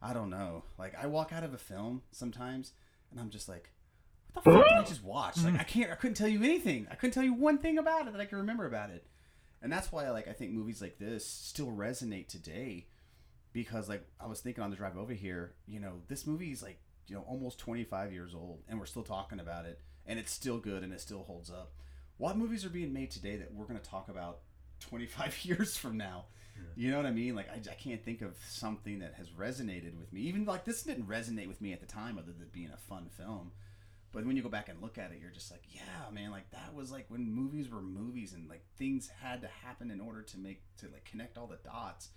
i 0.02 0.14
don't 0.14 0.30
know. 0.30 0.64
Like 0.78 0.95
i 1.02 1.08
walk 1.08 1.32
out 1.34 1.43
of 1.43 1.54
a 1.54 1.58
film 1.58 2.02
sometimes 2.12 2.74
and 3.12 3.20
i'm 3.20 3.30
just 3.30 3.50
like 3.50 3.70
what 4.34 4.43
the 4.43 4.52
fuck 4.52 4.68
did 4.68 4.78
i 4.78 4.84
just 4.84 5.04
watch? 5.04 5.43
Like 5.43 5.60
i 5.60 5.64
can't 5.64 5.91
i 5.91 5.95
couldn't 5.95 6.16
tell 6.16 6.28
you 6.28 6.43
anything. 6.43 6.88
I 6.91 6.95
couldn't 6.95 7.14
tell 7.14 7.24
you 7.24 7.34
one 7.34 7.58
thing 7.58 7.78
about 7.78 8.08
it 8.08 8.14
that 8.14 8.22
i 8.22 8.26
can 8.26 8.38
remember 8.38 8.66
about 8.66 8.89
it. 8.89 9.06
And 9.62 9.72
that's 9.72 9.91
why 9.91 10.10
like 10.12 10.28
i 10.28 10.34
think 10.34 10.52
movies 10.52 10.82
like 10.82 10.97
this 11.00 11.26
still 11.26 11.68
resonate 11.68 12.28
today 12.28 12.88
because 13.52 13.89
like 13.89 14.06
i 14.20 14.28
was 14.28 14.39
thinking 14.41 14.64
on 14.64 14.70
the 14.70 14.76
drive 14.76 14.97
over 14.97 15.12
here 15.12 15.54
you 15.66 15.80
know 15.80 15.93
this 16.08 16.28
movie 16.28 16.52
is 16.52 16.62
like 16.62 16.80
you 17.08 17.16
know 17.16 17.24
almost 17.28 17.58
25 17.58 18.14
years 18.14 18.36
old 18.36 18.62
and 18.70 18.80
we're 18.80 18.86
still 18.86 19.04
talking 19.04 19.39
about 19.39 19.66
it 19.66 19.80
and 20.06 20.20
it's 20.20 20.32
still 20.32 20.58
good 20.58 20.84
and 20.84 20.91
it 20.91 21.00
still 21.00 21.24
holds 21.24 21.50
up. 21.50 21.74
What 22.18 22.36
movies 22.38 22.66
are 22.66 22.70
being 22.70 22.91
made 22.91 23.12
today 23.12 23.38
that 23.38 23.54
we're 23.54 23.66
going 23.66 23.80
to 23.80 23.89
talk 23.89 24.10
about 24.10 24.39
25 24.82 25.39
years 25.45 25.78
from 25.78 25.97
now 25.97 26.26
you 26.76 26.91
know 26.91 26.97
what 26.97 27.05
i 27.05 27.12
mean 27.12 27.36
like 27.36 27.49
I, 27.49 27.55
I 27.70 27.76
can't 27.76 28.03
think 28.03 28.22
of 28.22 28.36
something 28.47 28.99
that 28.99 29.14
has 29.16 29.30
resonated 29.30 29.97
with 29.97 30.12
me 30.14 30.22
even 30.22 30.45
like 30.45 30.66
this 30.66 30.84
didn't 30.84 31.07
resonate 31.07 31.47
with 31.47 31.62
me 31.62 31.74
at 31.74 31.80
the 31.80 31.86
time 31.86 32.18
other 32.18 32.32
than 32.32 32.47
being 32.51 32.72
a 32.74 32.78
fun 32.78 33.10
film 33.10 33.51
but 34.12 34.26
when 34.26 34.36
you 34.36 34.41
go 34.41 34.49
back 34.49 34.70
and 34.70 34.82
look 34.82 34.97
at 34.97 35.12
it, 35.12 35.20
you're 35.22 35.30
just 35.30 35.51
like, 35.51 35.62
yeah, 35.70 36.10
man, 36.12 36.32
like 36.32 36.49
that 36.51 36.74
was 36.74 36.91
like 36.91 37.05
when 37.10 37.32
movies 37.32 37.70
were 37.70 37.82
movies 37.82 38.34
and 38.34 38.49
like 38.49 38.64
things 38.78 39.10
had 39.22 39.41
to 39.41 39.47
happen 39.64 39.91
in 39.91 40.01
order 40.01 40.24
to 40.24 40.38
make 40.39 40.62
to 40.78 40.88
like 40.88 41.05
connect 41.05 41.38
all 41.38 41.47
the 41.47 41.60
dots. 41.64 42.10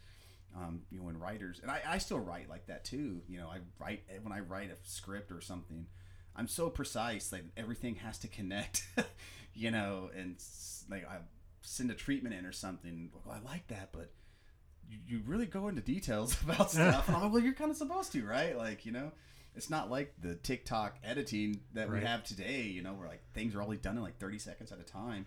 Um, 0.56 0.82
you 0.90 0.98
know, 0.98 1.04
when 1.04 1.18
writers 1.18 1.60
and 1.62 1.70
I, 1.70 1.80
I 1.86 1.98
still 1.98 2.18
write 2.18 2.48
like 2.48 2.66
that 2.66 2.84
too. 2.84 3.22
You 3.28 3.38
know, 3.38 3.48
I 3.48 3.58
write 3.78 4.04
when 4.22 4.32
I 4.32 4.40
write 4.40 4.70
a 4.70 4.76
script 4.82 5.32
or 5.32 5.42
something, 5.42 5.86
I'm 6.34 6.48
so 6.48 6.70
precise. 6.70 7.30
Like 7.30 7.44
everything 7.56 7.96
has 7.96 8.18
to 8.20 8.28
connect. 8.28 8.86
you 9.54 9.70
know, 9.70 10.10
and 10.16 10.36
like 10.90 11.06
I 11.06 11.18
send 11.60 11.90
a 11.90 11.94
treatment 11.94 12.34
in 12.34 12.46
or 12.46 12.52
something. 12.52 13.10
Well, 13.12 13.36
I 13.38 13.46
like 13.46 13.66
that, 13.68 13.90
but 13.92 14.10
you, 15.06 15.20
really 15.26 15.46
go 15.46 15.68
into 15.68 15.80
details 15.80 16.40
about 16.44 16.70
stuff. 16.70 17.08
and 17.08 17.16
I'm 17.16 17.22
like, 17.24 17.32
well, 17.32 17.42
you're 17.42 17.54
kind 17.54 17.70
of 17.70 17.76
supposed 17.76 18.12
to, 18.12 18.24
right? 18.24 18.56
Like, 18.56 18.84
you 18.86 18.92
know, 18.92 19.12
it's 19.54 19.68
not 19.70 19.90
like 19.90 20.14
the 20.20 20.34
TikTok 20.34 20.96
editing 21.04 21.60
that 21.74 21.90
Right. 21.90 22.00
we 22.00 22.06
have 22.06 22.24
today, 22.24 22.62
you 22.62 22.82
know, 22.82 22.94
where 22.94 23.08
like 23.08 23.22
things 23.34 23.54
are 23.54 23.62
only 23.62 23.76
done 23.76 23.96
in 23.96 24.02
like 24.02 24.18
30 24.18 24.38
seconds 24.38 24.72
at 24.72 24.80
a 24.80 24.84
time. 24.84 25.26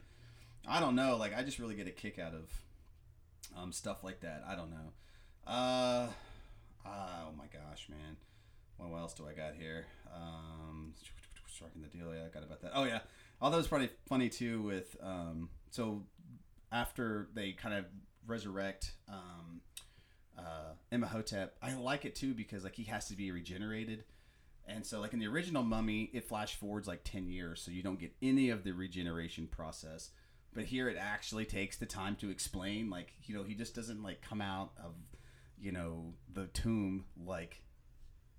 I 0.68 0.80
don't 0.80 0.96
know. 0.96 1.16
Like, 1.18 1.38
I 1.38 1.44
just 1.44 1.60
really 1.60 1.76
get 1.76 1.88
a 1.88 1.92
kick 1.92 2.18
out 2.18 2.34
of 2.34 2.50
um, 3.56 3.72
stuff 3.72 4.04
like 4.04 4.22
that. 4.22 4.44
I 4.48 4.56
don't 4.56 4.72
know. 4.72 4.94
Uh, 5.46 6.08
oh 6.86 7.30
my 7.38 7.46
gosh, 7.54 7.88
man. 7.90 8.18
What 8.78 8.98
else 9.00 9.14
do 9.14 9.26
I 9.28 9.34
got 9.34 9.54
here? 9.56 9.86
Um, 10.14 10.94
striking 11.48 11.82
the 11.82 11.88
deal. 11.88 12.14
Yeah, 12.14 12.26
I 12.26 12.30
got 12.30 12.44
about 12.44 12.62
that. 12.62 12.72
Oh 12.74 12.84
yeah. 12.84 13.00
Although 13.42 13.60
it's 13.60 13.68
probably 13.68 13.90
funny 14.08 14.30
too 14.30 14.62
with 14.64 14.96
um, 15.02 15.50
so 15.70 16.04
after 16.72 17.30
they 17.34 17.52
kind 17.52 17.76
of 17.76 17.86
resurrect 18.28 18.94
um, 19.10 19.62
uh, 20.38 20.74
Imhotep, 20.92 21.56
I 21.62 21.74
like 21.76 22.06
it 22.06 22.16
too 22.16 22.34
because 22.34 22.64
like 22.64 22.76
he 22.76 22.84
has 22.86 23.08
to 23.08 23.16
be 23.16 23.32
regenerated. 23.32 24.04
And 24.68 24.86
so, 24.86 25.00
like 25.00 25.14
in 25.14 25.20
the 25.20 25.28
original 25.28 25.64
Mummy, 25.64 26.10
it 26.14 26.28
flash 26.28 26.56
forwards 26.56 26.88
like 26.88 27.04
ten 27.04 27.28
years, 27.28 27.62
so 27.62 27.72
you 27.72 27.84
don't 27.84 28.00
get 28.00 28.14
any 28.22 28.50
of 28.50 28.64
the 28.64 28.72
regeneration 28.72 29.48
process. 29.48 30.10
But 30.54 30.66
here, 30.66 30.90
it 30.90 30.98
actually 31.00 31.46
takes 31.46 31.78
the 31.78 31.86
time 31.86 32.16
to 32.18 32.32
explain. 32.32 32.90
Like 32.90 33.14
you 33.24 33.36
know, 33.36 33.44
he 33.44 33.54
just 33.54 33.76
doesn't 33.76 34.02
like 34.02 34.22
come 34.22 34.42
out 34.42 34.72
of 34.84 34.94
you 35.60 35.72
know 35.72 36.14
the 36.34 36.48
tomb 36.48 37.06
like 37.24 37.62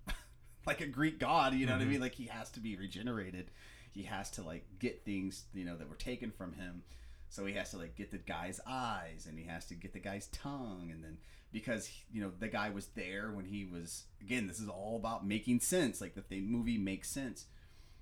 like 0.66 0.80
a 0.80 0.87
Greek 0.87 1.20
god. 1.20 1.55
You 1.55 1.66
know 1.66 1.72
what 1.72 1.82
I 1.82 1.87
mean? 1.87 2.01
Like 2.01 2.14
he 2.14 2.26
has 2.26 2.51
to 2.51 2.61
be 2.61 2.76
regenerated. 2.76 3.53
He 3.93 4.03
has 4.03 4.30
to 4.32 4.43
like 4.43 4.64
get 4.80 5.05
things 5.05 5.45
you 5.55 5.64
know 5.64 5.76
that 5.76 5.89
were 5.89 5.97
taken 5.97 6.32
from 6.32 6.55
him. 6.55 6.82
So 7.28 7.44
he 7.44 7.54
has 7.54 7.70
to 7.70 7.78
like 7.78 7.96
get 7.96 8.10
the 8.10 8.18
guy's 8.18 8.60
eyes, 8.66 9.26
and 9.28 9.38
he 9.38 9.46
has 9.46 9.66
to 9.66 9.74
get 9.74 9.92
the 9.92 10.00
guy's 10.00 10.28
tongue, 10.28 10.90
and 10.92 11.02
then 11.02 11.18
because 11.52 11.90
you 12.12 12.20
know 12.20 12.30
the 12.38 12.48
guy 12.48 12.70
was 12.70 12.88
there 12.94 13.30
when 13.32 13.46
he 13.46 13.64
was 13.64 14.04
again. 14.20 14.46
This 14.46 14.60
is 14.60 14.68
all 14.68 14.96
about 14.96 15.26
making 15.26 15.60
sense. 15.60 16.00
Like 16.00 16.14
the 16.14 16.40
movie 16.40 16.78
makes 16.78 17.10
sense. 17.10 17.46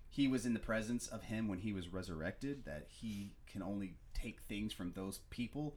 He 0.08 0.28
was 0.28 0.46
in 0.46 0.54
the 0.54 0.60
presence 0.60 1.08
of 1.08 1.24
him 1.24 1.48
when 1.48 1.58
he 1.58 1.72
was 1.72 1.92
resurrected. 1.92 2.64
That 2.64 2.86
he 2.88 3.34
can 3.46 3.62
only 3.62 3.96
take 4.12 4.40
things 4.42 4.72
from 4.72 4.92
those 4.92 5.18
people. 5.30 5.76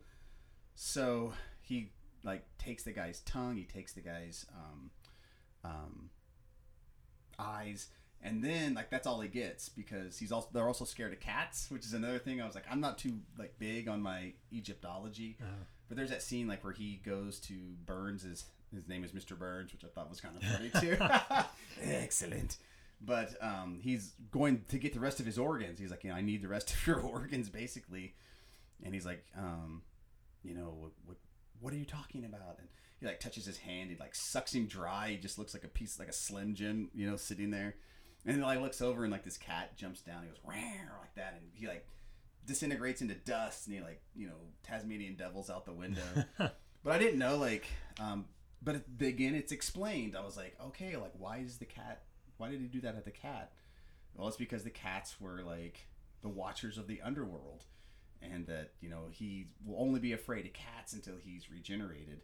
So 0.76 1.34
he 1.62 1.92
like 2.24 2.46
takes 2.58 2.84
the 2.84 2.92
guy's 2.92 3.22
tongue. 3.22 3.56
He 3.56 3.64
takes 3.64 3.94
the 3.94 4.02
guy's 4.02 4.46
um, 4.54 4.92
um, 5.64 6.10
eyes 7.40 7.88
and 8.22 8.44
then 8.44 8.74
like 8.74 8.90
that's 8.90 9.06
all 9.06 9.22
he 9.22 9.28
gets 9.28 9.70
because 9.70 10.18
he's 10.18 10.32
also 10.32 10.48
they're 10.52 10.68
also 10.68 10.86
scared 10.86 11.14
of 11.14 11.20
cats 11.20 11.68
which 11.70 11.86
is 11.86 11.94
another 11.94 12.20
thing. 12.20 12.42
I 12.42 12.46
was 12.46 12.56
like 12.56 12.66
i'm 12.72 12.82
not 12.82 12.98
too 12.98 13.14
like 13.38 13.58
big 13.60 13.88
on 13.88 14.02
my 14.02 14.34
egyptology. 14.52 15.38
But 15.88 15.96
there's 15.96 16.10
that 16.10 16.22
scene 16.22 16.48
like 16.48 16.64
where 16.64 16.74
he 16.74 17.00
goes 17.06 17.40
to 17.42 17.54
burns 17.86 18.24
his 18.24 18.46
his 18.74 18.88
name 18.90 19.06
is 19.06 19.12
mr 19.12 19.38
burns 19.38 19.72
which 19.72 19.86
i 19.86 19.88
thought 19.88 20.10
was 20.10 20.20
kind 20.20 20.36
of 20.36 20.44
funny 20.44 20.72
too. 20.82 20.98
Excellent. 21.92 22.58
But 23.00 23.38
um, 23.44 23.80
he's 23.80 24.14
going 24.32 24.64
to 24.70 24.80
get 24.80 24.92
the 24.94 25.00
rest 25.00 25.20
of 25.20 25.28
his 25.28 25.38
organs. 25.38 25.80
He's 25.80 25.92
like 25.92 26.04
you 26.04 26.10
know 26.10 26.16
i 26.16 26.22
need 26.22 26.42
the 26.42 26.48
rest 26.48 26.74
of 26.74 26.88
your 26.88 27.00
organs 27.16 27.50
basically. 27.50 28.16
And 28.84 28.94
he's 28.94 29.06
like 29.06 29.24
um, 29.38 29.84
you 30.44 30.56
know 30.56 30.74
what, 30.78 30.92
what 31.06 31.18
what 31.60 31.74
are 31.74 31.78
you 31.78 31.86
talking 31.86 32.26
about? 32.26 32.58
And 32.60 32.68
he 33.00 33.06
like 33.06 33.20
touches 33.20 33.46
his 33.46 33.58
hand. 33.60 33.92
He 33.92 33.96
like 33.98 34.16
sucks 34.16 34.54
him 34.54 34.66
dry. 34.66 35.10
He 35.12 35.18
just 35.18 35.38
looks 35.38 35.54
like 35.54 35.64
a 35.64 35.68
piece 35.68 36.00
like 36.00 36.08
a 36.10 36.14
slim 36.14 36.56
jim 36.56 36.90
you 36.94 37.10
know 37.10 37.16
sitting 37.16 37.52
there 37.52 37.76
and 38.28 38.36
then 38.36 38.44
like 38.44 38.60
looks 38.60 38.82
over 38.82 39.04
and 39.04 39.12
like 39.12 39.24
this 39.24 39.38
cat 39.38 39.78
jumps 39.78 40.02
down. 40.02 40.22
He 40.22 40.28
goes 40.28 40.38
Rawr, 40.46 41.00
like 41.00 41.16
that. 41.16 41.40
And 41.40 41.50
he 41.54 41.66
like 41.66 41.88
disintegrates 42.46 43.02
into 43.02 43.16
dust. 43.16 43.66
And 43.68 43.76
he 43.76 43.82
like 43.82 44.02
you 44.16 44.28
know 44.28 44.36
tasmanian 44.64 45.16
devils 45.16 45.50
out 45.50 45.66
the 45.66 45.74
window. 45.74 46.02
But 46.84 46.94
i 46.94 47.00
didn't 47.00 47.20
know 47.20 47.36
like 47.36 47.68
um 48.00 48.26
but 48.62 48.82
again 49.02 49.36
it's 49.36 49.52
explained. 49.52 50.16
I 50.16 50.24
was 50.24 50.38
like 50.38 50.56
okay 50.68 50.96
like 50.96 51.12
why 51.18 51.40
is 51.40 51.58
the 51.58 51.66
cat 51.66 52.04
why 52.38 52.50
did 52.50 52.62
he 52.62 52.68
do 52.68 52.80
that 52.82 52.96
at 52.96 53.04
the 53.04 53.12
cat? 53.12 53.52
Well 54.14 54.28
it's 54.28 54.38
because 54.38 54.64
the 54.64 54.70
cats 54.70 55.20
were 55.20 55.42
like 55.42 55.88
the 56.22 56.30
watchers 56.30 56.78
of 56.78 56.88
the 56.88 57.02
underworld. 57.02 57.66
And 58.22 58.48
that 58.48 58.72
you 58.80 58.90
know 58.90 59.06
he 59.12 59.48
will 59.66 59.82
only 59.82 60.00
be 60.00 60.14
afraid 60.14 60.46
of 60.46 60.54
cats 60.54 60.94
until 60.94 61.16
he's 61.18 61.52
regenerated 61.52 62.22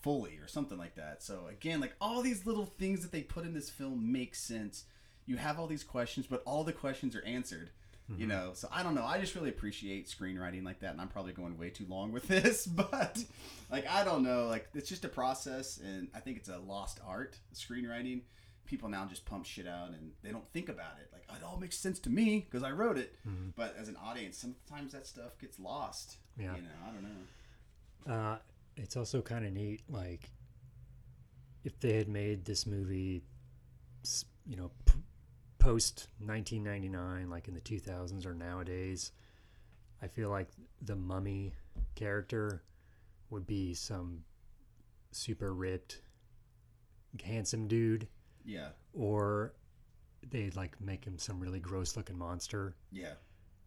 fully 0.00 0.38
or 0.38 0.46
something 0.46 0.78
like 0.78 0.94
that. 0.96 1.22
So 1.22 1.46
again 1.50 1.80
like 1.80 1.94
all 2.00 2.22
these 2.22 2.46
little 2.46 2.66
things 2.66 3.02
that 3.02 3.10
they 3.10 3.22
put 3.22 3.44
in 3.44 3.54
this 3.54 3.70
film 3.70 4.12
make 4.12 4.34
sense 4.34 4.84
you 5.26 5.36
have 5.36 5.58
all 5.58 5.66
these 5.66 5.84
questions 5.84 6.26
but 6.26 6.42
all 6.44 6.64
the 6.64 6.72
questions 6.72 7.14
are 7.16 7.24
answered 7.24 7.70
you 8.18 8.26
know? 8.26 8.50
So 8.52 8.68
i 8.70 8.82
don't 8.82 8.94
know. 8.94 9.04
I 9.06 9.18
just 9.18 9.34
really 9.34 9.48
appreciate 9.48 10.08
screenwriting 10.08 10.62
like 10.62 10.80
that 10.80 10.90
and 10.92 11.00
i'm 11.00 11.08
probably 11.08 11.32
going 11.32 11.56
way 11.56 11.70
too 11.70 11.86
long 11.88 12.12
with 12.12 12.28
this 12.28 12.66
but 12.66 13.24
like 13.70 13.86
i 13.88 14.04
don't 14.04 14.22
know. 14.22 14.46
Like 14.46 14.68
it's 14.74 14.88
just 14.90 15.06
a 15.06 15.08
process 15.08 15.78
and 15.82 16.08
i 16.14 16.20
think 16.20 16.36
it's 16.36 16.50
a 16.50 16.58
lost 16.58 17.00
art 17.06 17.38
screenwriting. 17.54 18.20
People 18.66 18.90
now 18.90 19.06
just 19.06 19.24
pump 19.24 19.46
shit 19.46 19.66
out 19.66 19.88
and 19.88 20.12
they 20.22 20.30
don't 20.30 20.46
think 20.52 20.68
about 20.68 20.96
it. 21.00 21.08
Like 21.12 21.22
it 21.34 21.42
all 21.42 21.56
makes 21.58 21.78
sense 21.78 21.98
to 22.00 22.10
me 22.10 22.40
because 22.48 22.62
i 22.62 22.70
wrote 22.70 22.98
it. 22.98 23.14
But 23.56 23.74
as 23.80 23.88
an 23.88 23.96
audience 24.04 24.36
sometimes 24.36 24.92
that 24.92 25.06
stuff 25.06 25.38
gets 25.40 25.58
lost 25.58 26.18
Yeah. 26.38 26.54
you 26.56 26.62
know? 26.62 26.68
I 26.86 26.92
don't 26.92 27.04
know. 27.04 28.14
Uh, 28.14 28.38
it's 28.76 28.98
also 28.98 29.22
kind 29.22 29.46
of 29.46 29.52
neat, 29.54 29.80
like 29.88 30.28
if 31.64 31.80
they 31.80 31.94
had 31.96 32.08
made 32.08 32.44
this 32.44 32.66
movie, 32.66 33.22
you 34.46 34.56
know, 34.56 34.70
p- 34.84 34.92
post 35.64 36.08
1999, 36.18 37.30
like 37.30 37.48
in 37.48 37.54
the 37.54 37.60
2000s 37.60 38.26
or 38.26 38.34
nowadays, 38.34 39.12
I 40.02 40.08
feel 40.08 40.28
like 40.28 40.48
the 40.82 40.94
mummy 40.94 41.54
character 41.94 42.62
would 43.30 43.46
be 43.46 43.72
some 43.72 44.24
super 45.10 45.54
ripped, 45.54 46.02
handsome 47.24 47.66
dude, 47.66 48.08
yeah. 48.44 48.68
Or 48.92 49.54
they'd 50.30 50.54
like 50.54 50.78
make 50.82 51.06
him 51.06 51.18
some 51.18 51.40
really 51.40 51.60
gross 51.60 51.96
looking 51.96 52.18
monster. 52.18 52.76
yeah. 52.92 53.14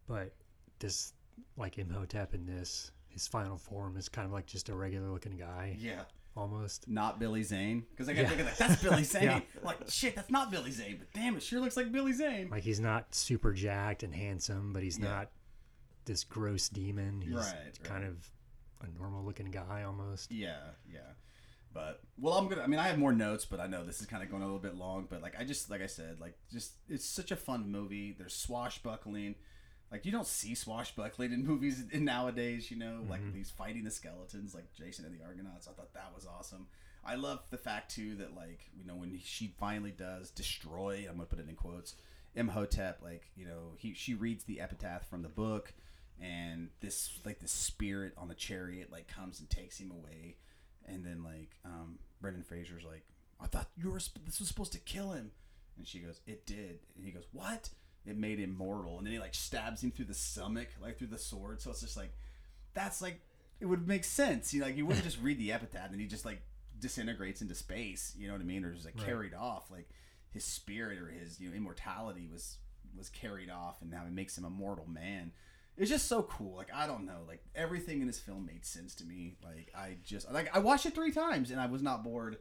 But 0.06 0.32
this, 0.78 1.14
like 1.56 1.78
Imhotep 1.78 2.32
in 2.32 2.46
this, 2.46 2.92
his 3.08 3.26
final 3.26 3.58
form 3.58 3.96
is 3.96 4.08
kind 4.08 4.24
of 4.24 4.32
like 4.32 4.46
just 4.46 4.68
a 4.68 4.74
regular 4.74 5.10
looking 5.10 5.36
guy. 5.36 5.76
Yeah 5.80 6.02
almost. 6.36 6.88
not 6.88 7.18
Billy 7.18 7.42
Zane 7.42 7.84
because 7.90 8.08
I 8.08 8.12
got 8.12 8.22
Yeah. 8.22 8.28
thinking 8.28 8.46
like 8.46 8.56
that's 8.56 8.82
Billy 8.82 9.02
Zane. 9.14 9.22
Yeah. 9.24 9.40
Like 9.62 9.78
shit, 9.88 10.14
that's 10.14 10.30
not 10.30 10.50
Billy 10.50 10.70
Zane, 10.70 10.96
but 10.98 11.12
damn, 11.12 11.36
it 11.36 11.42
sure 11.42 11.60
looks 11.60 11.76
like 11.76 11.90
Billy 11.92 12.12
Zane. 12.12 12.48
Like 12.50 12.62
he's 12.62 12.80
not 12.80 13.14
super 13.14 13.52
jacked 13.52 14.02
and 14.02 14.14
handsome, 14.14 14.72
but 14.72 14.82
he's 14.82 14.98
Yeah. 14.98 15.08
not 15.08 15.30
this 16.04 16.24
gross 16.24 16.68
demon. 16.68 17.20
He's 17.20 17.34
Right, 17.34 17.78
kind 17.84 18.04
of 18.04 18.30
a 18.80 18.88
normal 18.98 19.24
looking 19.24 19.50
guy 19.50 19.82
almost. 19.82 20.30
Yeah, 20.30 20.58
yeah. 20.90 21.00
But 21.74 22.00
well, 22.16 22.34
I'm 22.34 22.48
gonna. 22.48 22.62
I 22.62 22.66
mean, 22.66 22.80
I 22.80 22.88
have 22.88 22.98
more 22.98 23.12
notes, 23.12 23.44
but 23.44 23.60
I 23.60 23.66
know 23.66 23.84
this 23.84 24.00
is 24.00 24.06
kind 24.06 24.22
of 24.22 24.30
going 24.30 24.42
a 24.42 24.46
little 24.46 24.60
bit 24.60 24.74
long. 24.74 25.06
But 25.08 25.20
like, 25.20 25.34
I 25.38 25.44
just 25.44 25.68
like 25.70 25.82
I 25.82 25.86
said, 25.86 26.18
like 26.18 26.34
just 26.50 26.72
it's 26.88 27.04
such 27.04 27.30
a 27.30 27.36
fun 27.36 27.70
movie. 27.70 28.14
There's 28.18 28.34
swashbuckling. 28.34 29.34
Like 29.90 30.04
you 30.04 30.12
don't 30.12 30.26
see 30.26 30.54
swashbuckling 30.54 31.32
in 31.32 31.46
movies 31.46 31.82
in 31.92 32.04
nowadays, 32.04 32.70
you 32.70 32.76
know, 32.76 33.00
like 33.08 33.32
these 33.32 33.50
fighting 33.50 33.84
the 33.84 33.90
skeletons, 33.90 34.54
like 34.54 34.72
Jason 34.74 35.04
and 35.04 35.18
the 35.18 35.24
Argonauts. 35.24 35.68
I 35.68 35.72
thought 35.72 35.94
that 35.94 36.12
was 36.14 36.26
awesome. 36.26 36.66
I 37.04 37.14
love 37.14 37.40
the 37.50 37.56
fact 37.56 37.94
too 37.94 38.16
that 38.16 38.36
like 38.36 38.60
you 38.76 38.84
know 38.84 38.94
when 38.96 39.18
she 39.22 39.54
finally 39.58 39.92
does 39.92 40.30
destroy, 40.30 41.06
I'm 41.08 41.16
gonna 41.16 41.26
put 41.26 41.38
it 41.38 41.48
in 41.48 41.54
quotes, 41.54 41.94
Imhotep. 42.34 43.00
Like 43.02 43.30
you 43.34 43.46
know 43.46 43.72
he 43.76 43.94
she 43.94 44.14
reads 44.14 44.44
the 44.44 44.60
epitaph 44.60 45.08
from 45.08 45.22
the 45.22 45.28
book, 45.28 45.72
and 46.20 46.68
this 46.80 47.18
like 47.24 47.40
the 47.40 47.48
spirit 47.48 48.12
on 48.18 48.28
the 48.28 48.34
chariot 48.34 48.92
like 48.92 49.08
comes 49.08 49.40
and 49.40 49.48
takes 49.48 49.78
him 49.78 49.90
away, 49.90 50.36
and 50.86 51.04
then 51.04 51.24
like 51.24 51.56
um, 51.64 51.98
Brendan 52.20 52.42
Fraser's 52.42 52.84
like, 52.84 53.04
I 53.40 53.46
thought 53.46 53.68
you 53.76 53.90
were 53.90 54.00
this 54.24 54.38
was 54.38 54.48
supposed 54.48 54.72
to 54.72 54.78
kill 54.78 55.12
him, 55.12 55.30
and 55.76 55.86
she 55.86 56.00
goes, 56.00 56.20
it 56.26 56.46
did, 56.46 56.80
and 56.96 57.04
he 57.04 57.10
goes, 57.10 57.26
what? 57.32 57.70
It 58.08 58.16
made 58.16 58.38
him 58.38 58.56
mortal, 58.56 58.98
and 58.98 59.06
then 59.06 59.12
he 59.12 59.18
like 59.18 59.34
stabs 59.34 59.82
him 59.82 59.90
through 59.90 60.06
the 60.06 60.14
stomach, 60.14 60.68
like 60.80 60.98
through 60.98 61.08
the 61.08 61.18
sword. 61.18 61.60
So 61.60 61.70
it's 61.70 61.82
just 61.82 61.96
like, 61.96 62.12
that's 62.74 63.02
like, 63.02 63.20
it 63.60 63.66
would 63.66 63.86
make 63.86 64.04
sense. 64.04 64.54
You 64.54 64.60
know, 64.60 64.66
like 64.66 64.76
you 64.76 64.86
wouldn't 64.86 65.04
just 65.04 65.20
read 65.20 65.38
the 65.38 65.52
epitaph 65.52 65.90
and 65.90 66.00
he 66.00 66.06
just 66.06 66.24
like 66.24 66.40
disintegrates 66.80 67.42
into 67.42 67.54
space. 67.54 68.14
You 68.16 68.28
know 68.28 68.34
what 68.34 68.42
I 68.42 68.46
mean? 68.46 68.64
Or 68.64 68.72
just 68.72 68.86
like 68.86 68.96
carried 68.96 69.34
off, 69.34 69.70
like 69.70 69.88
his 70.30 70.44
spirit 70.44 70.98
or 70.98 71.08
his 71.08 71.40
you 71.40 71.48
know 71.48 71.56
immortality 71.56 72.28
was 72.30 72.58
was 72.96 73.08
carried 73.08 73.50
off, 73.50 73.82
and 73.82 73.90
now 73.90 74.04
it 74.06 74.12
makes 74.12 74.36
him 74.36 74.44
a 74.44 74.50
mortal 74.50 74.86
man. 74.88 75.32
It's 75.76 75.90
just 75.90 76.08
so 76.08 76.22
cool. 76.22 76.56
Like 76.56 76.72
I 76.74 76.86
don't 76.86 77.06
know, 77.06 77.20
like 77.26 77.42
everything 77.54 78.00
in 78.00 78.06
this 78.06 78.18
film 78.18 78.46
made 78.46 78.64
sense 78.64 78.94
to 78.96 79.04
me. 79.04 79.36
Like 79.42 79.72
I 79.76 79.96
just 80.04 80.30
like 80.32 80.54
I 80.54 80.58
watched 80.58 80.86
it 80.86 80.94
three 80.94 81.12
times 81.12 81.50
and 81.50 81.60
I 81.60 81.66
was 81.66 81.82
not 81.82 82.02
bored, 82.02 82.38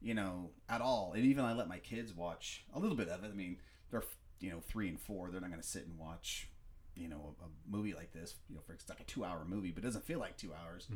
you 0.00 0.14
know, 0.14 0.50
at 0.68 0.80
all. 0.80 1.12
And 1.14 1.24
even 1.24 1.44
I 1.44 1.54
let 1.54 1.68
my 1.68 1.78
kids 1.78 2.14
watch 2.14 2.64
a 2.74 2.78
little 2.78 2.96
bit 2.96 3.08
of 3.08 3.24
it. 3.24 3.30
I 3.32 3.36
mean, 3.36 3.58
they're 3.90 4.04
you 4.40 4.50
know 4.50 4.60
three 4.60 4.88
and 4.88 5.00
four. 5.00 5.30
They're 5.30 5.40
not 5.40 5.50
going 5.50 5.62
to 5.62 5.66
sit 5.66 5.86
and 5.86 5.98
watch 5.98 6.48
you 6.94 7.08
know 7.08 7.34
a, 7.40 7.44
a 7.44 7.48
movie 7.68 7.94
like 7.94 8.12
this. 8.12 8.34
You 8.48 8.56
know, 8.56 8.62
for 8.66 8.72
it's 8.72 8.88
like 8.88 9.00
a 9.00 9.04
two 9.04 9.24
hour 9.24 9.44
movie, 9.46 9.70
but 9.70 9.82
it 9.82 9.86
doesn't 9.86 10.04
feel 10.04 10.18
like 10.18 10.36
two 10.36 10.52
hours. 10.52 10.86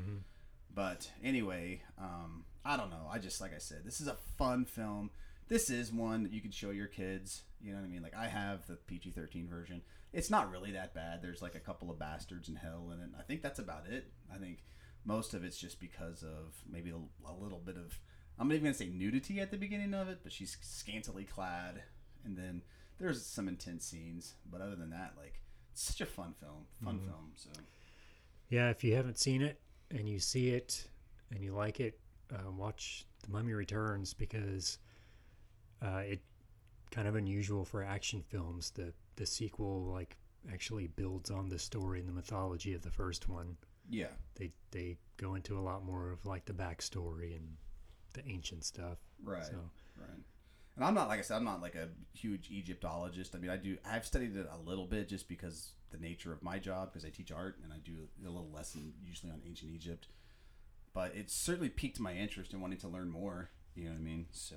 But 0.74 1.10
anyway, 1.22 1.82
um, 1.98 2.44
I 2.64 2.76
don't 2.76 2.90
know. 2.90 3.06
I 3.10 3.18
just 3.18 3.40
like 3.40 3.54
I 3.54 3.58
said, 3.58 3.82
this 3.84 4.00
is 4.00 4.08
a 4.08 4.16
fun 4.38 4.64
film. 4.64 5.10
This 5.48 5.68
is 5.68 5.92
one 5.92 6.22
that 6.22 6.32
you 6.32 6.40
can 6.40 6.50
show 6.50 6.70
your 6.70 6.86
kids. 6.86 7.42
You 7.60 7.72
know 7.72 7.78
what 7.78 7.84
I 7.86 7.88
mean? 7.88 8.02
Like 8.02 8.16
I 8.16 8.26
have 8.28 8.66
the 8.66 8.76
PG 8.76 9.10
thirteen 9.10 9.48
version. 9.48 9.82
It's 10.12 10.30
not 10.30 10.50
really 10.50 10.72
that 10.72 10.94
bad. 10.94 11.22
There's 11.22 11.42
like 11.42 11.54
a 11.54 11.60
couple 11.60 11.90
of 11.90 11.98
bastards 11.98 12.48
in 12.48 12.56
hell, 12.56 12.90
and 12.92 13.02
it 13.02 13.08
I 13.18 13.22
think 13.22 13.42
that's 13.42 13.58
about 13.58 13.86
it. 13.88 14.06
I 14.32 14.38
think 14.38 14.64
most 15.04 15.34
of 15.34 15.44
it's 15.44 15.58
just 15.58 15.80
because 15.80 16.22
of 16.22 16.54
maybe 16.70 16.90
a, 16.90 17.28
a 17.28 17.34
little 17.34 17.58
bit 17.58 17.76
of 17.76 17.98
I'm 18.38 18.48
not 18.48 18.54
even 18.54 18.64
gonna 18.64 18.74
say 18.74 18.88
nudity 18.88 19.40
at 19.40 19.50
the 19.50 19.58
beginning 19.58 19.94
of 19.94 20.08
it, 20.08 20.20
but 20.22 20.32
she's 20.32 20.56
scantily 20.62 21.24
clad, 21.24 21.82
and 22.24 22.36
then 22.36 22.62
there's 22.98 23.24
some 23.24 23.48
intense 23.48 23.84
scenes. 23.84 24.34
But 24.50 24.60
other 24.60 24.76
than 24.76 24.90
that, 24.90 25.14
like 25.16 25.40
it's 25.72 25.82
such 25.82 26.00
a 26.00 26.06
fun 26.06 26.34
film, 26.40 26.66
fun 26.84 26.98
film. 27.00 27.32
So 27.36 27.50
Yeah, 28.48 28.70
if 28.70 28.84
you 28.84 28.94
haven't 28.94 29.18
seen 29.18 29.42
it 29.42 29.60
and 29.90 30.08
you 30.08 30.18
see 30.18 30.50
it 30.50 30.86
and 31.30 31.42
you 31.42 31.52
like 31.54 31.80
it, 31.80 31.98
uh, 32.32 32.50
watch 32.50 33.06
The 33.22 33.30
Mummy 33.30 33.52
Returns 33.52 34.14
because 34.14 34.78
uh, 35.82 36.02
it 36.06 36.20
kind 36.90 37.08
of 37.08 37.16
unusual 37.16 37.64
for 37.64 37.82
action 37.82 38.22
films. 38.22 38.70
The 38.70 38.92
the 39.16 39.26
sequel 39.26 39.84
like 39.92 40.16
actually 40.52 40.88
builds 40.88 41.30
on 41.30 41.48
the 41.48 41.58
story 41.58 42.00
and 42.00 42.08
the 42.08 42.12
mythology 42.12 42.74
of 42.74 42.82
the 42.82 42.90
first 42.90 43.28
one. 43.28 43.56
yeah, 43.88 44.08
They 44.34 44.50
they 44.70 44.96
go 45.16 45.34
into 45.34 45.58
a 45.58 45.60
lot 45.62 45.84
more 45.84 46.10
of 46.10 46.24
like 46.26 46.44
the 46.44 46.52
backstory 46.52 47.36
and 47.36 47.56
the 48.14 48.26
ancient 48.28 48.64
stuff. 48.64 48.98
Right. 49.22 49.44
So 49.44 49.54
Right. 49.96 50.20
And 50.76 50.84
I'm 50.84 50.94
not 50.94 51.08
like 51.08 51.18
I 51.18 51.22
said, 51.22 51.36
I'm 51.36 51.44
not 51.44 51.60
like 51.60 51.74
a 51.74 51.88
huge 52.14 52.48
Egyptologist. 52.50 53.34
I 53.34 53.38
mean, 53.38 53.50
I 53.50 53.56
do. 53.56 53.76
I've 53.84 54.06
studied 54.06 54.36
it 54.36 54.46
a 54.50 54.58
little 54.68 54.86
bit 54.86 55.08
just 55.08 55.28
because 55.28 55.72
the 55.90 55.98
nature 55.98 56.32
of 56.32 56.42
my 56.42 56.58
job, 56.58 56.90
because 56.90 57.04
I 57.04 57.10
teach 57.10 57.30
art 57.30 57.58
and 57.62 57.72
I 57.72 57.76
do 57.78 57.92
a 58.20 58.26
little 58.26 58.50
lesson 58.50 58.94
usually 59.04 59.30
on 59.30 59.42
ancient 59.46 59.70
Egypt. 59.70 60.08
But 60.94 61.14
it 61.14 61.30
certainly 61.30 61.68
piqued 61.68 62.00
my 62.00 62.14
interest 62.14 62.52
in 62.52 62.60
wanting 62.60 62.78
to 62.78 62.88
learn 62.88 63.10
more. 63.10 63.50
You 63.74 63.84
know 63.84 63.90
what 63.90 64.00
I 64.00 64.02
mean? 64.02 64.26
So, 64.30 64.56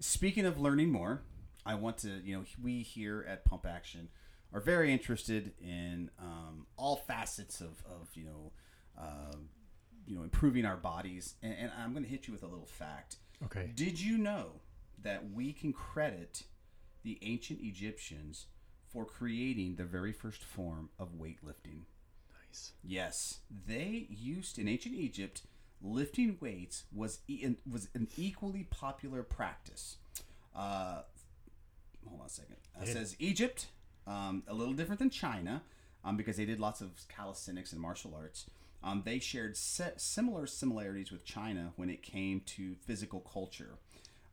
speaking 0.00 0.46
of 0.46 0.60
learning 0.60 0.90
more, 0.90 1.22
I 1.64 1.74
want 1.74 1.98
to. 1.98 2.20
You 2.24 2.38
know, 2.38 2.44
we 2.62 2.82
here 2.82 3.24
at 3.28 3.44
Pump 3.44 3.66
Action 3.66 4.08
are 4.52 4.60
very 4.60 4.92
interested 4.92 5.52
in 5.60 6.10
um, 6.20 6.66
all 6.76 6.96
facets 6.96 7.60
of, 7.60 7.82
of 7.90 8.08
you 8.14 8.24
know, 8.24 8.52
um 8.96 9.48
you 10.06 10.16
know, 10.16 10.22
improving 10.22 10.64
our 10.64 10.76
bodies. 10.76 11.34
And, 11.42 11.54
and 11.60 11.72
I'm 11.78 11.92
going 11.92 12.04
to 12.04 12.08
hit 12.08 12.26
you 12.28 12.32
with 12.32 12.42
a 12.42 12.46
little 12.46 12.66
fact. 12.66 13.16
okay. 13.44 13.72
Did 13.74 14.00
you 14.00 14.16
know 14.16 14.60
that 15.02 15.30
we 15.32 15.52
can 15.52 15.72
credit 15.72 16.44
the 17.02 17.18
ancient 17.22 17.60
Egyptians 17.62 18.46
for 18.88 19.04
creating 19.04 19.76
the 19.76 19.84
very 19.84 20.12
first 20.12 20.42
form 20.42 20.90
of 20.98 21.14
weightlifting? 21.14 21.82
Nice. 22.48 22.72
Yes, 22.82 23.40
they 23.66 24.06
used 24.10 24.58
in 24.58 24.68
ancient 24.68 24.94
Egypt 24.94 25.42
lifting 25.82 26.38
weights 26.40 26.84
was 26.92 27.20
e- 27.28 27.46
was 27.70 27.88
an 27.94 28.08
equally 28.16 28.64
popular 28.70 29.22
practice. 29.22 29.96
Uh, 30.54 31.02
hold 32.06 32.20
on 32.20 32.26
a 32.26 32.30
second. 32.30 32.56
It 32.80 32.88
says 32.88 33.16
Egypt, 33.18 33.66
um, 34.06 34.42
a 34.46 34.54
little 34.54 34.74
different 34.74 34.98
than 34.98 35.10
China, 35.10 35.62
um, 36.04 36.16
because 36.16 36.36
they 36.36 36.44
did 36.44 36.60
lots 36.60 36.80
of 36.80 36.90
calisthenics 37.08 37.72
and 37.72 37.80
martial 37.80 38.14
arts. 38.14 38.46
Um, 38.82 39.02
they 39.04 39.18
shared 39.18 39.56
similar 39.56 40.46
similarities 40.46 41.10
with 41.10 41.24
China 41.24 41.72
when 41.76 41.90
it 41.90 42.02
came 42.02 42.40
to 42.40 42.74
physical 42.74 43.20
culture. 43.20 43.78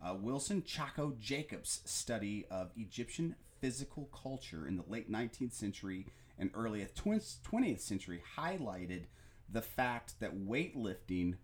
Uh, 0.04 0.14
Wilson 0.16 0.62
Chacko 0.62 1.18
Jacob's 1.18 1.82
study 1.86 2.45
of 2.51 2.72
Egyptian 2.76 3.36
physical 3.62 4.10
culture 4.14 4.68
in 4.68 4.76
the 4.76 4.84
late 4.88 5.10
19th 5.10 5.54
century 5.54 6.06
and 6.38 6.49
early 6.54 6.86
20th 6.86 7.80
century 7.80 8.22
highlighted 8.38 9.04
the 9.49 9.62
fact 9.62 10.20
that 10.20 10.45
weightlifting 10.45 11.36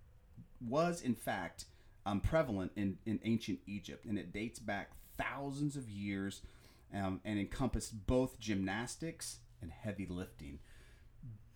was, 0.59 1.01
in 1.01 1.15
fact, 1.15 1.65
um, 2.05 2.19
prevalent 2.19 2.71
in, 2.75 2.97
in 3.05 3.19
ancient 3.23 3.59
Egypt, 3.67 4.05
and 4.05 4.17
it 4.17 4.33
dates 4.33 4.59
back 4.59 4.91
thousands 5.17 5.75
of 5.75 5.89
years 5.89 6.41
um, 6.93 7.21
and 7.23 7.39
encompassed 7.39 8.07
both 8.07 8.39
gymnastics 8.39 9.37
and 9.61 9.71
heavy 9.71 10.07
lifting 10.09 10.59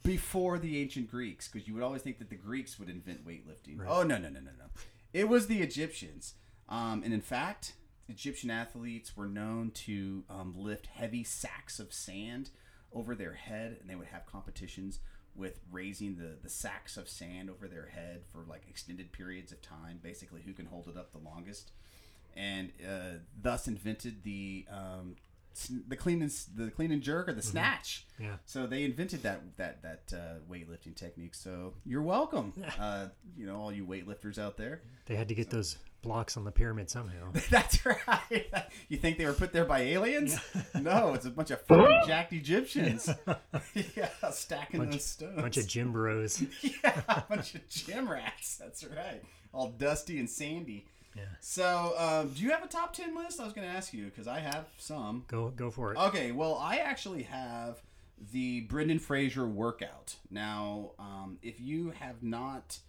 before 0.04 0.60
the 0.60 0.80
ancient 0.80 1.10
Greeks, 1.10 1.48
because 1.48 1.68
you 1.68 1.74
would 1.74 1.84
always 1.84 2.02
think 2.02 2.20
that 2.20 2.30
the 2.30 2.36
Greeks 2.36 2.78
would 2.78 2.90
invent 2.90 3.26
weightlifting. 3.26 3.80
Oh 3.88 4.04
no, 4.04 4.18
no, 4.18 4.30
no, 4.30 4.40
no, 4.40 4.52
no! 4.58 4.66
It 5.14 5.30
was 5.30 5.48
the 5.48 5.62
Egyptians, 5.62 6.34
um, 6.70 7.02
and 7.04 7.14
in 7.14 7.22
fact, 7.22 7.74
Egyptian 8.08 8.50
athletes 8.50 9.16
were 9.16 9.28
known 9.28 9.72
to 9.72 10.24
um, 10.30 10.54
lift 10.58 10.88
heavy 10.88 11.24
sacks 11.24 11.80
of 11.80 11.94
sand 11.94 12.50
over 12.94 13.16
their 13.16 13.34
head, 13.34 13.78
and 13.80 13.90
they 13.90 13.96
would 13.96 14.08
have 14.08 14.26
competitions 14.26 15.00
with 15.36 15.60
raising 15.72 16.16
the 16.18 16.38
the 16.42 16.50
sacks 16.50 16.96
of 16.96 17.10
sand 17.10 17.50
over 17.50 17.68
their 17.68 17.88
head 17.88 18.22
for 18.32 18.46
like 18.48 18.64
extended 18.70 19.12
periods 19.12 19.52
of 19.52 19.62
time. 19.62 20.00
Basically, 20.02 20.42
who 20.46 20.54
can 20.54 20.66
hold 20.66 20.88
it 20.88 20.98
up 20.98 21.12
the 21.12 21.18
longest, 21.18 21.72
and 22.36 22.72
uh, 22.88 23.18
thus 23.42 23.68
invented 23.68 24.24
the 24.24 24.66
um, 24.70 25.16
the 25.88 25.96
clean 25.96 26.22
and 26.22 26.32
the 26.56 26.72
clean 26.72 26.92
and 26.92 27.02
jerk 27.02 27.30
or 27.30 27.34
the 27.34 27.42
snatch. 27.42 28.06
Yeah. 28.20 28.38
So 28.46 28.68
they 28.68 28.84
invented 28.84 29.24
that 29.24 29.58
that 29.58 29.82
that 29.82 30.14
uh, 30.14 30.52
weightlifting 30.52 30.96
technique. 30.96 31.36
So 31.36 31.74
you're 31.86 32.02
welcome, 32.02 32.54
uh, 32.80 33.08
you 33.38 33.46
know, 33.46 33.60
all 33.60 33.72
you 33.72 33.86
weightlifters 33.86 34.38
out 34.38 34.58
there. 34.58 34.82
They 35.06 35.16
had 35.16 35.28
to 35.30 35.36
get 35.36 35.50
those 35.50 35.78
blocks 36.04 36.38
on 36.38 36.44
the 36.44 36.52
pyramid 36.52 36.90
somehow. 36.90 37.32
That's 37.50 37.84
right. 37.86 38.46
You 38.90 38.98
think 38.98 39.18
they 39.18 39.26
were 39.26 39.34
put 39.34 39.54
there 39.54 39.66
by 39.66 39.80
aliens? 39.82 40.38
No, 40.80 41.14
it's 41.14 41.26
a 41.26 41.30
bunch 41.32 41.50
of 41.52 41.62
fucking 41.68 42.02
jacked 42.06 42.34
Egyptians. 42.34 43.10
yeah, 43.96 44.10
stacking 44.32 44.82
Bunch- 44.82 44.92
those 44.92 45.06
stones. 45.06 45.42
bunch 45.42 45.58
of 45.58 45.68
gym 45.68 45.92
bros. 45.92 46.44
yeah, 46.62 47.02
a 47.08 47.22
bunch 47.28 47.56
of 47.56 47.68
gym 47.70 48.10
rats. 48.12 48.58
That's 48.58 48.84
right. 48.86 49.24
All 49.54 49.70
dusty 49.70 50.20
and 50.20 50.30
sandy. 50.30 50.86
Yeah. 51.16 51.24
So, 51.40 51.94
um, 51.98 52.30
do 52.30 52.42
you 52.44 52.52
have 52.52 52.64
a 52.64 52.68
top 52.68 52.94
ten 52.94 53.16
list? 53.16 53.40
I 53.40 53.46
was 53.46 53.54
going 53.54 53.68
to 53.68 53.74
ask 53.74 53.94
you 53.94 54.06
because 54.06 54.28
I 54.28 54.40
have 54.40 54.66
some. 54.78 55.24
Go 55.28 55.50
go 55.50 55.72
for 55.72 55.94
it. 55.94 55.98
Okay, 55.98 56.32
well, 56.32 56.56
I 56.62 56.78
actually 56.78 57.24
have 57.24 57.82
the 58.32 58.62
Brendan 58.62 59.00
Fraser 59.00 59.46
workout. 59.48 60.16
Now, 60.30 60.92
um, 61.00 61.38
if 61.42 61.60
you 61.62 61.92
have 62.00 62.22
not 62.24 62.80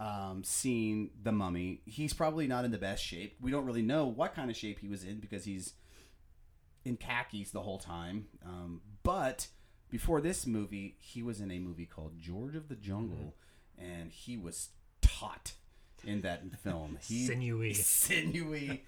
um, 0.00 0.42
seen 0.42 1.10
The 1.22 1.30
Mummy, 1.30 1.82
he's 1.84 2.14
probably 2.14 2.46
not 2.46 2.64
in 2.64 2.70
the 2.70 2.78
best 2.78 3.04
shape. 3.04 3.36
We 3.40 3.50
don't 3.50 3.66
really 3.66 3.82
know 3.82 4.06
what 4.06 4.34
kind 4.34 4.50
of 4.50 4.56
shape 4.56 4.80
he 4.80 4.88
was 4.88 5.04
in 5.04 5.20
because 5.20 5.44
he's 5.44 5.74
in 6.84 6.96
khakis 6.96 7.50
the 7.50 7.60
whole 7.60 7.78
time. 7.78 8.26
Um, 8.44 8.80
but 9.02 9.48
before 9.90 10.22
this 10.22 10.46
movie, 10.46 10.96
he 10.98 11.22
was 11.22 11.40
in 11.40 11.50
a 11.50 11.58
movie 11.58 11.84
called 11.84 12.18
George 12.18 12.56
of 12.56 12.68
the 12.68 12.76
Jungle, 12.76 13.34
and 13.78 14.10
he 14.10 14.38
was 14.38 14.70
taut 15.02 15.52
in 16.02 16.22
that 16.22 16.42
film. 16.62 16.98
He, 17.02 17.26
Sinewy. 17.26 17.74
sinewy. 17.74 18.84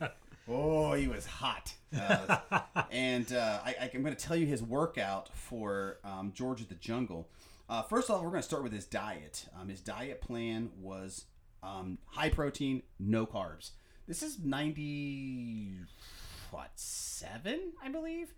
Oh, 0.49 0.95
he 0.95 1.09
was 1.09 1.27
hot. 1.27 1.75
Uh, 1.95 2.39
and 2.91 3.31
uh, 3.35 3.61
I, 3.65 3.75
I, 3.81 3.91
I'm 3.95 4.03
going 4.03 4.17
to 4.17 4.25
tell 4.27 4.37
you 4.37 4.47
his 4.47 4.63
workout 4.63 5.29
for 5.37 5.99
um, 6.05 6.33
George 6.35 6.63
of 6.63 6.71
the 6.71 6.75
Jungle. 6.75 7.29
Uh, 7.73 7.81
first 7.81 8.11
of 8.11 8.15
all, 8.15 8.23
we're 8.23 8.29
going 8.29 8.43
to 8.43 8.47
start 8.47 8.63
with 8.63 8.73
his 8.73 8.85
diet. 8.85 9.47
Um, 9.59 9.71
his 9.71 9.81
diet 9.81 10.21
plan 10.21 10.69
was 10.79 11.25
um, 11.63 11.97
high 12.05 12.29
protein, 12.29 12.83
no 12.99 13.25
carbs. 13.25 13.71
This 14.07 14.23
is 14.23 14.39
90, 14.39 15.77
what, 16.51 16.73
seven, 16.75 17.73
I 17.83 17.89
believe? 17.89 18.35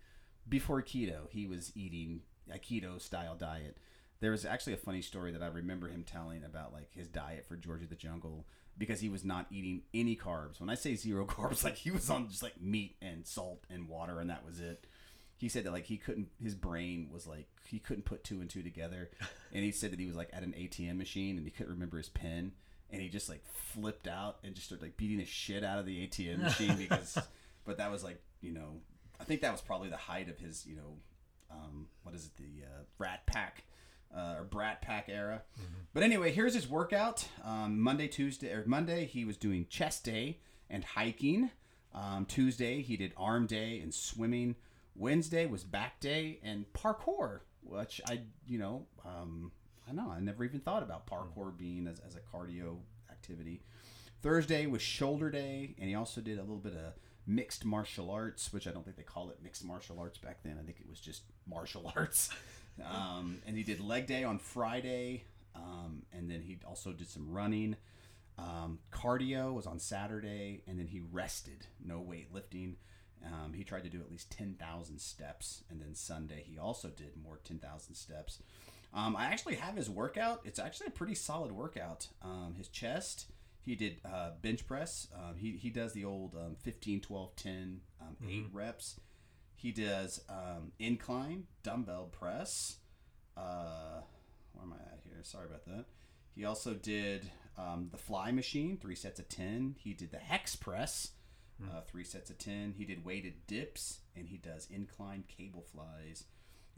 Before 0.47 0.81
keto, 0.81 1.29
he 1.29 1.47
was 1.47 1.73
eating 1.75 2.21
a 2.49 2.57
keto 2.57 3.01
style 3.01 3.35
diet. 3.35 3.77
There 4.21 4.31
was 4.31 4.45
actually 4.45 4.71
a 4.71 4.77
funny 4.77 5.01
story 5.01 5.33
that 5.33 5.43
I 5.43 5.47
remember 5.47 5.89
him 5.89 6.05
telling 6.05 6.45
about 6.45 6.71
like 6.71 6.93
his 6.93 7.09
diet 7.09 7.45
for 7.45 7.57
George 7.57 7.83
of 7.83 7.89
the 7.89 7.95
Jungle 7.95 8.45
because 8.77 9.01
he 9.01 9.09
was 9.09 9.25
not 9.25 9.47
eating 9.51 9.81
any 9.93 10.15
carbs. 10.15 10.61
When 10.61 10.69
I 10.69 10.75
say 10.75 10.95
zero 10.95 11.25
carbs, 11.25 11.61
like 11.61 11.75
he 11.75 11.91
was 11.91 12.09
on 12.09 12.29
just 12.29 12.41
like 12.41 12.61
meat 12.61 12.95
and 13.01 13.27
salt 13.27 13.65
and 13.69 13.89
water 13.89 14.21
and 14.21 14.29
that 14.29 14.45
was 14.45 14.61
it. 14.61 14.87
He 15.37 15.49
said 15.49 15.65
that 15.65 15.73
like 15.73 15.85
he 15.85 15.97
couldn't 15.97 16.29
his 16.41 16.55
brain 16.55 17.09
was 17.11 17.27
like 17.27 17.47
he 17.67 17.79
couldn't 17.79 18.05
put 18.05 18.23
two 18.23 18.41
and 18.41 18.49
two 18.49 18.63
together. 18.63 19.09
And 19.53 19.63
he 19.63 19.71
said 19.71 19.91
that 19.93 20.01
he 20.01 20.05
was 20.05 20.17
like 20.17 20.31
at 20.33 20.43
an 20.43 20.53
ATM 20.57 20.97
machine 20.97 21.37
and 21.37 21.45
he 21.45 21.49
couldn't 21.51 21.71
remember 21.71 21.97
his 21.97 22.09
pin 22.09 22.51
and 22.91 23.01
he 23.01 23.07
just 23.07 23.29
like 23.29 23.41
flipped 23.53 24.05
out 24.05 24.37
and 24.43 24.53
just 24.53 24.67
started 24.67 24.83
like 24.83 24.97
beating 24.97 25.17
the 25.17 25.25
shit 25.25 25.63
out 25.63 25.79
of 25.79 25.85
the 25.85 26.05
ATM 26.05 26.39
machine 26.39 26.75
because 26.75 27.17
but 27.65 27.77
that 27.77 27.89
was 27.89 28.03
like, 28.03 28.21
you 28.41 28.51
know, 28.51 28.81
I 29.19 29.23
think 29.23 29.41
that 29.41 29.51
was 29.53 29.61
probably 29.61 29.87
the 29.87 29.95
height 29.97 30.29
of 30.29 30.37
his, 30.37 30.65
you 30.65 30.75
know, 30.75 30.97
um, 31.49 31.87
what 32.03 32.13
is 32.15 32.25
it, 32.25 32.35
the 32.35 32.65
uh, 32.65 32.83
Rat 32.97 33.25
Pack 33.25 33.63
uh, 34.15 34.35
or 34.37 34.43
Brat 34.43 34.81
Pack 34.81 35.09
era. 35.09 35.41
But 35.93 36.03
anyway, 36.03 36.31
here's 36.31 36.53
his 36.53 36.67
workout. 36.67 37.27
Um, 37.43 37.79
Monday, 37.79 38.07
Tuesday, 38.07 38.51
or 38.51 38.63
Monday, 38.65 39.05
he 39.05 39.25
was 39.25 39.37
doing 39.37 39.67
chest 39.69 40.03
day 40.03 40.39
and 40.69 40.83
hiking. 40.83 41.51
Um, 41.93 42.25
Tuesday, 42.25 42.81
he 42.81 42.97
did 42.97 43.13
arm 43.15 43.45
day 43.47 43.79
and 43.79 43.93
swimming. 43.93 44.55
Wednesday 44.95 45.45
was 45.45 45.63
back 45.63 45.99
day 45.99 46.39
and 46.43 46.65
parkour, 46.73 47.41
which 47.61 48.01
I, 48.07 48.21
you 48.47 48.57
know, 48.57 48.85
um, 49.05 49.51
I 49.87 49.93
know 49.93 50.09
I 50.09 50.19
never 50.19 50.43
even 50.43 50.59
thought 50.59 50.83
about 50.83 51.07
parkour 51.07 51.55
being 51.55 51.87
as, 51.87 51.99
as 51.99 52.15
a 52.15 52.19
cardio 52.19 52.77
activity. 53.11 53.61
Thursday 54.21 54.65
was 54.65 54.81
shoulder 54.81 55.29
day, 55.29 55.75
and 55.77 55.89
he 55.89 55.95
also 55.95 56.21
did 56.21 56.37
a 56.37 56.41
little 56.41 56.57
bit 56.57 56.73
of 56.73 56.93
mixed 57.27 57.65
martial 57.65 58.09
arts, 58.09 58.51
which 58.53 58.67
I 58.67 58.71
don't 58.71 58.83
think 58.83 58.97
they 58.97 59.03
call 59.03 59.29
it 59.29 59.37
mixed 59.43 59.63
martial 59.63 59.99
arts 59.99 60.17
back 60.17 60.39
then. 60.43 60.57
I 60.59 60.65
think 60.65 60.79
it 60.79 60.89
was 60.89 60.99
just 60.99 61.23
martial 61.47 61.91
arts. 61.95 62.29
Um, 62.83 63.39
and 63.45 63.55
he 63.57 63.63
did 63.63 63.79
leg 63.79 64.07
day 64.07 64.23
on 64.23 64.39
Friday, 64.39 65.23
um, 65.55 66.03
and 66.11 66.29
then 66.29 66.41
he 66.41 66.57
also 66.65 66.91
did 66.91 67.09
some 67.09 67.31
running. 67.31 67.75
Um, 68.37 68.79
cardio 68.91 69.53
was 69.53 69.65
on 69.65 69.79
Saturday, 69.79 70.63
and 70.67 70.77
then 70.77 70.87
he 70.87 71.01
rested, 71.11 71.67
no 71.83 71.99
weightlifting. 71.99 72.75
Um, 73.25 73.53
he 73.53 73.63
tried 73.63 73.83
to 73.83 73.89
do 73.89 73.99
at 73.99 74.11
least 74.11 74.31
10,000 74.31 74.99
steps, 74.99 75.63
and 75.69 75.81
then 75.81 75.95
Sunday 75.95 76.43
he 76.45 76.57
also 76.59 76.89
did 76.89 77.17
more 77.21 77.39
10,000 77.43 77.95
steps. 77.95 78.39
Um, 78.93 79.15
I 79.15 79.25
actually 79.25 79.55
have 79.55 79.75
his 79.75 79.89
workout. 79.89 80.41
It's 80.45 80.59
actually 80.59 80.87
a 80.87 80.91
pretty 80.91 81.15
solid 81.15 81.51
workout. 81.51 82.07
Um, 82.21 82.55
his 82.57 82.67
chest, 82.69 83.25
he 83.61 83.75
did 83.75 83.97
uh, 84.05 84.31
bench 84.41 84.65
press. 84.67 85.07
Um, 85.13 85.35
he, 85.35 85.51
he 85.53 85.69
does 85.69 85.93
the 85.93 86.05
old 86.05 86.35
um, 86.35 86.55
15, 86.61 87.01
12, 87.01 87.35
10, 87.35 87.81
um, 88.01 88.15
8 88.29 88.45
reps. 88.53 88.99
He 89.55 89.71
does 89.71 90.21
um, 90.29 90.71
incline, 90.79 91.45
dumbbell 91.63 92.09
press. 92.11 92.77
Uh, 93.35 94.01
where 94.53 94.63
am 94.63 94.73
I 94.73 94.77
at 94.93 94.99
here? 95.03 95.17
Sorry 95.23 95.45
about 95.45 95.65
that. 95.65 95.85
He 96.35 96.45
also 96.45 96.73
did 96.73 97.31
um, 97.57 97.89
the 97.91 97.97
fly 97.97 98.31
machine, 98.31 98.77
three 98.77 98.95
sets 98.95 99.19
of 99.19 99.27
10. 99.29 99.75
He 99.79 99.93
did 99.93 100.11
the 100.11 100.17
hex 100.17 100.55
press, 100.55 101.11
uh, 101.63 101.81
three 101.87 102.03
sets 102.03 102.29
of 102.29 102.37
10. 102.37 102.73
He 102.77 102.85
did 102.85 103.05
weighted 103.05 103.47
dips, 103.47 103.99
and 104.15 104.27
he 104.27 104.37
does 104.37 104.67
incline 104.69 105.23
cable 105.27 105.63
flies. 105.63 106.25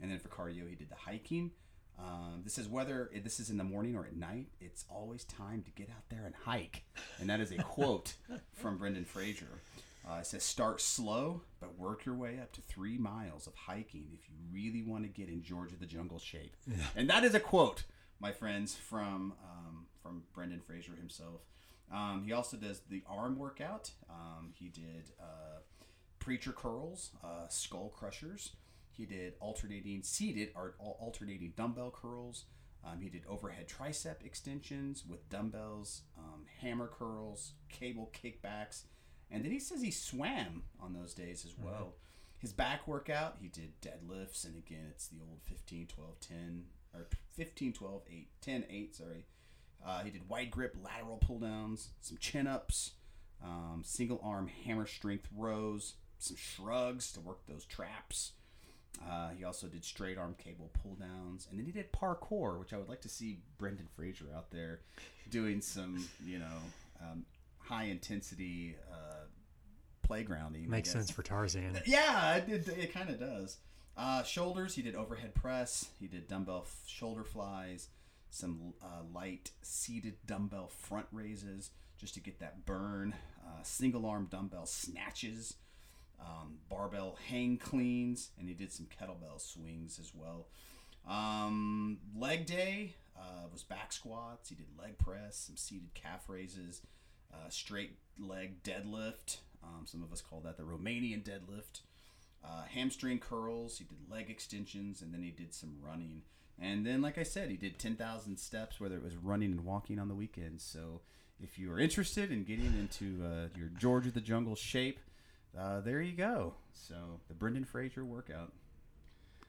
And 0.00 0.10
then 0.10 0.18
for 0.18 0.28
cardio, 0.28 0.68
he 0.68 0.76
did 0.76 0.90
the 0.90 0.96
hiking. 0.96 1.50
Um, 1.98 2.42
this 2.44 2.58
is 2.58 2.68
whether 2.68 3.10
this 3.24 3.40
is 3.40 3.50
in 3.50 3.56
the 3.56 3.64
morning 3.64 3.96
or 3.96 4.06
at 4.06 4.16
night. 4.16 4.46
It's 4.60 4.84
always 4.88 5.24
time 5.24 5.62
to 5.64 5.70
get 5.72 5.90
out 5.90 6.08
there 6.08 6.26
and 6.26 6.34
hike, 6.44 6.84
and 7.18 7.28
that 7.28 7.40
is 7.40 7.50
a 7.50 7.56
quote 7.56 8.14
from 8.54 8.78
Brendan 8.78 9.04
Fraser. 9.04 9.62
Uh, 10.08 10.18
it 10.20 10.26
says, 10.26 10.44
"Start 10.44 10.80
slow, 10.80 11.42
but 11.58 11.76
work 11.76 12.06
your 12.06 12.14
way 12.14 12.38
up 12.40 12.52
to 12.52 12.60
three 12.60 12.96
miles 12.98 13.48
of 13.48 13.54
hiking 13.56 14.06
if 14.12 14.28
you 14.28 14.36
really 14.52 14.82
want 14.82 15.02
to 15.02 15.08
get 15.08 15.28
in 15.28 15.42
George 15.42 15.72
of 15.72 15.80
the 15.80 15.86
Jungle 15.86 16.20
shape." 16.20 16.56
And 16.94 17.10
that 17.10 17.24
is 17.24 17.34
a 17.34 17.40
quote, 17.40 17.82
my 18.20 18.30
friends, 18.30 18.76
from 18.76 19.34
um, 19.42 19.86
from 20.00 20.22
Brendan 20.32 20.60
Fraser 20.60 20.94
himself. 20.94 21.40
Um, 21.92 22.22
he 22.24 22.32
also 22.32 22.56
does 22.56 22.80
the 22.88 23.02
arm 23.08 23.38
workout. 23.38 23.90
Um, 24.10 24.52
he 24.54 24.68
did 24.68 25.12
uh, 25.20 25.60
preacher 26.18 26.52
curls, 26.52 27.10
uh, 27.24 27.48
skull 27.48 27.92
crushers. 27.96 28.52
He 28.92 29.06
did 29.06 29.34
alternating 29.40 30.02
seated 30.02 30.50
or 30.54 30.74
alternating 30.78 31.52
dumbbell 31.56 31.90
curls. 31.90 32.44
Um, 32.84 33.00
he 33.00 33.08
did 33.08 33.22
overhead 33.28 33.68
tricep 33.68 34.24
extensions 34.24 35.04
with 35.06 35.28
dumbbells, 35.28 36.02
um, 36.18 36.46
hammer 36.60 36.88
curls, 36.88 37.52
cable 37.68 38.12
kickbacks, 38.12 38.82
and 39.30 39.44
then 39.44 39.52
he 39.52 39.58
says 39.58 39.82
he 39.82 39.90
swam 39.90 40.62
on 40.80 40.94
those 40.94 41.14
days 41.14 41.44
as 41.44 41.54
well. 41.58 41.94
His 42.38 42.52
back 42.52 42.86
workout, 42.86 43.36
he 43.40 43.48
did 43.48 43.80
deadlifts, 43.80 44.44
and 44.44 44.56
again, 44.56 44.86
it's 44.90 45.08
the 45.08 45.18
old 45.20 45.40
15, 45.44 45.88
12, 45.88 46.20
10, 46.20 46.64
or 46.94 47.08
15, 47.34 47.72
12, 47.72 48.02
8, 48.10 48.28
10, 48.40 48.64
8, 48.70 48.94
sorry. 48.96 49.24
Uh, 49.84 50.02
he 50.02 50.10
did 50.10 50.28
wide 50.28 50.50
grip 50.50 50.76
lateral 50.82 51.18
pull 51.18 51.38
downs, 51.38 51.90
some 52.00 52.18
chin 52.18 52.46
ups, 52.46 52.92
um, 53.42 53.82
single 53.84 54.20
arm 54.22 54.48
hammer 54.64 54.86
strength 54.86 55.28
rows, 55.36 55.94
some 56.18 56.36
shrugs 56.36 57.12
to 57.12 57.20
work 57.20 57.46
those 57.46 57.64
traps. 57.64 58.32
Uh, 59.08 59.28
he 59.30 59.44
also 59.44 59.68
did 59.68 59.84
straight 59.84 60.18
arm 60.18 60.34
cable 60.38 60.70
pull 60.82 60.96
downs, 60.96 61.46
and 61.50 61.58
then 61.58 61.64
he 61.66 61.72
did 61.72 61.92
parkour, 61.92 62.58
which 62.58 62.72
I 62.72 62.78
would 62.78 62.88
like 62.88 63.00
to 63.02 63.08
see 63.08 63.38
Brendan 63.56 63.86
Fraser 63.94 64.26
out 64.36 64.50
there 64.50 64.80
doing 65.30 65.60
some, 65.60 66.08
you 66.26 66.38
know, 66.40 66.56
um, 67.00 67.24
high 67.60 67.84
intensity 67.84 68.74
uh, 68.92 69.26
playgrounding. 70.08 70.66
Makes 70.68 70.90
sense 70.90 71.10
for 71.10 71.22
Tarzan. 71.22 71.80
Yeah, 71.86 72.36
it, 72.36 72.48
it, 72.48 72.68
it 72.68 72.92
kind 72.92 73.10
of 73.10 73.20
does. 73.20 73.58
Uh, 73.96 74.22
shoulders, 74.22 74.74
he 74.74 74.82
did 74.82 74.94
overhead 74.94 75.34
press. 75.34 75.88
He 76.00 76.06
did 76.06 76.28
dumbbell 76.28 76.64
f- 76.66 76.82
shoulder 76.86 77.24
flies, 77.24 77.88
some 78.30 78.74
uh, 78.82 79.02
light 79.14 79.52
seated 79.62 80.14
dumbbell 80.26 80.68
front 80.68 81.06
raises 81.12 81.70
just 81.98 82.14
to 82.14 82.20
get 82.20 82.38
that 82.40 82.64
burn. 82.66 83.14
Uh, 83.44 83.62
single 83.62 84.06
arm 84.06 84.28
dumbbell 84.30 84.66
snatches, 84.66 85.54
um, 86.20 86.58
barbell 86.68 87.16
hang 87.28 87.56
cleans, 87.58 88.30
and 88.38 88.48
he 88.48 88.54
did 88.54 88.72
some 88.72 88.86
kettlebell 88.86 89.40
swings 89.40 89.98
as 89.98 90.12
well. 90.14 90.46
Um, 91.08 91.98
leg 92.16 92.46
day 92.46 92.94
uh, 93.16 93.46
was 93.52 93.62
back 93.62 93.92
squats. 93.92 94.50
He 94.50 94.54
did 94.54 94.66
leg 94.78 94.98
press, 94.98 95.36
some 95.46 95.56
seated 95.56 95.94
calf 95.94 96.28
raises, 96.28 96.82
uh, 97.32 97.48
straight 97.48 97.98
leg 98.18 98.62
deadlift. 98.62 99.38
Um, 99.62 99.86
some 99.86 100.02
of 100.02 100.12
us 100.12 100.20
call 100.20 100.40
that 100.40 100.56
the 100.56 100.62
Romanian 100.62 101.22
deadlift. 101.22 101.80
Uh, 102.44 102.62
hamstring 102.72 103.18
curls. 103.18 103.78
He 103.78 103.84
did 103.84 103.98
leg 104.10 104.30
extensions, 104.30 105.02
and 105.02 105.12
then 105.12 105.22
he 105.22 105.30
did 105.30 105.52
some 105.52 105.76
running. 105.82 106.22
And 106.60 106.84
then, 106.84 107.02
like 107.02 107.18
I 107.18 107.22
said, 107.22 107.50
he 107.50 107.56
did 107.56 107.78
10,000 107.78 108.36
steps, 108.36 108.80
whether 108.80 108.96
it 108.96 109.02
was 109.02 109.16
running 109.16 109.52
and 109.52 109.64
walking 109.64 109.98
on 109.98 110.08
the 110.08 110.14
weekends. 110.14 110.64
So, 110.64 111.00
if 111.40 111.58
you 111.58 111.72
are 111.72 111.78
interested 111.78 112.32
in 112.32 112.42
getting 112.42 112.66
into 112.66 113.24
uh, 113.24 113.48
your 113.56 113.68
George 113.78 114.06
of 114.08 114.14
the 114.14 114.20
Jungle 114.20 114.56
shape, 114.56 114.98
uh, 115.56 115.80
there 115.80 116.02
you 116.02 116.16
go. 116.16 116.54
So, 116.72 117.20
the 117.28 117.34
Brendan 117.34 117.64
Fraser 117.64 118.04
workout. 118.04 118.52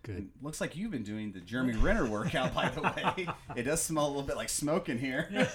Good. 0.03 0.30
Looks 0.41 0.62
like 0.62 0.78
you've 0.78 0.91
been 0.91 1.03
doing 1.03 1.32
the 1.32 1.41
Jeremy 1.41 1.74
Renner 1.74 2.05
workout, 2.05 2.53
by 2.53 2.70
the 2.70 2.82
way. 2.82 3.28
It 3.55 3.64
does 3.64 3.82
smell 3.82 4.05
a 4.05 4.07
little 4.07 4.24
bit 4.24 4.38
like 4.38 4.47
smoke 4.49 4.88
in 4.88 4.97
here. 4.97 5.28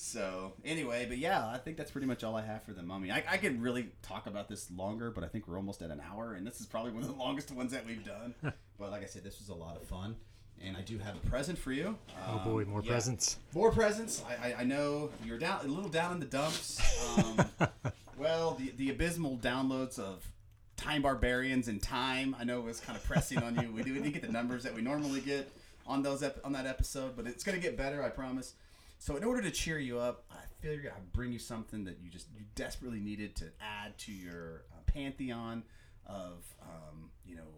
so, 0.00 0.54
anyway, 0.64 1.04
but 1.06 1.18
yeah, 1.18 1.46
I 1.46 1.58
think 1.58 1.76
that's 1.76 1.90
pretty 1.90 2.06
much 2.06 2.24
all 2.24 2.34
I 2.34 2.40
have 2.42 2.62
for 2.62 2.72
the 2.72 2.82
mummy. 2.82 3.10
I, 3.10 3.22
I 3.28 3.36
could 3.36 3.60
really 3.60 3.90
talk 4.00 4.26
about 4.26 4.48
this 4.48 4.70
longer, 4.70 5.10
but 5.10 5.22
I 5.22 5.28
think 5.28 5.46
we're 5.46 5.56
almost 5.58 5.82
at 5.82 5.90
an 5.90 6.00
hour, 6.10 6.32
and 6.32 6.46
this 6.46 6.58
is 6.58 6.66
probably 6.66 6.92
one 6.92 7.02
of 7.02 7.08
the 7.08 7.14
longest 7.14 7.50
ones 7.52 7.72
that 7.72 7.84
we've 7.84 8.02
done. 8.04 8.34
but 8.78 8.90
like 8.90 9.02
I 9.02 9.06
said, 9.06 9.24
this 9.24 9.38
was 9.38 9.50
a 9.50 9.54
lot 9.54 9.76
of 9.76 9.82
fun. 9.82 10.16
And 10.62 10.76
I 10.76 10.80
do 10.80 10.96
have 10.98 11.16
a 11.16 11.26
present 11.28 11.58
for 11.58 11.70
you. 11.72 11.96
Oh 12.28 12.38
boy, 12.44 12.62
Um, 12.62 12.70
more 12.70 12.82
yeah. 12.82 12.92
presents. 12.92 13.38
More 13.54 13.70
presents. 13.72 14.22
I, 14.26 14.48
I, 14.52 14.54
I 14.60 14.64
know 14.64 15.10
you're 15.24 15.38
down 15.38 15.64
a 15.64 15.68
little 15.68 15.88
down 15.90 16.12
in 16.12 16.20
the 16.20 16.26
dumps. 16.26 16.80
Um, 17.18 17.44
well, 18.18 18.52
the 18.58 18.72
the 18.76 18.90
abysmal 18.90 19.36
downloads 19.38 19.98
of 19.98 20.30
Time 20.76 21.02
Barbarians 21.02 21.68
and 21.68 21.82
Time. 21.82 22.34
I 22.38 22.44
know 22.44 22.58
it 22.58 22.64
was 22.64 22.80
kind 22.80 22.96
of 22.98 23.04
pressing 23.04 23.38
on 23.38 23.54
you. 23.58 23.70
We 23.72 23.82
didn't 23.82 24.10
get 24.12 24.20
the 24.22 24.32
numbers 24.32 24.62
that 24.64 24.74
we 24.74 24.82
normally 24.82 25.20
get 25.20 25.50
on 25.86 26.02
those 26.02 26.22
ep- 26.22 26.40
on 26.44 26.52
that 26.52 26.66
episode, 26.66 27.16
but 27.16 27.26
it's 27.26 27.42
gonna 27.44 27.58
get 27.58 27.76
better. 27.76 28.02
I 28.02 28.08
promise. 28.10 28.52
So 29.00 29.16
in 29.16 29.24
order 29.24 29.40
to 29.40 29.50
cheer 29.50 29.78
you 29.78 29.98
up, 29.98 30.24
I 30.30 30.36
figured 30.60 30.92
I'd 30.94 31.10
bring 31.14 31.32
you 31.32 31.38
something 31.38 31.84
that 31.84 31.96
you 32.02 32.10
just 32.10 32.26
you 32.36 32.44
desperately 32.54 33.00
needed 33.00 33.34
to 33.36 33.46
add 33.58 33.96
to 34.00 34.12
your 34.12 34.64
uh, 34.70 34.80
pantheon 34.84 35.62
of 36.06 36.44
um, 36.60 37.10
you 37.24 37.34
know 37.34 37.48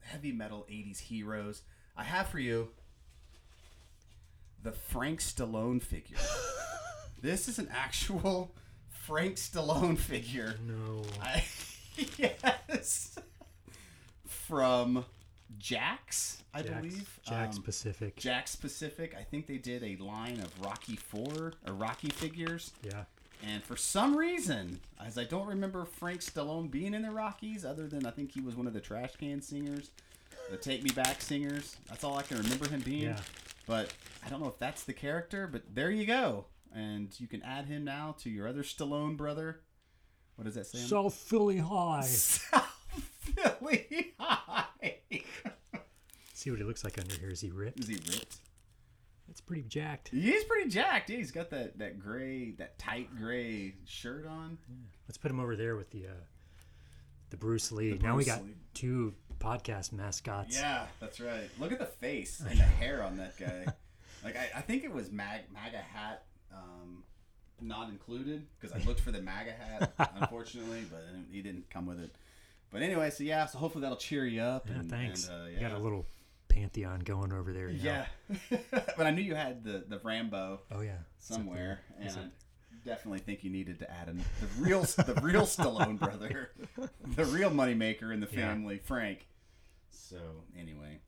heavy 0.00 0.30
metal 0.30 0.66
'80s 0.70 1.00
heroes. 1.00 1.62
I 1.96 2.04
have 2.04 2.28
for 2.28 2.38
you 2.38 2.68
the 4.62 4.72
Frank 4.72 5.20
Stallone 5.20 5.80
figure. 5.80 6.18
this 7.22 7.48
is 7.48 7.58
an 7.58 7.68
actual 7.72 8.54
Frank 8.90 9.36
Stallone 9.36 9.96
figure. 9.96 10.56
No. 10.68 11.02
I, 11.22 11.44
yes. 12.18 13.18
From 14.26 15.06
Jakks, 15.58 16.42
I 16.54 16.62
Jakks, 16.62 16.76
believe. 16.76 17.20
Jakks 17.26 17.56
Um, 17.56 17.62
Pacific. 17.62 18.16
Jakks 18.16 18.60
Pacific. 18.60 19.14
I 19.18 19.22
think 19.22 19.46
they 19.46 19.58
did 19.58 19.82
a 19.82 19.96
line 20.02 20.40
of 20.40 20.60
Rocky 20.64 20.96
Four 20.96 21.52
or 21.66 21.74
Rocky 21.74 22.08
figures. 22.10 22.72
yeah. 22.82 23.04
And 23.44 23.62
for 23.64 23.76
some 23.76 24.16
reason, 24.16 24.78
as 25.04 25.18
I 25.18 25.24
don't 25.24 25.48
remember 25.48 25.84
Frank 25.84 26.20
Stallone 26.20 26.70
being 26.70 26.94
in 26.94 27.02
the 27.02 27.10
Rockies, 27.10 27.64
other 27.64 27.88
than 27.88 28.06
I 28.06 28.12
think 28.12 28.30
he 28.30 28.40
was 28.40 28.54
one 28.54 28.68
of 28.68 28.72
the 28.72 28.80
trash 28.80 29.16
can 29.16 29.42
singers, 29.42 29.90
the 30.48 30.56
Take 30.56 30.84
Me 30.84 30.90
Back 30.90 31.20
singers. 31.20 31.76
That's 31.88 32.04
all 32.04 32.16
I 32.16 32.22
can 32.22 32.38
remember 32.38 32.68
him 32.68 32.80
being. 32.82 33.02
Yeah. 33.02 33.18
But 33.66 33.92
I 34.24 34.28
don't 34.28 34.40
know 34.40 34.46
if 34.48 34.58
that's 34.60 34.84
the 34.84 34.92
character, 34.92 35.48
but 35.48 35.62
there 35.74 35.90
you 35.90 36.06
go. 36.06 36.44
And 36.72 37.08
you 37.18 37.26
can 37.26 37.42
add 37.42 37.66
him 37.66 37.82
now 37.84 38.14
to 38.20 38.30
your 38.30 38.46
other 38.46 38.62
Stallone 38.62 39.16
brother. 39.16 39.60
What 40.36 40.44
does 40.44 40.54
that 40.54 40.66
say? 40.66 40.78
South 40.78 41.14
Philly 41.14 41.58
High. 41.58 42.06
Philly 43.22 44.14
High. 44.18 44.66
See 46.34 46.50
what 46.50 46.58
he 46.58 46.64
looks 46.64 46.82
like 46.84 46.98
under 46.98 47.14
here. 47.14 47.30
Is 47.30 47.40
he 47.40 47.50
ripped? 47.50 47.80
Is 47.80 47.88
he 47.88 47.94
ripped? 47.94 48.36
It's 49.30 49.40
pretty 49.40 49.62
jacked. 49.62 50.08
He's 50.08 50.44
pretty 50.44 50.68
jacked. 50.68 51.08
Yeah, 51.08 51.16
he's 51.16 51.30
got 51.30 51.50
that, 51.50 51.78
that 51.78 52.00
gray, 52.00 52.50
that 52.58 52.78
tight 52.78 53.08
gray 53.16 53.74
shirt 53.86 54.26
on. 54.26 54.58
Yeah. 54.68 54.74
Let's 55.08 55.18
put 55.18 55.30
him 55.30 55.40
over 55.40 55.56
there 55.56 55.76
with 55.76 55.90
the 55.90 56.06
uh, 56.06 56.24
the 57.30 57.36
Bruce 57.36 57.70
Lee. 57.72 57.98
now 58.02 58.16
we 58.16 58.24
got 58.24 58.44
Lee. 58.44 58.54
two 58.74 59.14
podcast 59.38 59.92
mascots. 59.92 60.54
Yeah, 60.56 60.84
that's 61.00 61.20
right. 61.20 61.48
Look 61.58 61.72
at 61.72 61.78
the 61.78 61.86
face 61.86 62.40
and 62.40 62.58
the 62.58 62.64
hair 62.64 63.02
on 63.02 63.16
that 63.18 63.36
guy. 63.38 63.66
Like 64.24 64.36
I, 64.36 64.58
I 64.58 64.60
think 64.60 64.84
it 64.84 64.92
was 64.92 65.10
Mag, 65.10 65.40
MAGA 65.52 65.78
hat, 65.78 66.26
um, 66.54 67.02
not 67.60 67.88
included 67.88 68.46
because 68.60 68.72
I 68.72 68.84
looked 68.86 69.00
for 69.00 69.10
the 69.10 69.20
MAGA 69.20 69.50
hat, 69.50 69.92
unfortunately, 70.20 70.84
but 70.88 71.02
he 71.32 71.42
didn't 71.42 71.68
come 71.70 71.86
with 71.86 71.98
it. 72.00 72.14
But 72.72 72.82
anyway, 72.82 73.10
so 73.10 73.22
yeah, 73.24 73.46
so 73.46 73.58
hopefully 73.58 73.82
that'll 73.82 73.96
cheer 73.98 74.24
you 74.26 74.40
up. 74.40 74.68
Yeah, 74.68 74.76
and, 74.76 74.90
thanks. 74.90 75.28
And, 75.28 75.42
uh, 75.42 75.46
You 75.46 75.60
got 75.60 75.72
a 75.72 75.78
little 75.78 76.06
pantheon 76.48 77.00
going 77.00 77.32
over 77.32 77.52
there. 77.52 77.68
now. 77.68 78.04
Yeah, 78.50 78.58
but 78.96 79.06
I 79.06 79.10
knew 79.10 79.22
you 79.22 79.34
had 79.34 79.62
the 79.64 79.84
the 79.86 79.98
Rambo 79.98 80.60
Oh 80.70 80.80
yeah. 80.80 80.98
Somewhere. 81.18 81.80
And 82.00 82.10
I 82.10 82.24
definitely 82.84 83.20
think 83.20 83.44
you 83.44 83.50
needed 83.50 83.78
to 83.80 83.90
add 83.90 84.08
an, 84.08 84.24
the 84.40 84.46
real 84.62 84.82
the 84.82 85.18
real 85.22 85.42
Stallone 85.42 85.98
brother, 85.98 86.50
the 87.16 87.24
real 87.26 87.50
moneymaker 87.50 88.12
in 88.12 88.20
the 88.20 88.28
Yeah. 88.32 88.48
family, 88.48 88.78
Frank. 88.78 89.26
So 89.90 90.18
anyway, 90.58 91.00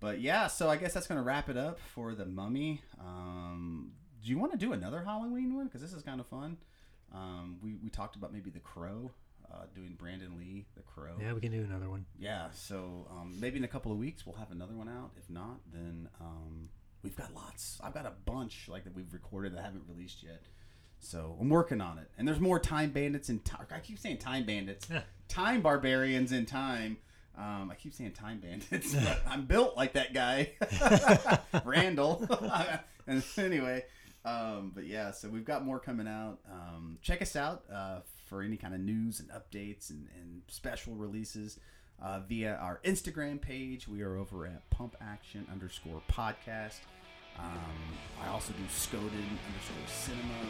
but 0.00 0.20
yeah, 0.20 0.46
so 0.46 0.68
I 0.70 0.76
guess 0.76 0.94
that's 0.94 1.06
gonna 1.06 1.22
wrap 1.22 1.48
it 1.48 1.56
up 1.56 1.78
for 1.94 2.14
the 2.14 2.24
Mummy. 2.24 2.82
Um, 3.00 3.92
do 4.22 4.28
you 4.30 4.38
want 4.38 4.52
to 4.52 4.58
do 4.58 4.72
another 4.72 5.02
Halloween 5.02 5.54
one? 5.56 5.66
Because 5.66 5.80
this 5.82 5.92
is 5.92 6.02
kind 6.02 6.20
of 6.20 6.26
fun. 6.26 6.56
Um, 7.12 7.58
we 7.62 7.74
we 7.82 7.90
talked 7.90 8.16
about 8.16 8.32
maybe 8.32 8.50
the 8.50 8.60
Crow, 8.60 9.10
uh, 9.52 9.64
doing 9.74 9.94
Brandon 9.98 10.36
Lee, 10.38 10.66
the 10.76 10.82
Crow. 10.82 11.16
Yeah, 11.20 11.32
we 11.32 11.40
can 11.40 11.52
do 11.52 11.62
another 11.62 11.88
one. 11.88 12.06
Yeah, 12.18 12.48
so 12.52 13.06
um, 13.10 13.36
maybe 13.40 13.58
in 13.58 13.64
a 13.64 13.68
couple 13.68 13.92
of 13.92 13.98
weeks 13.98 14.26
we'll 14.26 14.36
have 14.36 14.50
another 14.50 14.74
one 14.74 14.88
out. 14.88 15.10
If 15.16 15.28
not, 15.30 15.60
then 15.72 16.08
um, 16.20 16.68
we've 17.02 17.16
got 17.16 17.34
lots. 17.34 17.78
I've 17.82 17.94
got 17.94 18.06
a 18.06 18.12
bunch 18.24 18.68
like 18.68 18.84
that 18.84 18.94
we've 18.94 19.12
recorded 19.12 19.54
that 19.54 19.60
I 19.60 19.62
haven't 19.62 19.84
released 19.88 20.22
yet. 20.22 20.42
So 21.00 21.36
I'm 21.40 21.48
working 21.48 21.80
on 21.80 21.98
it. 21.98 22.10
And 22.18 22.28
there's 22.28 22.40
more 22.40 22.60
time 22.60 22.90
bandits 22.90 23.30
and 23.30 23.40
I 23.70 23.78
keep 23.80 23.98
saying 23.98 24.18
time 24.18 24.44
bandits, 24.44 24.86
time 25.28 25.62
barbarians 25.62 26.32
in 26.32 26.46
time. 26.46 26.98
Um, 27.38 27.70
I 27.70 27.74
keep 27.74 27.94
saying 27.94 28.12
time 28.12 28.38
bandits, 28.38 28.94
but 28.94 29.22
I'm 29.28 29.46
built 29.46 29.76
like 29.76 29.94
that 29.94 30.12
guy, 30.12 30.52
Randall. 31.64 32.26
and 33.06 33.24
anyway, 33.38 33.84
um, 34.26 34.72
but 34.74 34.84
yeah, 34.84 35.10
so 35.12 35.28
we've 35.28 35.44
got 35.44 35.64
more 35.64 35.78
coming 35.78 36.06
out. 36.06 36.38
Um, 36.52 36.98
check 37.00 37.22
us 37.22 37.36
out 37.36 37.64
uh, 37.72 38.00
for 38.30 38.42
any 38.42 38.56
kind 38.56 38.72
of 38.72 38.80
news 38.80 39.18
and 39.18 39.28
updates 39.30 39.90
and, 39.90 40.06
and 40.14 40.42
special 40.46 40.94
releases 40.94 41.58
uh, 42.00 42.20
via 42.20 42.54
our 42.62 42.80
Instagram 42.84 43.40
page. 43.40 43.88
We 43.88 44.02
are 44.02 44.16
over 44.16 44.46
at 44.46 44.70
Pump 44.70 44.96
Action 45.00 45.46
underscore 45.50 46.00
podcast. 46.08 46.78
Um, 47.36 47.98
I 48.22 48.28
also 48.28 48.52
do 48.52 48.62
Skoden 48.70 49.02
underscore 49.02 49.86
cinema. 49.88 50.46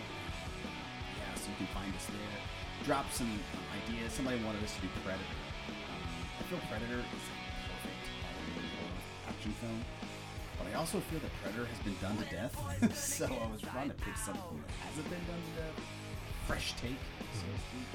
Yeah, 1.16 1.34
so 1.34 1.48
you 1.48 1.56
can 1.56 1.66
find 1.68 1.92
us 1.96 2.04
there. 2.04 2.84
Drop 2.84 3.10
some 3.12 3.30
um, 3.30 3.64
ideas. 3.80 4.12
Somebody 4.12 4.44
wanted 4.44 4.62
us 4.62 4.74
to 4.76 4.82
do 4.82 4.88
Predator. 5.02 5.40
Um, 5.88 6.04
I 6.38 6.42
feel 6.44 6.60
Predator 6.68 7.00
is 7.00 7.24
a 7.32 7.36
perfect 7.64 8.04
action 9.26 9.52
film, 9.52 9.80
but 10.58 10.68
I 10.68 10.76
also 10.76 11.00
feel 11.00 11.20
that 11.20 11.32
Predator 11.42 11.64
has 11.64 11.78
been 11.80 11.96
done 12.04 12.16
to 12.20 12.28
death. 12.28 12.52
so 12.94 13.24
I 13.24 13.50
was 13.50 13.62
trying 13.62 13.88
to 13.88 13.96
pick 13.96 14.16
something 14.16 14.60
that 14.68 14.74
hasn't 14.84 15.08
been 15.08 15.24
done 15.24 15.40
to 15.40 15.52
death, 15.64 15.80
fresh 16.50 16.74
take, 16.82 16.98
so 17.38 17.46
to 17.46 17.58
speak. 17.62 17.86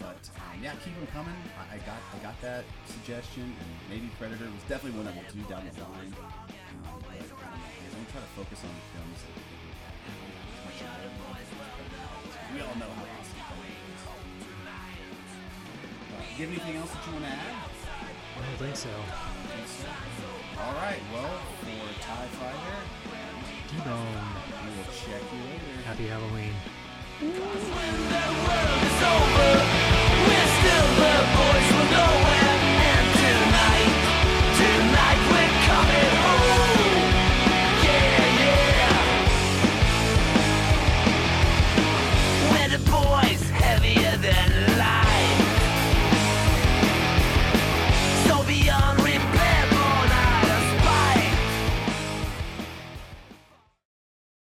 But 0.00 0.16
um, 0.40 0.56
yeah, 0.64 0.72
keep 0.80 0.96
them 0.96 1.04
coming. 1.12 1.36
I, 1.60 1.76
I 1.76 1.78
got 1.84 2.00
I 2.00 2.18
got 2.24 2.32
that 2.40 2.64
suggestion, 2.88 3.44
and 3.44 3.70
maybe 3.92 4.08
Predator 4.16 4.48
was 4.48 4.64
definitely 4.72 4.96
one 4.96 5.04
I 5.04 5.12
will 5.12 5.28
do 5.28 5.44
down 5.52 5.68
the 5.68 5.84
line. 5.84 6.16
Um, 6.16 6.96
but 7.04 7.12
I 7.12 7.20
don't 7.20 7.36
know. 7.36 7.44
I'm 7.44 7.92
gonna 7.92 8.08
try 8.08 8.24
to 8.24 8.32
focus 8.40 8.64
on 8.64 8.72
the 8.72 8.84
films 8.96 9.20
that 9.20 9.36
we 9.36 9.68
have 9.84 10.00
as 10.00 10.64
much 10.64 10.80
as 10.80 10.96
everyone 10.96 11.36
is 11.44 11.52
Predator. 11.60 12.08
We 12.56 12.58
all 12.64 12.76
know 12.80 12.88
how 12.88 13.04
awesome 13.04 13.40
Predator 13.52 13.84
is. 13.84 14.00
Uh, 16.08 16.24
do 16.24 16.40
anything 16.40 16.76
else 16.80 16.88
that 16.88 17.04
you 17.04 17.12
want 17.20 17.28
to 17.28 17.36
add? 17.36 17.52
I 17.52 18.40
don't 18.48 18.60
think 18.64 18.80
so. 18.80 18.96
All 20.56 20.76
right. 20.80 21.04
Well, 21.12 21.36
for 21.60 21.84
Ty 22.00 22.32
Fighter, 22.40 22.80
T-Bone. 23.68 24.24
we 24.56 24.72
will 24.72 24.88
check 24.88 25.20
you 25.20 25.40
later. 25.52 25.84
Happy 25.84 26.08
Halloween. 26.08 26.56
We're 27.20 27.34